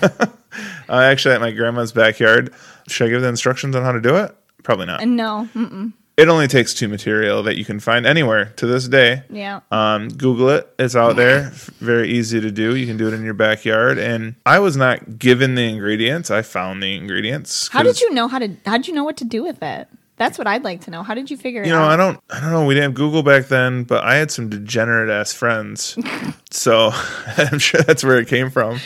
uh, 0.88 0.98
actually, 1.00 1.34
at 1.34 1.40
my 1.40 1.50
grandma's 1.50 1.92
backyard. 1.92 2.52
Should 2.88 3.06
I 3.06 3.10
give 3.10 3.22
the 3.22 3.28
instructions 3.28 3.74
on 3.76 3.82
how 3.82 3.92
to 3.92 4.00
do 4.00 4.16
it? 4.16 4.34
Probably 4.62 4.86
not. 4.86 5.06
No. 5.06 5.48
Mm-mm. 5.54 5.92
It 6.16 6.28
only 6.28 6.46
takes 6.46 6.74
two 6.74 6.86
material 6.86 7.42
that 7.42 7.56
you 7.56 7.64
can 7.64 7.80
find 7.80 8.06
anywhere 8.06 8.52
to 8.56 8.66
this 8.66 8.86
day. 8.86 9.24
Yeah. 9.30 9.60
Um, 9.72 10.08
Google 10.10 10.50
it. 10.50 10.72
It's 10.78 10.94
out 10.94 11.16
there. 11.16 11.50
Very 11.80 12.08
easy 12.10 12.40
to 12.40 12.52
do. 12.52 12.76
You 12.76 12.86
can 12.86 12.96
do 12.96 13.08
it 13.08 13.14
in 13.14 13.24
your 13.24 13.34
backyard. 13.34 13.98
And 13.98 14.36
I 14.46 14.60
was 14.60 14.76
not 14.76 15.18
given 15.18 15.56
the 15.56 15.68
ingredients. 15.68 16.30
I 16.30 16.42
found 16.42 16.82
the 16.82 16.94
ingredients. 16.94 17.66
How 17.68 17.82
did 17.82 18.00
you 18.00 18.14
know 18.14 18.28
how 18.28 18.38
to? 18.38 18.56
How 18.64 18.76
did 18.76 18.86
you 18.86 18.94
know 18.94 19.02
what 19.02 19.16
to 19.18 19.24
do 19.24 19.42
with 19.42 19.60
it? 19.60 19.88
That's 20.16 20.38
what 20.38 20.46
I'd 20.46 20.62
like 20.62 20.82
to 20.82 20.92
know. 20.92 21.02
How 21.02 21.14
did 21.14 21.28
you 21.28 21.36
figure 21.36 21.62
it 21.62 21.66
You 21.66 21.72
know, 21.72 21.82
out? 21.82 21.90
I 21.90 21.96
don't. 21.96 22.20
I 22.30 22.38
don't 22.38 22.52
know. 22.52 22.64
We 22.64 22.74
didn't 22.74 22.90
have 22.90 22.94
Google 22.94 23.24
back 23.24 23.46
then, 23.46 23.82
but 23.82 24.04
I 24.04 24.14
had 24.14 24.30
some 24.30 24.48
degenerate 24.48 25.10
ass 25.10 25.32
friends, 25.32 25.98
so 26.52 26.90
I'm 27.36 27.58
sure 27.58 27.80
that's 27.82 28.04
where 28.04 28.20
it 28.20 28.28
came 28.28 28.50
from. 28.50 28.78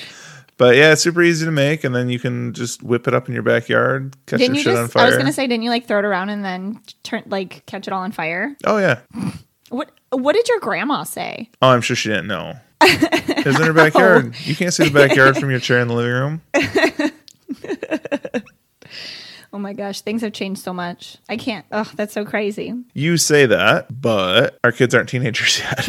But 0.58 0.76
yeah, 0.76 0.92
it's 0.92 1.02
super 1.02 1.22
easy 1.22 1.44
to 1.46 1.52
make, 1.52 1.84
and 1.84 1.94
then 1.94 2.10
you 2.10 2.18
can 2.18 2.52
just 2.52 2.82
whip 2.82 3.06
it 3.08 3.14
up 3.14 3.28
in 3.28 3.34
your 3.34 3.44
backyard, 3.44 4.16
catch 4.26 4.40
Didn't 4.40 4.56
your 4.56 4.58
you 4.58 4.62
shit 4.64 4.72
just? 4.72 4.82
on 4.82 4.88
fire. 4.88 5.04
I 5.04 5.06
was 5.08 5.16
gonna 5.16 5.32
say, 5.32 5.46
didn't 5.46 5.62
you 5.62 5.70
like 5.70 5.86
throw 5.86 6.00
it 6.00 6.04
around 6.04 6.28
and 6.30 6.44
then 6.44 6.80
turn 7.04 7.22
like 7.26 7.64
catch 7.66 7.86
it 7.86 7.92
all 7.92 8.02
on 8.02 8.12
fire? 8.12 8.56
oh 8.66 8.78
yeah. 8.78 9.00
What 9.70 9.90
What 10.10 10.32
did 10.34 10.48
your 10.48 10.58
grandma 10.60 11.04
say? 11.04 11.48
Oh, 11.62 11.68
I'm 11.68 11.80
sure 11.80 11.94
she 11.96 12.08
didn't 12.08 12.26
know. 12.26 12.54
It 12.80 13.44
was 13.46 13.58
in 13.60 13.66
her 13.66 13.72
backyard. 13.72 14.34
Oh. 14.34 14.38
You 14.44 14.56
can't 14.56 14.72
see 14.74 14.84
the 14.88 14.90
backyard 14.90 15.36
from 15.36 15.50
your 15.50 15.60
chair 15.60 15.78
in 15.80 15.88
the 15.88 15.94
living 15.94 16.12
room. 16.12 16.42
Oh 19.50 19.58
my 19.58 19.72
gosh, 19.72 20.02
things 20.02 20.20
have 20.20 20.34
changed 20.34 20.60
so 20.62 20.74
much. 20.74 21.16
I 21.28 21.38
can't. 21.38 21.64
Oh, 21.72 21.90
that's 21.96 22.12
so 22.12 22.26
crazy. 22.26 22.74
You 22.92 23.16
say 23.16 23.46
that, 23.46 23.86
but 24.00 24.58
our 24.62 24.72
kids 24.72 24.94
aren't 24.94 25.08
teenagers 25.08 25.58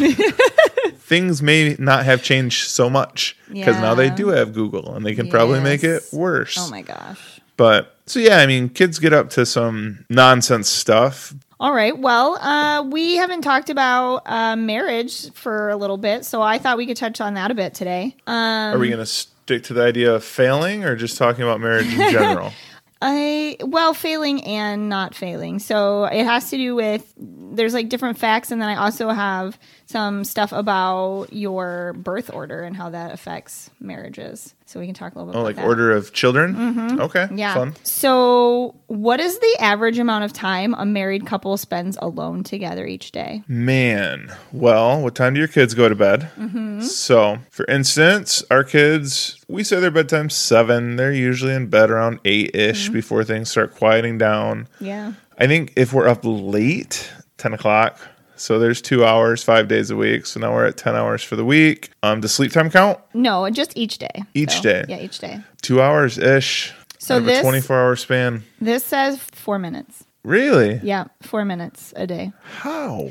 Things 1.10 1.42
may 1.42 1.74
not 1.76 2.04
have 2.04 2.22
changed 2.22 2.70
so 2.70 2.88
much 2.88 3.36
because 3.52 3.74
now 3.78 3.96
they 3.96 4.10
do 4.10 4.28
have 4.28 4.54
Google 4.54 4.94
and 4.94 5.04
they 5.04 5.16
can 5.16 5.28
probably 5.28 5.58
make 5.58 5.82
it 5.82 6.04
worse. 6.12 6.56
Oh 6.56 6.70
my 6.70 6.82
gosh. 6.82 7.40
But 7.56 7.96
so 8.06 8.20
yeah, 8.20 8.38
I 8.38 8.46
mean, 8.46 8.68
kids 8.68 9.00
get 9.00 9.12
up 9.12 9.28
to 9.30 9.44
some 9.44 10.06
nonsense 10.08 10.68
stuff. 10.68 11.34
All 11.58 11.74
right. 11.74 11.98
Well, 11.98 12.36
uh, 12.36 12.84
we 12.84 13.16
haven't 13.16 13.42
talked 13.42 13.70
about 13.70 14.22
uh, 14.24 14.54
marriage 14.54 15.32
for 15.32 15.70
a 15.70 15.76
little 15.76 15.98
bit, 15.98 16.24
so 16.24 16.42
I 16.42 16.58
thought 16.58 16.76
we 16.76 16.86
could 16.86 16.96
touch 16.96 17.20
on 17.20 17.34
that 17.34 17.50
a 17.50 17.54
bit 17.54 17.74
today. 17.74 18.14
Um, 18.28 18.76
Are 18.76 18.78
we 18.78 18.86
going 18.86 19.00
to 19.00 19.04
stick 19.04 19.64
to 19.64 19.74
the 19.74 19.82
idea 19.82 20.14
of 20.14 20.22
failing 20.22 20.84
or 20.84 20.94
just 20.94 21.18
talking 21.18 21.42
about 21.42 21.58
marriage 21.60 21.92
in 21.92 21.98
general? 22.12 22.52
I 23.02 23.56
well, 23.60 23.94
failing 23.94 24.44
and 24.44 24.88
not 24.88 25.14
failing. 25.14 25.58
So 25.58 26.04
it 26.04 26.24
has 26.24 26.50
to 26.50 26.56
do 26.56 26.74
with 26.74 27.12
there's 27.16 27.74
like 27.74 27.88
different 27.88 28.18
facts, 28.18 28.50
and 28.50 28.60
then 28.60 28.68
I 28.68 28.76
also 28.76 29.08
have 29.08 29.58
some 29.86 30.24
stuff 30.24 30.52
about 30.52 31.32
your 31.32 31.94
birth 31.94 32.32
order 32.32 32.62
and 32.62 32.76
how 32.76 32.90
that 32.90 33.12
affects 33.12 33.70
marriages. 33.80 34.54
So 34.70 34.78
we 34.78 34.86
can 34.86 34.94
talk 34.94 35.16
a 35.16 35.18
little 35.18 35.32
bit. 35.32 35.38
oh, 35.38 35.42
like 35.42 35.56
that. 35.56 35.64
order 35.64 35.90
of 35.90 36.12
children? 36.12 37.00
Okay. 37.00 37.26
Yeah. 37.34 37.54
Fun. 37.54 37.74
So, 37.82 38.76
what 38.86 39.18
is 39.18 39.36
the 39.40 39.56
average 39.58 39.98
amount 39.98 40.22
of 40.22 40.32
time 40.32 40.74
a 40.78 40.86
married 40.86 41.26
couple 41.26 41.56
spends 41.56 41.98
alone 42.00 42.44
together 42.44 42.86
each 42.86 43.10
day? 43.10 43.42
Man, 43.48 44.32
well, 44.52 45.02
what 45.02 45.16
time 45.16 45.34
do 45.34 45.40
your 45.40 45.48
kids 45.48 45.74
go 45.74 45.88
to 45.88 45.96
bed? 45.96 46.30
Mm-hmm. 46.38 46.82
So, 46.82 47.38
for 47.50 47.64
instance, 47.66 48.44
our 48.48 48.62
kids, 48.62 49.36
we 49.48 49.64
say 49.64 49.80
their 49.80 49.90
bedtime's 49.90 50.34
seven. 50.36 50.94
They're 50.94 51.12
usually 51.12 51.52
in 51.54 51.66
bed 51.66 51.90
around 51.90 52.20
eight 52.24 52.54
ish 52.54 52.84
Mm-hmm. 52.84 52.92
before 52.94 53.24
things 53.24 53.50
start 53.50 53.74
quieting 53.74 54.18
down. 54.18 54.68
Yeah. 54.78 55.14
I 55.36 55.48
think 55.48 55.72
if 55.74 55.92
we're 55.92 56.06
up 56.06 56.20
late, 56.22 57.10
10 57.38 57.54
o'clock, 57.54 57.98
so 58.40 58.58
there's 58.58 58.80
two 58.80 59.04
hours, 59.04 59.42
five 59.44 59.68
days 59.68 59.90
a 59.90 59.96
week. 59.96 60.24
So 60.26 60.40
now 60.40 60.52
we're 60.52 60.66
at 60.66 60.76
10 60.76 60.96
hours 60.96 61.22
for 61.22 61.36
the 61.36 61.44
week. 61.44 61.90
Um, 62.02 62.20
does 62.20 62.32
sleep 62.32 62.52
time 62.52 62.70
count? 62.70 62.98
No, 63.12 63.48
just 63.50 63.76
each 63.76 63.98
day. 63.98 64.24
Each 64.34 64.52
So, 64.56 64.62
day. 64.62 64.84
Yeah, 64.88 64.98
each 64.98 65.18
day. 65.18 65.40
Two 65.62 65.82
hours 65.82 66.16
ish. 66.18 66.72
So 66.98 67.20
this- 67.20 67.38
a 67.40 67.42
24 67.42 67.76
hour 67.78 67.96
span. 67.96 68.42
This 68.60 68.84
says 68.84 69.18
four 69.32 69.58
minutes. 69.58 70.04
Really? 70.22 70.80
Yeah, 70.82 71.04
four 71.22 71.44
minutes 71.44 71.92
a 71.96 72.06
day. 72.06 72.32
How? 72.42 73.10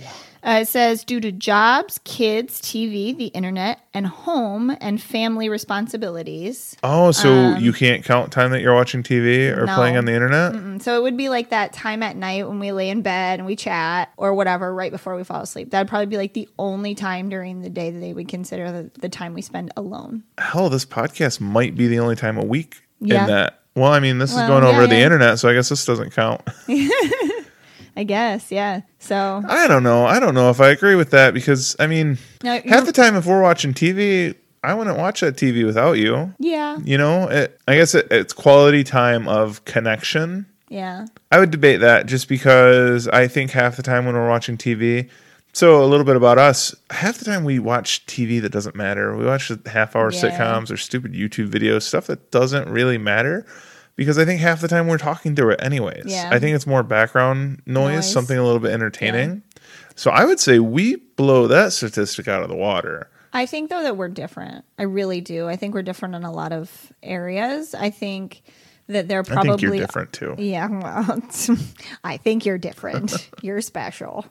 Uh, 0.49 0.61
it 0.61 0.67
says 0.67 1.03
due 1.03 1.19
to 1.21 1.31
jobs, 1.31 1.99
kids, 2.05 2.59
TV, 2.59 3.15
the 3.15 3.27
internet, 3.27 3.81
and 3.93 4.07
home 4.07 4.75
and 4.81 4.99
family 4.99 5.47
responsibilities. 5.47 6.75
Oh, 6.81 7.11
so 7.11 7.55
you 7.57 7.71
can't 7.71 8.03
count 8.03 8.31
time 8.31 8.49
that 8.51 8.61
you're 8.61 8.73
watching 8.73 9.03
TV 9.03 9.55
or 9.55 9.61
Um, 9.61 9.65
no. 9.67 9.75
playing 9.75 9.97
on 9.97 10.05
the 10.05 10.13
internet? 10.13 10.53
Mm, 10.53 10.81
So 10.81 10.97
it 10.97 11.03
would 11.03 11.17
be 11.17 11.29
like 11.29 11.49
that 11.51 11.71
time 11.73 12.01
at 12.01 12.15
night 12.15 12.47
when 12.47 12.57
we 12.59 12.71
lay 12.71 12.89
in 12.89 13.01
bed 13.03 13.39
and 13.39 13.45
we 13.45 13.55
chat 13.55 14.09
or 14.17 14.33
whatever 14.33 14.73
right 14.73 14.91
before 14.91 15.15
we 15.15 15.23
fall 15.23 15.41
asleep. 15.41 15.69
That'd 15.69 15.87
probably 15.87 16.07
be 16.07 16.17
like 16.17 16.33
the 16.33 16.49
only 16.57 16.95
time 16.95 17.29
during 17.29 17.61
the 17.61 17.69
day 17.69 17.91
that 17.91 17.99
they 17.99 18.13
would 18.13 18.27
consider 18.27 18.71
the, 18.71 18.91
the 18.99 19.09
time 19.09 19.33
we 19.35 19.41
spend 19.43 19.71
alone. 19.77 20.23
Hell, 20.39 20.69
this 20.69 20.85
podcast 20.85 21.39
might 21.39 21.75
be 21.75 21.87
the 21.87 21.99
only 21.99 22.15
time 22.15 22.37
a 22.39 22.43
week 22.45 22.81
Yeah. 23.01 23.21
in 23.21 23.27
that. 23.27 23.59
Well, 23.75 23.91
I 23.91 23.99
mean, 23.99 24.17
this 24.17 24.33
Well, 24.33 24.43
is 24.43 24.47
going 24.49 24.63
yeah, 24.63 24.69
over 24.71 24.87
the 24.87 24.97
internet, 24.99 25.37
so 25.37 25.47
I 25.47 25.53
guess 25.53 25.69
this 25.69 25.85
doesn't 25.85 26.11
count. 26.11 26.41
I 27.99 28.03
guess, 28.05 28.49
yeah. 28.49 28.81
So 28.99 29.43
I 29.45 29.67
don't 29.67 29.83
know. 29.83 30.05
I 30.05 30.21
don't 30.21 30.33
know 30.33 30.49
if 30.49 30.61
I 30.61 30.69
agree 30.69 30.95
with 30.95 31.11
that 31.11 31.33
because, 31.33 31.75
I 31.79 31.87
mean, 31.87 32.17
No, 32.41 32.61
half 32.65 32.85
the 32.85 32.93
time 32.93 33.17
if 33.17 33.25
we're 33.25 33.41
watching 33.41 33.73
TV, 33.73 34.35
I 34.63 34.73
wouldn't 34.73 34.97
watch 34.97 35.19
that 35.19 35.35
TV 35.35 35.65
without 35.65 35.97
you. 35.97 36.33
yeah, 36.39 36.77
You 36.81 36.97
know, 36.97 37.27
it, 37.27 37.59
I 37.67 37.75
guess 37.75 37.93
it, 37.95 38.07
it's 38.09 38.31
quality 38.31 38.85
time 38.85 39.27
of 39.27 39.65
connection. 39.65 40.45
yeah, 40.69 41.07
I 41.29 41.39
would 41.39 41.51
debate 41.51 41.81
that 41.81 42.05
just 42.05 42.29
because 42.29 43.09
I 43.09 43.27
think 43.27 43.51
half 43.51 43.75
the 43.75 43.83
time 43.83 44.05
when 44.05 44.15
we're 44.15 44.29
watching 44.29 44.55
TV, 44.57 45.09
so 45.51 45.83
a 45.83 45.87
little 45.87 46.05
bit 46.05 46.15
about 46.15 46.37
us, 46.37 46.73
half 46.91 47.17
the 47.17 47.25
time 47.25 47.43
we 47.43 47.59
watch 47.59 48.05
TV 48.05 48.41
that 48.41 48.51
doesn't 48.53 48.75
matter. 48.77 49.13
We 49.17 49.25
watch 49.25 49.51
half 49.65 49.93
hour 49.95 50.09
Yeah. 50.13 50.21
sitcoms 50.29 50.71
or 50.71 50.77
stupid 50.77 51.13
YouTube 51.13 51.49
videos, 51.49 51.81
stuff 51.81 52.07
that 52.07 52.31
doesn't 52.31 52.69
really 52.69 52.97
matter 52.97 53.45
because 53.99 54.17
I 54.17 54.23
think 54.23 54.39
half 54.39 54.61
the 54.61 54.69
time 54.69 54.87
we're 54.87 54.97
talking 54.97 55.35
through 55.35 55.49
it 55.49 55.61
anyways. 55.61 56.05
Yeah. 56.05 56.29
I 56.31 56.39
think 56.39 56.55
it's 56.55 56.65
more 56.65 56.83
background 56.83 57.61
noise, 57.65 57.95
Noise. 57.95 58.13
something 58.13 58.37
a 58.37 58.43
little 58.45 58.61
bit 58.61 58.71
entertaining. 58.71 59.43
So 59.95 60.09
I 60.09 60.23
would 60.23 60.39
say 60.39 60.57
we 60.59 60.95
blow 60.95 61.47
that 61.47 61.73
statistic 61.73 62.29
out 62.29 62.41
of 62.41 62.47
the 62.47 62.55
water. 62.55 63.09
I 63.33 63.45
think 63.45 63.69
though 63.69 63.83
that 63.83 63.97
we're 63.97 64.07
different. 64.07 64.63
I 64.77 64.83
really 64.83 65.19
do. 65.19 65.49
I 65.49 65.57
think 65.57 65.73
we're 65.73 65.83
different 65.83 66.15
in 66.15 66.23
a 66.23 66.31
lot 66.31 66.53
of 66.53 66.93
areas. 67.03 67.75
I 67.75 67.89
think 67.89 68.41
that 68.87 69.09
they're 69.09 69.19
I 69.19 69.23
probably 69.23 69.49
think 69.49 69.61
you're 69.61 69.75
different 69.75 70.13
too. 70.13 70.35
Yeah, 70.37 70.67
well, 70.69 71.21
I 72.05 72.15
think 72.15 72.45
you're 72.45 72.57
different. 72.57 73.29
you're 73.41 73.59
special. 73.61 74.25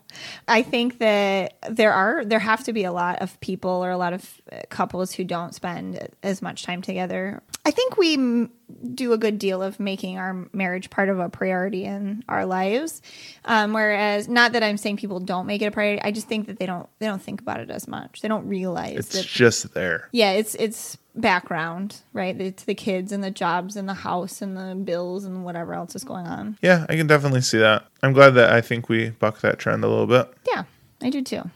I 0.48 0.62
think 0.62 0.98
that 0.98 1.58
there 1.70 1.92
are 1.92 2.24
there 2.24 2.38
have 2.38 2.64
to 2.64 2.72
be 2.72 2.84
a 2.84 2.92
lot 2.92 3.20
of 3.20 3.38
people 3.40 3.70
or 3.84 3.90
a 3.90 3.98
lot 3.98 4.14
of 4.14 4.40
couples 4.70 5.12
who 5.12 5.24
don't 5.24 5.54
spend 5.54 6.08
as 6.22 6.40
much 6.40 6.64
time 6.64 6.80
together. 6.80 7.42
I 7.68 7.70
think 7.70 7.98
we 7.98 8.14
m- 8.14 8.50
do 8.94 9.12
a 9.12 9.18
good 9.18 9.38
deal 9.38 9.62
of 9.62 9.78
making 9.78 10.16
our 10.16 10.48
marriage 10.54 10.88
part 10.88 11.10
of 11.10 11.18
a 11.18 11.28
priority 11.28 11.84
in 11.84 12.24
our 12.26 12.46
lives. 12.46 13.02
Um, 13.44 13.74
whereas, 13.74 14.26
not 14.26 14.52
that 14.52 14.62
I'm 14.62 14.78
saying 14.78 14.96
people 14.96 15.20
don't 15.20 15.46
make 15.46 15.60
it 15.60 15.66
a 15.66 15.70
priority. 15.70 16.00
I 16.02 16.10
just 16.10 16.28
think 16.28 16.46
that 16.46 16.58
they 16.58 16.64
don't 16.64 16.88
they 16.98 17.06
don't 17.06 17.20
think 17.20 17.42
about 17.42 17.60
it 17.60 17.70
as 17.70 17.86
much. 17.86 18.22
They 18.22 18.28
don't 18.28 18.48
realize 18.48 18.96
It's 18.96 19.12
that 19.12 19.26
just 19.26 19.74
there. 19.74 20.08
yeah, 20.12 20.30
it's 20.32 20.54
it's 20.54 20.96
background, 21.14 21.96
right? 22.14 22.40
It's 22.40 22.62
the 22.64 22.74
kids 22.74 23.12
and 23.12 23.22
the 23.22 23.30
jobs 23.30 23.76
and 23.76 23.86
the 23.86 23.94
house 23.94 24.40
and 24.40 24.56
the 24.56 24.74
bills 24.74 25.24
and 25.26 25.44
whatever 25.44 25.74
else 25.74 25.94
is 25.94 26.04
going 26.04 26.26
on. 26.26 26.56
Yeah, 26.62 26.86
I 26.88 26.96
can 26.96 27.06
definitely 27.06 27.42
see 27.42 27.58
that. 27.58 27.84
I'm 28.02 28.14
glad 28.14 28.30
that 28.30 28.50
I 28.50 28.62
think 28.62 28.88
we 28.88 29.10
buck 29.10 29.40
that 29.42 29.58
trend 29.58 29.84
a 29.84 29.88
little 29.88 30.06
bit. 30.06 30.32
Yeah, 30.46 30.64
I 31.02 31.10
do 31.10 31.20
too. 31.22 31.50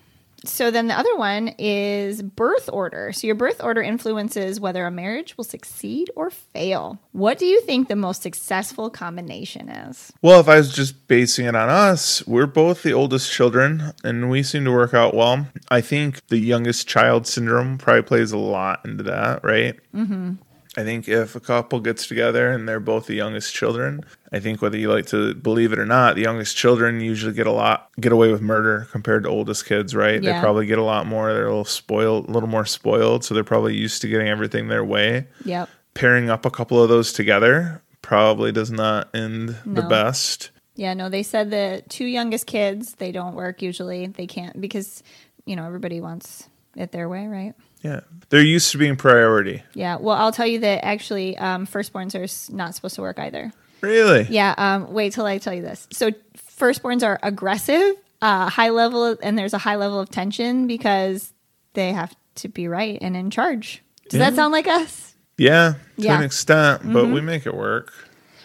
So 0.44 0.70
then 0.70 0.88
the 0.88 0.98
other 0.98 1.16
one 1.16 1.54
is 1.58 2.22
birth 2.22 2.68
order. 2.72 3.12
So 3.12 3.26
your 3.26 3.36
birth 3.36 3.62
order 3.62 3.82
influences 3.82 4.60
whether 4.60 4.84
a 4.86 4.90
marriage 4.90 5.36
will 5.36 5.44
succeed 5.44 6.10
or 6.16 6.30
fail. 6.30 6.98
What 7.12 7.38
do 7.38 7.46
you 7.46 7.60
think 7.60 7.88
the 7.88 7.96
most 7.96 8.22
successful 8.22 8.90
combination 8.90 9.68
is? 9.68 10.12
Well, 10.22 10.40
if 10.40 10.48
I 10.48 10.56
was 10.56 10.72
just 10.72 11.06
basing 11.06 11.46
it 11.46 11.54
on 11.54 11.68
us, 11.68 12.26
we're 12.26 12.46
both 12.46 12.82
the 12.82 12.92
oldest 12.92 13.32
children 13.32 13.92
and 14.02 14.30
we 14.30 14.42
seem 14.42 14.64
to 14.64 14.72
work 14.72 14.94
out 14.94 15.14
well. 15.14 15.46
I 15.70 15.80
think 15.80 16.26
the 16.28 16.38
youngest 16.38 16.88
child 16.88 17.26
syndrome 17.26 17.78
probably 17.78 18.02
plays 18.02 18.32
a 18.32 18.38
lot 18.38 18.80
into 18.84 19.04
that, 19.04 19.44
right? 19.44 19.78
Mm-hmm. 19.94 20.34
I 20.76 20.84
think 20.84 21.06
if 21.06 21.36
a 21.36 21.40
couple 21.40 21.80
gets 21.80 22.06
together 22.06 22.50
and 22.50 22.66
they're 22.66 22.80
both 22.80 23.06
the 23.06 23.14
youngest 23.14 23.54
children, 23.54 24.04
I 24.32 24.40
think 24.40 24.62
whether 24.62 24.78
you 24.78 24.90
like 24.90 25.06
to 25.06 25.34
believe 25.34 25.72
it 25.72 25.78
or 25.78 25.84
not, 25.84 26.14
the 26.14 26.22
youngest 26.22 26.56
children 26.56 27.00
usually 27.00 27.34
get 27.34 27.46
a 27.46 27.52
lot 27.52 27.90
get 28.00 28.10
away 28.10 28.32
with 28.32 28.40
murder 28.40 28.88
compared 28.90 29.24
to 29.24 29.28
oldest 29.28 29.66
kids, 29.66 29.94
right? 29.94 30.22
Yeah. 30.22 30.34
They 30.34 30.40
probably 30.40 30.64
get 30.64 30.78
a 30.78 30.82
lot 30.82 31.06
more. 31.06 31.32
They're 31.32 31.44
a 31.44 31.50
little 31.50 31.66
spoiled, 31.66 32.28
a 32.28 32.32
little 32.32 32.48
more 32.48 32.64
spoiled, 32.64 33.22
so 33.22 33.34
they're 33.34 33.44
probably 33.44 33.76
used 33.76 34.00
to 34.02 34.08
getting 34.08 34.28
everything 34.28 34.68
their 34.68 34.84
way. 34.84 35.26
Yep. 35.44 35.68
Pairing 35.92 36.30
up 36.30 36.46
a 36.46 36.50
couple 36.50 36.82
of 36.82 36.88
those 36.88 37.12
together 37.12 37.82
probably 38.00 38.50
does 38.50 38.70
not 38.70 39.14
end 39.14 39.56
the 39.66 39.82
best. 39.82 40.50
Yeah, 40.74 40.94
no, 40.94 41.10
they 41.10 41.22
said 41.22 41.50
the 41.50 41.82
two 41.90 42.06
youngest 42.06 42.46
kids, 42.46 42.94
they 42.94 43.12
don't 43.12 43.34
work 43.34 43.60
usually. 43.60 44.06
They 44.06 44.26
can't 44.26 44.58
because, 44.58 45.02
you 45.44 45.54
know, 45.54 45.66
everybody 45.66 46.00
wants 46.00 46.48
it 46.76 46.92
their 46.92 47.10
way, 47.10 47.26
right? 47.26 47.54
Yeah. 47.82 48.00
They're 48.30 48.40
used 48.42 48.70
to 48.72 48.78
being 48.78 48.96
priority. 48.96 49.62
Yeah. 49.74 49.96
Well, 49.96 50.16
I'll 50.16 50.32
tell 50.32 50.46
you 50.46 50.60
that 50.60 50.84
actually 50.84 51.36
um, 51.36 51.66
firstborns 51.66 52.18
are 52.18 52.22
s- 52.24 52.48
not 52.50 52.74
supposed 52.74 52.94
to 52.94 53.02
work 53.02 53.18
either. 53.18 53.52
Really? 53.82 54.26
Yeah. 54.30 54.54
Um, 54.56 54.92
wait 54.92 55.12
till 55.12 55.26
I 55.26 55.38
tell 55.38 55.52
you 55.52 55.62
this. 55.62 55.86
So 55.92 56.10
firstborns 56.56 57.02
are 57.02 57.18
aggressive, 57.22 57.94
uh, 58.22 58.48
high 58.48 58.70
level, 58.70 59.16
and 59.22 59.36
there's 59.36 59.52
a 59.52 59.58
high 59.58 59.76
level 59.76 60.00
of 60.00 60.08
tension 60.08 60.66
because 60.66 61.32
they 61.74 61.92
have 61.92 62.14
to 62.36 62.48
be 62.48 62.68
right 62.68 62.98
and 63.02 63.16
in 63.16 63.30
charge. 63.30 63.82
Does 64.08 64.18
that 64.20 64.34
sound 64.34 64.52
like 64.52 64.66
us? 64.68 65.14
Yeah, 65.36 65.72
to 65.72 65.78
Yeah. 65.96 66.12
Mm-hmm. 66.12 66.20
an 66.20 66.24
extent, 66.26 66.92
but 66.92 67.08
we 67.08 67.20
make 67.20 67.44
it 67.46 67.54
work. 67.54 67.92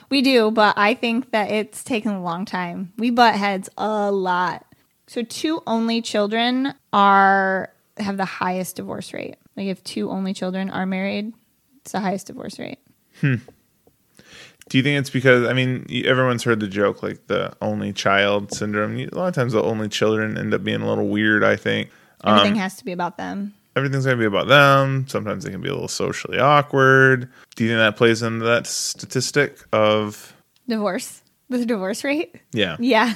We 0.10 0.22
do, 0.22 0.52
but 0.52 0.74
I 0.78 0.94
think 0.94 1.32
that 1.32 1.52
it's 1.52 1.84
taken 1.84 2.12
a 2.12 2.22
long 2.24 2.46
time. 2.46 2.94
We 2.98 3.10
butt 3.10 3.36
heads 3.36 3.70
a 3.78 4.10
lot. 4.12 4.66
So 5.08 5.22
two 5.22 5.62
only 5.68 6.02
children 6.02 6.74
are 6.94 7.70
have 8.00 8.18
the 8.18 8.26
highest 8.26 8.76
divorce 8.76 9.14
rate. 9.14 9.36
Like 9.56 9.68
if 9.68 9.84
two 9.84 10.10
only 10.10 10.34
children 10.34 10.70
are 10.70 10.86
married, 10.86 11.34
it's 11.82 11.92
the 11.92 12.00
highest 12.00 12.28
divorce 12.28 12.60
rate. 12.60 12.80
Do 13.22 14.78
you 14.78 14.84
think 14.84 15.00
it's 15.00 15.10
because 15.10 15.48
I 15.48 15.54
mean 15.54 15.86
everyone's 16.06 16.44
heard 16.44 16.60
the 16.60 16.68
joke 16.68 17.02
like 17.02 17.28
the 17.28 17.54
only 17.62 17.94
child 17.94 18.52
syndrome? 18.54 18.98
A 18.98 19.06
lot 19.16 19.28
of 19.30 19.34
times 19.34 19.54
the 19.54 19.64
only 19.64 19.88
children 19.88 20.38
end 20.38 20.54
up 20.54 20.64
being 20.64 20.82
a 20.82 20.88
little 20.88 21.08
weird. 21.08 21.44
I 21.44 21.56
think 21.56 21.90
Everything 22.24 22.54
Um, 22.54 22.58
has 22.60 22.76
to 22.78 22.84
be 22.86 22.92
about 22.92 23.18
them. 23.18 23.54
everything's 23.76 24.04
gonna 24.06 24.18
be 24.18 24.26
about 24.26 24.48
them. 24.48 25.06
Sometimes 25.08 25.44
they 25.46 25.52
can 25.52 25.62
be 25.62 25.70
a 25.70 25.74
little 25.74 25.88
socially 25.88 26.40
awkward. 26.40 27.30
Do 27.56 27.64
you 27.64 27.70
think 27.70 27.78
that 27.80 27.96
plays 27.96 28.22
into 28.24 28.44
that 28.46 28.68
statistic 28.68 29.60
of 29.72 30.34
Divorce. 30.68 31.22
The 31.50 31.66
divorce 31.66 32.04
rate? 32.04 32.36
yeah? 32.52 32.76
Yeah, 32.78 33.14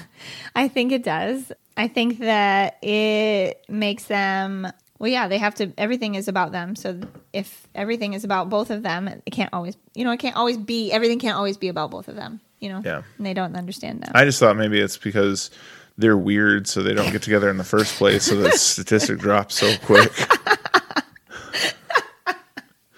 I 0.56 0.70
think 0.70 0.94
it 0.94 1.04
does. 1.04 1.52
I 1.82 1.88
think 1.88 2.20
that 2.20 2.78
it 2.84 3.66
makes 3.68 4.04
them, 4.04 4.68
well, 5.00 5.10
yeah, 5.10 5.28
they 5.28 5.40
have 5.40 5.56
to, 5.56 5.72
everything 5.80 6.14
is 6.14 6.28
about 6.28 6.52
them. 6.52 6.76
So 6.76 7.00
if 7.34 7.68
everything 7.74 8.14
is 8.14 8.24
about 8.24 8.52
both 8.52 8.70
of 8.70 8.84
them, 8.84 9.08
it 9.08 9.32
can't 9.32 9.52
always, 9.52 9.76
you 9.96 10.04
know, 10.04 10.12
it 10.12 10.20
can't 10.20 10.36
always 10.36 10.58
be, 10.58 10.92
everything 10.92 11.18
can't 11.18 11.36
always 11.36 11.58
be 11.58 11.70
about 11.70 11.90
both 11.90 12.08
of 12.08 12.16
them, 12.16 12.40
you 12.60 12.70
know? 12.70 12.84
Yeah. 12.86 13.02
And 13.18 13.26
they 13.26 13.34
don't 13.34 13.56
understand 13.56 14.04
that. 14.04 14.12
I 14.14 14.26
just 14.26 14.40
thought 14.40 14.58
maybe 14.58 14.80
it's 14.80 14.98
because 14.98 15.50
they're 15.98 16.16
weird, 16.16 16.68
so 16.68 16.84
they 16.84 16.94
don't 16.94 17.12
get 17.12 17.24
together 17.24 17.50
in 17.50 17.58
the 17.58 17.64
first 17.64 17.96
place, 17.96 18.26
so 18.26 18.36
the 18.36 18.52
statistic 18.58 19.18
drops 19.18 19.56
so 19.56 19.76
quick. 19.80 20.12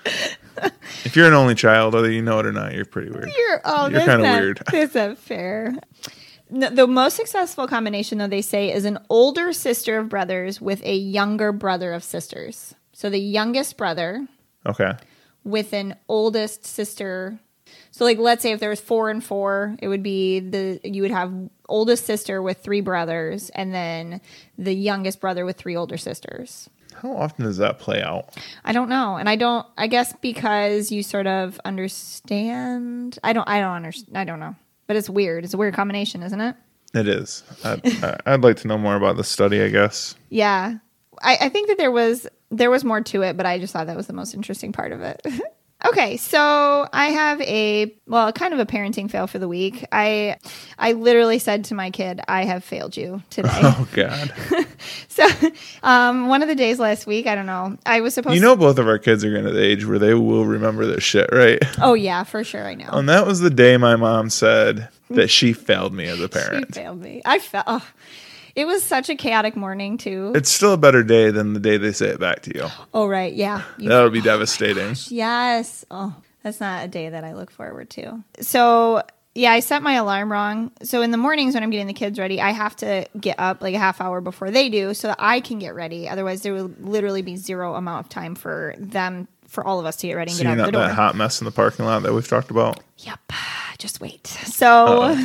if 1.06 1.16
you're 1.16 1.28
an 1.28 1.34
only 1.34 1.56
child, 1.56 1.94
whether 1.94 2.12
you 2.12 2.22
know 2.22 2.38
it 2.40 2.46
or 2.46 2.52
not, 2.52 2.74
you're 2.74 2.84
pretty 2.84 3.12
weird. 3.12 3.32
You're, 3.34 3.62
oh, 3.64 3.88
You're 3.88 4.02
kinda 4.02 4.24
weird. 4.24 4.62
That's 4.70 4.94
not 4.94 5.18
fair. 5.18 5.74
No, 6.54 6.70
the 6.70 6.86
most 6.88 7.16
successful 7.16 7.68
combination, 7.68 8.20
though, 8.20 8.28
they 8.28 8.42
say, 8.44 8.72
is 8.72 8.86
an 8.86 9.00
older 9.10 9.52
sister 9.54 9.98
of 9.98 10.08
brothers 10.10 10.62
with 10.62 10.84
a 10.86 10.96
younger 10.96 11.52
brother 11.52 11.94
of 11.94 12.04
sisters. 12.04 12.76
So 12.92 13.10
the 13.10 13.20
youngest 13.20 13.76
brother 13.76 14.28
Okay. 14.66 14.94
with 15.44 15.74
an 15.74 15.96
oldest 16.08 16.66
sister. 16.66 17.40
So 17.90 18.06
like 18.06 18.18
let's 18.20 18.44
say 18.44 18.52
if 18.52 18.60
there 18.60 18.70
was 18.70 18.80
four 18.80 19.10
and 19.10 19.24
four, 19.24 19.76
it 19.82 19.88
would 19.88 20.04
be 20.04 20.40
the 20.40 20.80
you 20.84 21.02
would 21.02 21.12
have 21.12 21.34
oldest 21.68 22.06
sister 22.06 22.42
with 22.42 22.60
three 22.60 22.82
brothers 22.82 23.50
and 23.56 23.74
then 23.74 24.22
the 24.58 24.74
youngest 24.74 25.20
brother 25.20 25.44
with 25.46 25.58
three 25.58 25.76
older 25.76 25.98
sisters. 25.98 26.70
How 27.02 27.16
often 27.18 27.46
does 27.46 27.58
that 27.58 27.80
play 27.80 28.02
out? 28.04 28.36
I 28.64 28.74
don't 28.74 28.90
know. 28.90 29.18
And 29.18 29.28
I 29.28 29.36
don't 29.36 29.66
I 29.78 29.88
guess 29.88 30.14
because 30.22 30.92
you 30.92 31.02
sort 31.04 31.26
of 31.28 31.60
understand 31.66 33.18
I 33.24 33.34
don't 33.34 33.48
I 33.50 33.60
don't 33.60 33.74
understand 33.74 34.18
I 34.18 34.24
don't 34.24 34.40
know. 34.40 34.56
But 34.88 34.96
it's 34.96 35.10
weird. 35.10 35.44
It's 35.44 35.54
a 35.54 35.58
weird 35.58 35.74
combination, 35.74 36.24
isn't 36.24 36.42
it? 36.42 36.56
It 36.94 37.08
is. 37.08 37.44
I'd, 37.64 38.22
I'd 38.26 38.42
like 38.42 38.58
to 38.58 38.68
know 38.68 38.78
more 38.78 38.96
about 38.96 39.18
the 39.18 39.24
study, 39.24 39.62
I 39.62 39.70
guess. 39.70 40.16
Yeah. 40.30 40.76
I, 41.22 41.38
I 41.42 41.50
think 41.50 41.70
that 41.70 41.78
there 41.78 41.92
was 41.92 42.28
there 42.52 42.70
was 42.70 42.84
more 42.84 43.02
to 43.02 43.24
it, 43.24 43.36
but 43.36 43.46
I 43.46 43.58
just 43.58 43.74
thought 43.74 43.88
that 43.88 43.98
was 43.98 44.08
the 44.08 44.14
most 44.14 44.34
interesting 44.36 44.72
part 44.72 44.92
of 44.92 45.02
it. 45.02 45.26
okay, 45.86 46.18
so 46.18 46.88
I 46.92 47.08
have 47.08 47.42
a 47.42 47.94
well, 48.08 48.32
kind 48.34 48.54
of 48.54 48.60
a 48.60 48.66
parenting 48.66 49.10
fail 49.10 49.28
for 49.28 49.40
the 49.40 49.48
week. 49.48 49.86
I 49.92 50.38
I 50.78 50.94
literally 50.94 51.40
said 51.40 51.66
to 51.66 51.76
my 51.76 51.92
kid, 51.92 52.22
"I 52.28 52.46
have 52.46 52.64
failed 52.64 52.96
you 52.98 53.22
today." 53.30 53.50
Oh, 53.64 53.88
God. 53.94 54.34
so, 55.08 55.28
um, 55.84 56.28
one 56.28 56.42
of 56.42 56.48
the 56.48 56.56
days 56.56 56.80
last 56.80 57.08
week, 57.08 57.28
I 57.28 57.36
don't 57.36 57.46
know, 57.46 57.78
I 57.86 58.02
was 58.02 58.14
supposed. 58.14 58.36
you 58.36 58.42
know, 58.42 58.56
both 58.56 58.78
of 58.78 58.88
our 58.88 59.00
kids 59.00 59.24
are 59.24 59.30
getting 59.30 59.46
to 59.46 59.52
the 59.52 59.64
age 59.64 59.86
where 59.86 60.00
they 60.00 60.14
will 60.14 60.46
remember 60.46 60.86
this 60.86 61.04
shit, 61.04 61.30
right? 61.32 61.60
oh 61.82 61.94
yeah, 61.94 62.24
for 62.24 62.44
sure, 62.44 62.66
I 62.66 62.76
know. 62.76 62.90
And 62.92 63.08
that 63.10 63.26
was 63.26 63.40
the 63.40 63.50
day 63.50 63.78
my 63.78 63.96
mom 63.96 64.30
said 64.30 64.90
that 65.10 65.30
she 65.30 65.54
failed 65.54 65.94
me 65.94 66.06
as 66.08 66.20
a 66.20 66.24
she 66.28 66.28
parent. 66.28 66.74
failed 66.76 67.02
me. 67.02 67.22
I 67.26 67.40
felt. 67.40 67.66
Oh, 67.68 67.86
it 68.56 68.66
was 68.66 68.84
such 68.84 69.10
a 69.10 69.16
chaotic 69.16 69.56
morning 69.56 69.98
too. 69.98 70.32
It's 70.36 70.50
still 70.50 70.74
a 70.74 70.78
better 70.78 71.04
day 71.04 71.32
than 71.32 71.54
the 71.54 71.60
day 71.60 71.78
they 71.78 71.92
say 71.92 72.08
it 72.10 72.20
back 72.20 72.42
to 72.44 72.56
you. 72.56 72.68
oh 72.94 73.08
right, 73.08 73.34
yeah. 73.34 73.64
You 73.78 73.90
That 73.90 74.04
would 74.04 74.14
be 74.14 74.22
devastating. 74.22 74.92
Oh, 74.92 75.08
yes. 75.10 75.86
Oh, 75.92 76.16
that's 76.44 76.60
not 76.60 76.86
a 76.86 76.88
day 76.88 77.10
that 77.10 77.24
I 77.24 77.34
look 77.34 77.50
forward 77.52 77.90
to. 77.92 78.24
So, 78.42 79.02
yeah, 79.36 79.52
I 79.52 79.62
set 79.62 79.82
my 79.82 79.94
alarm 79.94 80.32
wrong. 80.32 80.72
So, 80.84 81.02
in 81.02 81.10
the 81.12 81.18
mornings 81.18 81.54
when 81.56 81.64
I'm 81.64 81.70
getting 81.72 81.88
the 81.88 81.94
kids 81.94 82.20
ready, 82.20 82.40
I 82.42 82.52
have 82.52 82.76
to 82.78 83.08
get 83.20 83.40
up 83.40 83.62
like 83.62 83.74
a 83.74 83.80
half 83.80 84.00
hour 84.02 84.22
before 84.22 84.52
they 84.52 84.70
do 84.70 84.94
so 84.94 85.08
that 85.08 85.18
I 85.20 85.40
can 85.40 85.58
get 85.58 85.74
ready. 85.74 86.08
Otherwise, 86.08 86.42
there 86.44 86.54
will 86.54 86.72
literally 86.80 87.22
be 87.24 87.36
zero 87.38 87.74
amount 87.76 88.06
of 88.06 88.10
time 88.10 88.36
for 88.36 88.76
them, 88.78 89.28
for 89.48 89.66
all 89.66 89.80
of 89.80 89.86
us 89.88 89.96
to 89.98 90.08
get 90.08 90.14
ready 90.16 90.32
and 90.32 90.38
So 90.38 90.44
get 90.44 90.52
out 90.52 90.58
not 90.58 90.66
the 90.68 90.72
door. 90.74 90.82
that 90.82 90.94
hot 90.94 91.16
mess 91.16 91.42
in 91.42 91.46
the 91.46 91.52
parking 91.52 91.86
lot 91.86 92.04
that 92.04 92.14
we've 92.14 92.28
talked 92.28 92.52
about. 92.52 92.80
Yep. 93.00 93.20
Just 93.80 94.00
wait. 94.02 94.28
So 94.28 95.18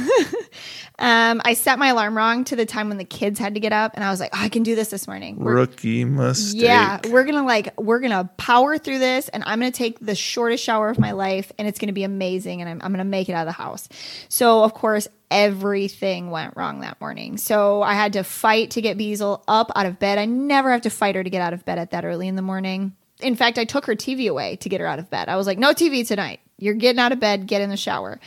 um, 0.99 1.41
I 1.45 1.55
set 1.55 1.79
my 1.79 1.89
alarm 1.89 2.17
wrong 2.17 2.45
to 2.45 2.57
the 2.57 2.67
time 2.67 2.89
when 2.89 2.99
the 2.99 3.05
kids 3.05 3.39
had 3.39 3.55
to 3.55 3.61
get 3.61 3.73
up, 3.73 3.93
and 3.95 4.03
I 4.03 4.11
was 4.11 4.19
like, 4.19 4.31
oh, 4.35 4.41
I 4.43 4.49
can 4.49 4.63
do 4.65 4.75
this 4.75 4.89
this 4.89 5.07
morning. 5.07 5.37
We're- 5.37 5.55
Rookie 5.57 6.05
mistake. 6.05 6.63
yeah, 6.63 6.99
we're 7.09 7.25
gonna 7.25 7.45
like 7.47 7.73
we're 7.81 8.01
gonna 8.01 8.29
power 8.37 8.79
through 8.79 8.99
this, 8.99 9.29
and 9.29 9.45
I'm 9.47 9.59
gonna 9.61 9.71
take 9.71 9.99
the 10.01 10.15
shortest 10.15 10.65
shower 10.65 10.89
of 10.89 10.99
my 10.99 11.13
life, 11.13 11.53
and 11.59 11.69
it's 11.69 11.79
gonna 11.79 11.93
be 11.93 12.03
amazing, 12.05 12.61
and 12.61 12.69
I'm, 12.69 12.81
I'm 12.83 12.93
gonna 12.93 13.05
make 13.05 13.29
it 13.29 13.33
out 13.33 13.43
of 13.43 13.47
the 13.47 13.53
house. 13.63 13.89
So 14.29 14.65
of 14.65 14.75
course 14.75 15.07
everything 15.31 16.31
went 16.31 16.57
wrong 16.57 16.81
that 16.81 17.01
morning. 17.01 17.37
So 17.37 17.83
I 17.83 17.95
had 17.95 18.15
to 18.15 18.25
fight 18.25 18.71
to 18.73 18.81
get 18.81 18.97
Beazle 18.99 19.43
up 19.47 19.71
out 19.77 19.87
of 19.87 19.99
bed. 19.99 20.19
I 20.19 20.25
never 20.25 20.73
have 20.73 20.81
to 20.83 20.91
fight 20.91 21.15
her 21.17 21.23
to 21.23 21.31
get 21.31 21.43
out 21.43 21.53
of 21.53 21.65
bed 21.65 21.79
at 21.79 21.91
that 21.91 22.05
early 22.05 22.29
in 22.29 22.35
the 22.37 22.43
morning. 22.43 22.95
In 23.21 23.35
fact, 23.35 23.59
I 23.59 23.65
took 23.65 23.85
her 23.87 23.95
TV 23.95 24.29
away 24.31 24.57
to 24.57 24.69
get 24.69 24.81
her 24.81 24.87
out 24.87 24.99
of 24.99 25.11
bed. 25.11 25.29
I 25.29 25.37
was 25.37 25.47
like, 25.47 25.59
no 25.59 25.73
TV 25.73 26.07
tonight. 26.07 26.41
You're 26.59 26.75
getting 26.75 26.99
out 26.99 27.13
of 27.13 27.21
bed, 27.21 27.47
get 27.47 27.61
in 27.63 27.71
the 27.71 27.77
shower. 27.77 28.19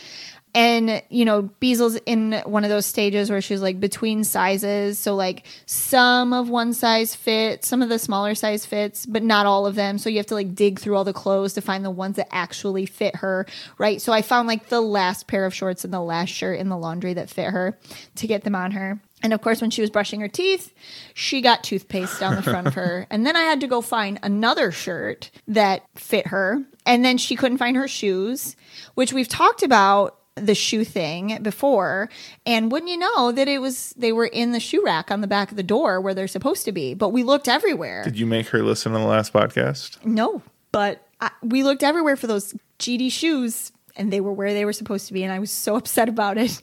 And, 0.54 1.02
you 1.10 1.24
know, 1.24 1.44
Beazle's 1.62 1.96
in 2.06 2.34
one 2.46 2.64
of 2.64 2.70
those 2.70 2.86
stages 2.86 3.30
where 3.30 3.42
she's 3.42 3.62
like 3.62 3.80
between 3.80 4.24
sizes. 4.24 5.00
So, 5.00 5.16
like, 5.16 5.46
some 5.66 6.34
of 6.34 6.50
one 6.50 6.74
size 6.74 7.16
fit, 7.16 7.64
some 7.64 7.82
of 7.82 7.90
the 7.90 7.98
smaller 7.98 8.36
size 8.36 8.66
fits, 8.66 9.06
but 9.06 9.24
not 9.24 9.46
all 9.46 9.66
of 9.66 9.76
them. 9.76 9.98
So, 9.98 10.10
you 10.10 10.18
have 10.18 10.26
to 10.28 10.36
like 10.36 10.54
dig 10.54 10.80
through 10.80 10.98
all 10.98 11.06
the 11.06 11.14
clothes 11.14 11.54
to 11.54 11.62
find 11.62 11.86
the 11.86 11.92
ones 11.92 12.18
that 12.18 12.28
actually 12.32 12.86
fit 12.86 13.18
her, 13.18 13.46
right? 13.78 14.02
So, 14.02 14.12
I 14.12 14.22
found 14.22 14.48
like 14.48 14.68
the 14.68 14.82
last 14.82 15.28
pair 15.28 15.46
of 15.46 15.54
shorts 15.54 15.86
and 15.86 15.94
the 15.94 16.02
last 16.02 16.30
shirt 16.30 16.60
in 16.60 16.68
the 16.68 16.78
laundry 16.78 17.14
that 17.14 17.30
fit 17.30 17.52
her 17.52 17.78
to 18.16 18.28
get 18.28 18.44
them 18.44 18.56
on 18.56 18.72
her. 18.72 19.00
And 19.24 19.34
of 19.34 19.42
course, 19.42 19.62
when 19.62 19.70
she 19.70 19.82
was 19.82 19.90
brushing 19.90 20.20
her 20.20 20.28
teeth, 20.28 20.74
she 21.14 21.42
got 21.42 21.64
toothpaste 21.64 22.20
down 22.20 22.36
the 22.36 22.42
front 22.42 22.68
of 22.68 22.74
her. 22.74 23.08
And 23.12 23.26
then 23.26 23.36
I 23.36 23.42
had 23.42 23.62
to 23.62 23.68
go 23.68 23.82
find 23.82 24.20
another 24.24 24.72
shirt 24.72 25.32
that 25.48 25.84
fit 25.96 26.28
her. 26.28 26.64
And 26.86 27.04
then 27.06 27.18
she 27.18 27.36
couldn't 27.36 27.58
find 27.58 27.76
her 27.76 27.88
shoes, 27.88 28.56
which 28.96 29.14
we've 29.14 29.28
talked 29.28 29.64
about 29.64 30.18
the 30.46 30.56
shoe 30.56 30.84
thing 30.84 31.42
before. 31.42 32.10
And 32.46 32.72
wouldn't 32.72 32.92
you 32.92 32.98
know 32.98 33.32
that 33.32 33.48
it 33.48 33.60
was, 33.60 33.94
they 33.98 34.12
were 34.12 34.26
in 34.26 34.52
the 34.52 34.60
shoe 34.60 34.84
rack 34.84 35.12
on 35.12 35.22
the 35.22 35.28
back 35.28 35.52
of 35.52 35.58
the 35.58 35.64
door 35.64 36.02
where 36.02 36.14
they're 36.14 36.28
supposed 36.28 36.66
to 36.66 36.72
be. 36.72 36.94
But 36.94 37.10
we 37.10 37.24
looked 37.24 37.48
everywhere. 37.48 38.04
Did 38.04 38.20
you 38.20 38.26
make 38.26 38.48
her 38.48 38.64
listen 38.64 38.92
to 38.94 39.00
the 39.00 39.06
last 39.06 39.34
podcast? 39.34 40.04
No, 40.06 40.42
but 40.72 41.08
I, 41.20 41.32
we 41.42 41.64
looked 41.64 41.84
everywhere 41.84 42.16
for 42.16 42.28
those 42.28 42.54
GD 42.80 43.12
shoes 43.12 43.72
and 43.96 44.12
they 44.12 44.22
were 44.22 44.34
where 44.34 44.54
they 44.54 44.66
were 44.66 44.74
supposed 44.74 45.08
to 45.08 45.14
be. 45.14 45.24
And 45.24 45.32
I 45.32 45.40
was 45.40 45.52
so 45.52 45.76
upset 45.78 46.10
about 46.10 46.38
it. 46.38 46.62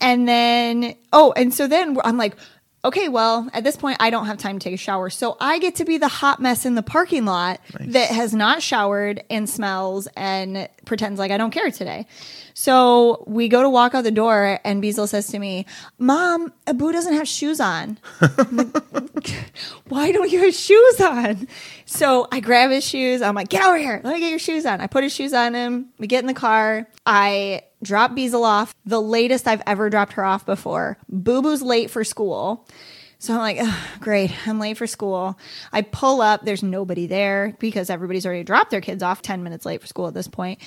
And 0.00 0.26
then, 0.26 0.94
oh, 1.12 1.32
and 1.36 1.52
so 1.52 1.66
then 1.66 1.98
I'm 2.04 2.16
like, 2.16 2.34
okay, 2.84 3.08
well, 3.08 3.48
at 3.52 3.64
this 3.64 3.76
point, 3.76 3.98
I 4.00 4.10
don't 4.10 4.26
have 4.26 4.38
time 4.38 4.58
to 4.58 4.64
take 4.64 4.74
a 4.74 4.78
shower. 4.78 5.10
So 5.10 5.36
I 5.40 5.58
get 5.58 5.74
to 5.76 5.84
be 5.84 5.98
the 5.98 6.08
hot 6.08 6.40
mess 6.40 6.64
in 6.64 6.74
the 6.74 6.82
parking 6.82 7.24
lot 7.24 7.60
that 7.78 8.08
has 8.08 8.32
not 8.34 8.62
showered 8.62 9.22
and 9.28 9.48
smells 9.48 10.08
and 10.16 10.68
pretends 10.86 11.18
like 11.18 11.30
I 11.30 11.36
don't 11.36 11.50
care 11.50 11.70
today. 11.70 12.06
So 12.60 13.24
we 13.26 13.48
go 13.48 13.62
to 13.62 13.70
walk 13.70 13.94
out 13.94 14.04
the 14.04 14.10
door, 14.10 14.60
and 14.64 14.82
Beazle 14.82 15.08
says 15.08 15.28
to 15.28 15.38
me, 15.38 15.64
Mom, 15.98 16.52
Abu 16.66 16.92
doesn't 16.92 17.14
have 17.14 17.26
shoes 17.26 17.58
on. 17.58 17.98
Like, 18.52 19.34
Why 19.88 20.12
don't 20.12 20.30
you 20.30 20.44
have 20.44 20.54
shoes 20.54 21.00
on? 21.00 21.48
So 21.86 22.28
I 22.30 22.40
grab 22.40 22.70
his 22.70 22.86
shoes. 22.86 23.22
I'm 23.22 23.34
like, 23.34 23.48
Get 23.48 23.64
over 23.64 23.78
here. 23.78 24.02
Let 24.04 24.12
me 24.12 24.20
get 24.20 24.28
your 24.28 24.38
shoes 24.38 24.66
on. 24.66 24.82
I 24.82 24.88
put 24.88 25.04
his 25.04 25.14
shoes 25.14 25.32
on 25.32 25.54
him. 25.54 25.88
We 25.98 26.06
get 26.06 26.20
in 26.20 26.26
the 26.26 26.34
car. 26.34 26.86
I 27.06 27.62
drop 27.82 28.10
Beazle 28.10 28.44
off, 28.44 28.74
the 28.84 29.00
latest 29.00 29.48
I've 29.48 29.62
ever 29.66 29.88
dropped 29.88 30.12
her 30.12 30.24
off 30.26 30.44
before. 30.44 30.98
Boo 31.08 31.40
Boo's 31.40 31.62
late 31.62 31.90
for 31.90 32.04
school. 32.04 32.68
So 33.20 33.34
I'm 33.34 33.40
like, 33.40 33.58
"Ugh, 33.60 34.00
great, 34.00 34.32
I'm 34.48 34.58
late 34.58 34.78
for 34.78 34.86
school. 34.86 35.38
I 35.74 35.82
pull 35.82 36.22
up, 36.22 36.42
there's 36.42 36.62
nobody 36.62 37.06
there 37.06 37.54
because 37.58 37.90
everybody's 37.90 38.24
already 38.24 38.44
dropped 38.44 38.70
their 38.70 38.80
kids 38.80 39.02
off 39.02 39.20
10 39.20 39.42
minutes 39.42 39.66
late 39.66 39.82
for 39.82 39.86
school 39.86 40.08
at 40.08 40.14
this 40.14 40.26
point. 40.26 40.58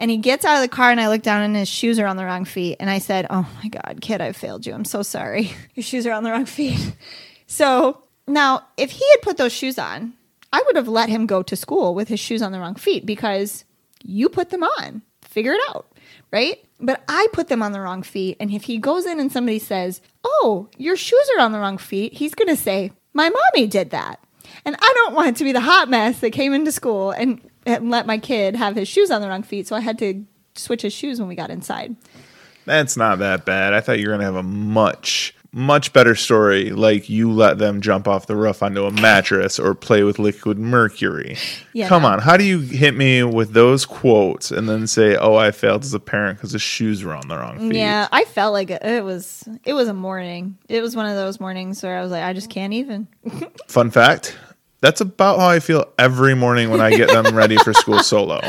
And 0.00 0.10
he 0.10 0.16
gets 0.16 0.44
out 0.44 0.56
of 0.56 0.62
the 0.62 0.68
car 0.68 0.90
and 0.90 1.00
I 1.00 1.08
look 1.08 1.22
down 1.22 1.42
and 1.42 1.54
his 1.54 1.68
shoes 1.68 2.00
are 2.00 2.06
on 2.06 2.16
the 2.16 2.24
wrong 2.24 2.44
feet. 2.44 2.78
And 2.80 2.90
I 2.90 2.98
said, 2.98 3.28
Oh 3.30 3.48
my 3.62 3.68
God, 3.68 4.00
kid, 4.00 4.20
I 4.20 4.32
failed 4.32 4.66
you. 4.66 4.74
I'm 4.74 4.84
so 4.84 5.02
sorry. 5.02 5.52
Your 5.74 5.84
shoes 5.84 6.04
are 6.04 6.12
on 6.12 6.24
the 6.24 6.30
wrong 6.30 6.46
feet. 6.46 6.94
So 7.46 8.04
now, 8.28 8.62
if 8.76 8.92
he 8.92 9.04
had 9.10 9.22
put 9.22 9.36
those 9.36 9.50
shoes 9.52 9.76
on, 9.76 10.12
I 10.52 10.62
would 10.66 10.76
have 10.76 10.86
let 10.86 11.08
him 11.08 11.26
go 11.26 11.42
to 11.42 11.56
school 11.56 11.96
with 11.96 12.06
his 12.06 12.20
shoes 12.20 12.42
on 12.42 12.52
the 12.52 12.60
wrong 12.60 12.76
feet 12.76 13.04
because 13.04 13.64
you 14.04 14.28
put 14.28 14.50
them 14.50 14.62
on. 14.62 15.02
Figure 15.22 15.54
it 15.54 15.60
out, 15.70 15.89
right? 16.30 16.64
But 16.78 17.02
I 17.08 17.28
put 17.32 17.48
them 17.48 17.62
on 17.62 17.72
the 17.72 17.80
wrong 17.80 18.02
feet. 18.02 18.36
And 18.40 18.50
if 18.50 18.64
he 18.64 18.78
goes 18.78 19.06
in 19.06 19.20
and 19.20 19.30
somebody 19.30 19.58
says, 19.58 20.00
Oh, 20.24 20.68
your 20.76 20.96
shoes 20.96 21.30
are 21.36 21.40
on 21.40 21.52
the 21.52 21.58
wrong 21.58 21.78
feet, 21.78 22.14
he's 22.14 22.34
going 22.34 22.48
to 22.48 22.56
say, 22.56 22.92
My 23.12 23.28
mommy 23.28 23.66
did 23.66 23.90
that. 23.90 24.20
And 24.64 24.76
I 24.80 24.92
don't 24.96 25.14
want 25.14 25.36
to 25.36 25.44
be 25.44 25.52
the 25.52 25.60
hot 25.60 25.88
mess 25.88 26.20
that 26.20 26.30
came 26.30 26.52
into 26.52 26.72
school 26.72 27.10
and, 27.10 27.40
and 27.66 27.90
let 27.90 28.06
my 28.06 28.18
kid 28.18 28.56
have 28.56 28.76
his 28.76 28.88
shoes 28.88 29.10
on 29.10 29.20
the 29.20 29.28
wrong 29.28 29.42
feet. 29.42 29.66
So 29.68 29.76
I 29.76 29.80
had 29.80 29.98
to 29.98 30.24
switch 30.54 30.82
his 30.82 30.92
shoes 30.92 31.18
when 31.18 31.28
we 31.28 31.34
got 31.34 31.50
inside. 31.50 31.96
That's 32.66 32.96
not 32.96 33.18
that 33.18 33.44
bad. 33.44 33.72
I 33.72 33.80
thought 33.80 33.98
you 33.98 34.08
were 34.08 34.12
going 34.16 34.20
to 34.20 34.26
have 34.26 34.36
a 34.36 34.42
much, 34.42 35.34
much 35.52 35.92
better 35.92 36.14
story 36.14 36.70
like 36.70 37.08
you 37.08 37.32
let 37.32 37.58
them 37.58 37.80
jump 37.80 38.06
off 38.06 38.26
the 38.26 38.36
roof 38.36 38.62
onto 38.62 38.84
a 38.84 38.90
mattress 38.90 39.58
or 39.58 39.74
play 39.74 40.02
with 40.04 40.18
liquid 40.18 40.58
mercury. 40.58 41.36
Yeah, 41.72 41.88
Come 41.88 42.02
no. 42.02 42.08
on. 42.08 42.18
How 42.20 42.36
do 42.36 42.44
you 42.44 42.60
hit 42.60 42.94
me 42.94 43.22
with 43.24 43.52
those 43.52 43.84
quotes 43.84 44.50
and 44.50 44.68
then 44.68 44.86
say, 44.86 45.16
oh, 45.16 45.34
I 45.34 45.50
failed 45.50 45.82
as 45.82 45.92
a 45.92 46.00
parent 46.00 46.38
because 46.38 46.52
the 46.52 46.58
shoes 46.58 47.02
were 47.02 47.14
on 47.14 47.26
the 47.26 47.36
wrong 47.36 47.58
feet? 47.58 47.74
Yeah, 47.74 48.06
I 48.12 48.24
felt 48.24 48.52
like 48.52 48.70
it, 48.70 48.82
it 48.84 49.04
was 49.04 49.48
it 49.64 49.72
was 49.72 49.88
a 49.88 49.94
morning. 49.94 50.56
It 50.68 50.82
was 50.82 50.94
one 50.94 51.06
of 51.06 51.16
those 51.16 51.40
mornings 51.40 51.82
where 51.82 51.98
I 51.98 52.02
was 52.02 52.10
like, 52.12 52.22
I 52.22 52.32
just 52.32 52.50
can't 52.50 52.72
even. 52.72 53.08
Fun 53.68 53.90
fact 53.90 54.36
that's 54.80 55.00
about 55.00 55.38
how 55.38 55.48
I 55.48 55.60
feel 55.60 55.84
every 55.98 56.34
morning 56.34 56.70
when 56.70 56.80
I 56.80 56.90
get 56.90 57.08
them 57.08 57.34
ready 57.34 57.56
for 57.58 57.74
school 57.74 57.98
solo. 58.00 58.40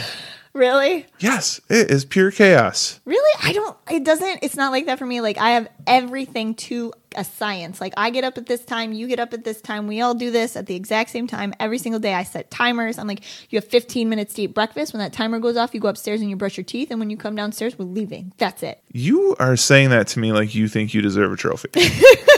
Really? 0.54 1.06
Yes, 1.20 1.62
it 1.70 1.90
is 1.90 2.04
pure 2.06 2.32
chaos. 2.32 3.00
Really? 3.06 3.40
I 3.44 3.54
don't 3.54 3.78
it 3.90 4.04
doesn't 4.04 4.40
it's 4.42 4.56
not 4.56 4.72
like 4.72 4.86
that 4.88 5.00
for 5.00 5.06
me. 5.06 5.22
Like 5.22 5.38
I 5.38 5.52
have 5.52 5.68
everything 5.88 6.56
to 6.56 6.94
a 7.16 7.24
science. 7.24 7.82
Like 7.82 7.94
I 7.98 8.10
get 8.10 8.24
up 8.24 8.38
at 8.38 8.46
this 8.46 8.64
time, 8.64 8.94
you 8.94 9.08
get 9.08 9.20
up 9.20 9.34
at 9.34 9.44
this 9.44 9.62
time, 9.62 9.88
we 9.88 10.02
all 10.02 10.14
do 10.14 10.32
this 10.32 10.56
at 10.56 10.66
the 10.66 10.76
exact 10.76 11.10
same 11.10 11.28
time 11.28 11.54
every 11.60 11.78
single 11.78 12.00
day. 12.00 12.14
I 12.14 12.24
set 12.24 12.52
timers. 12.52 12.98
I'm 12.98 13.08
like, 13.08 13.22
you 13.50 13.58
have 13.58 13.66
15 13.66 14.10
minutes 14.10 14.34
to 14.36 14.44
eat 14.44 14.54
breakfast. 14.54 14.94
When 14.94 15.00
that 15.00 15.14
timer 15.14 15.40
goes 15.40 15.58
off, 15.58 15.74
you 15.74 15.80
go 15.80 15.90
upstairs 15.90 16.22
and 16.22 16.30
you 16.30 16.36
brush 16.36 16.58
your 16.58 16.64
teeth, 16.64 16.92
and 16.92 17.00
when 17.00 17.10
you 17.10 17.18
come 17.18 17.36
downstairs, 17.36 17.78
we're 17.78 17.86
leaving. 17.86 18.34
That's 18.38 18.64
it. 18.64 18.82
You 18.92 19.36
are 19.40 19.58
saying 19.58 19.90
that 19.90 20.08
to 20.10 20.20
me 20.20 20.32
like 20.32 20.56
you 20.56 20.68
think 20.68 20.94
you 20.94 21.02
deserve 21.02 21.32
a 21.32 21.38
trophy. 21.38 21.70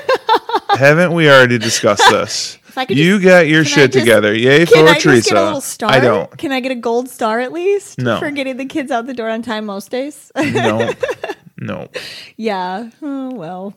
Haven't 0.77 1.13
we 1.13 1.29
already 1.29 1.57
discussed 1.57 2.03
this? 2.11 2.57
If 2.67 2.77
I 2.77 2.85
could 2.85 2.97
You 2.97 3.13
just- 3.13 3.23
get 3.23 3.47
your 3.47 3.63
shit 3.65 3.91
just- 3.91 4.03
together. 4.05 4.33
Yay 4.33 4.65
Can 4.65 4.85
for 4.85 4.89
I 4.89 4.93
just 4.93 5.03
Teresa. 5.03 5.29
get 5.29 5.37
a 5.37 5.45
little 5.45 5.61
star? 5.61 5.91
I 5.91 5.99
don't. 5.99 6.37
Can 6.37 6.51
I 6.51 6.59
get 6.59 6.71
a 6.71 6.75
gold 6.75 7.09
star 7.09 7.39
at 7.39 7.51
least? 7.53 7.99
No. 7.99 8.17
For 8.19 8.31
getting 8.31 8.57
the 8.57 8.65
kids 8.65 8.91
out 8.91 9.05
the 9.05 9.13
door 9.13 9.29
on 9.29 9.41
time 9.43 9.65
most 9.65 9.91
days? 9.91 10.31
No. 10.35 10.91
No. 11.55 11.87
Yeah. 12.35 12.89
Oh, 13.01 13.33
well. 13.35 13.73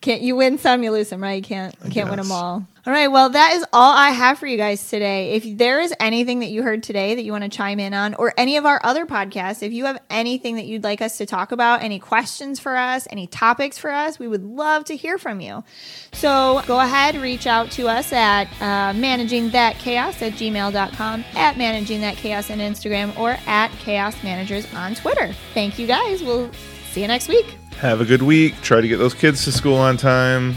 Can't 0.00 0.22
you 0.22 0.36
win 0.36 0.58
some, 0.58 0.82
you 0.82 0.92
lose 0.92 1.08
some, 1.08 1.22
right? 1.22 1.34
You 1.34 1.42
can't 1.42 1.74
you 1.84 1.90
can't 1.90 2.08
win 2.08 2.18
them 2.18 2.30
all. 2.30 2.64
All 2.86 2.94
right. 2.94 3.08
Well, 3.08 3.28
that 3.28 3.52
is 3.54 3.66
all 3.70 3.92
I 3.92 4.10
have 4.10 4.38
for 4.38 4.46
you 4.46 4.56
guys 4.56 4.88
today. 4.88 5.32
If 5.32 5.58
there 5.58 5.78
is 5.78 5.92
anything 6.00 6.38
that 6.38 6.48
you 6.48 6.62
heard 6.62 6.82
today 6.82 7.16
that 7.16 7.22
you 7.22 7.32
want 7.32 7.44
to 7.44 7.50
chime 7.50 7.78
in 7.80 7.92
on, 7.92 8.14
or 8.14 8.32
any 8.38 8.56
of 8.56 8.64
our 8.64 8.80
other 8.82 9.04
podcasts, 9.04 9.62
if 9.62 9.74
you 9.74 9.84
have 9.84 10.00
anything 10.08 10.56
that 10.56 10.64
you'd 10.64 10.84
like 10.84 11.02
us 11.02 11.18
to 11.18 11.26
talk 11.26 11.52
about, 11.52 11.82
any 11.82 11.98
questions 11.98 12.58
for 12.58 12.76
us, 12.76 13.06
any 13.10 13.26
topics 13.26 13.76
for 13.76 13.90
us, 13.90 14.18
we 14.18 14.26
would 14.26 14.42
love 14.42 14.86
to 14.86 14.96
hear 14.96 15.18
from 15.18 15.42
you. 15.42 15.64
So 16.12 16.62
go 16.66 16.80
ahead, 16.80 17.16
reach 17.16 17.46
out 17.46 17.70
to 17.72 17.88
us 17.88 18.10
at 18.10 18.44
uh, 18.62 18.94
managing 18.94 19.50
that 19.50 19.76
chaos 19.76 20.22
at 20.22 20.32
gmail.com, 20.32 21.24
at 21.34 21.58
managing 21.58 22.00
that 22.00 22.16
chaos 22.16 22.50
on 22.50 22.56
Instagram, 22.56 23.18
or 23.18 23.36
at 23.46 23.70
chaos 23.80 24.22
managers 24.22 24.72
on 24.72 24.94
Twitter. 24.94 25.34
Thank 25.52 25.78
you 25.78 25.86
guys. 25.86 26.22
We'll 26.22 26.50
see 26.92 27.02
you 27.02 27.08
next 27.08 27.28
week. 27.28 27.57
Have 27.80 28.00
a 28.00 28.04
good 28.04 28.22
week. 28.22 28.60
Try 28.60 28.80
to 28.80 28.88
get 28.88 28.96
those 28.96 29.14
kids 29.14 29.44
to 29.44 29.52
school 29.52 29.76
on 29.76 29.96
time. 29.96 30.56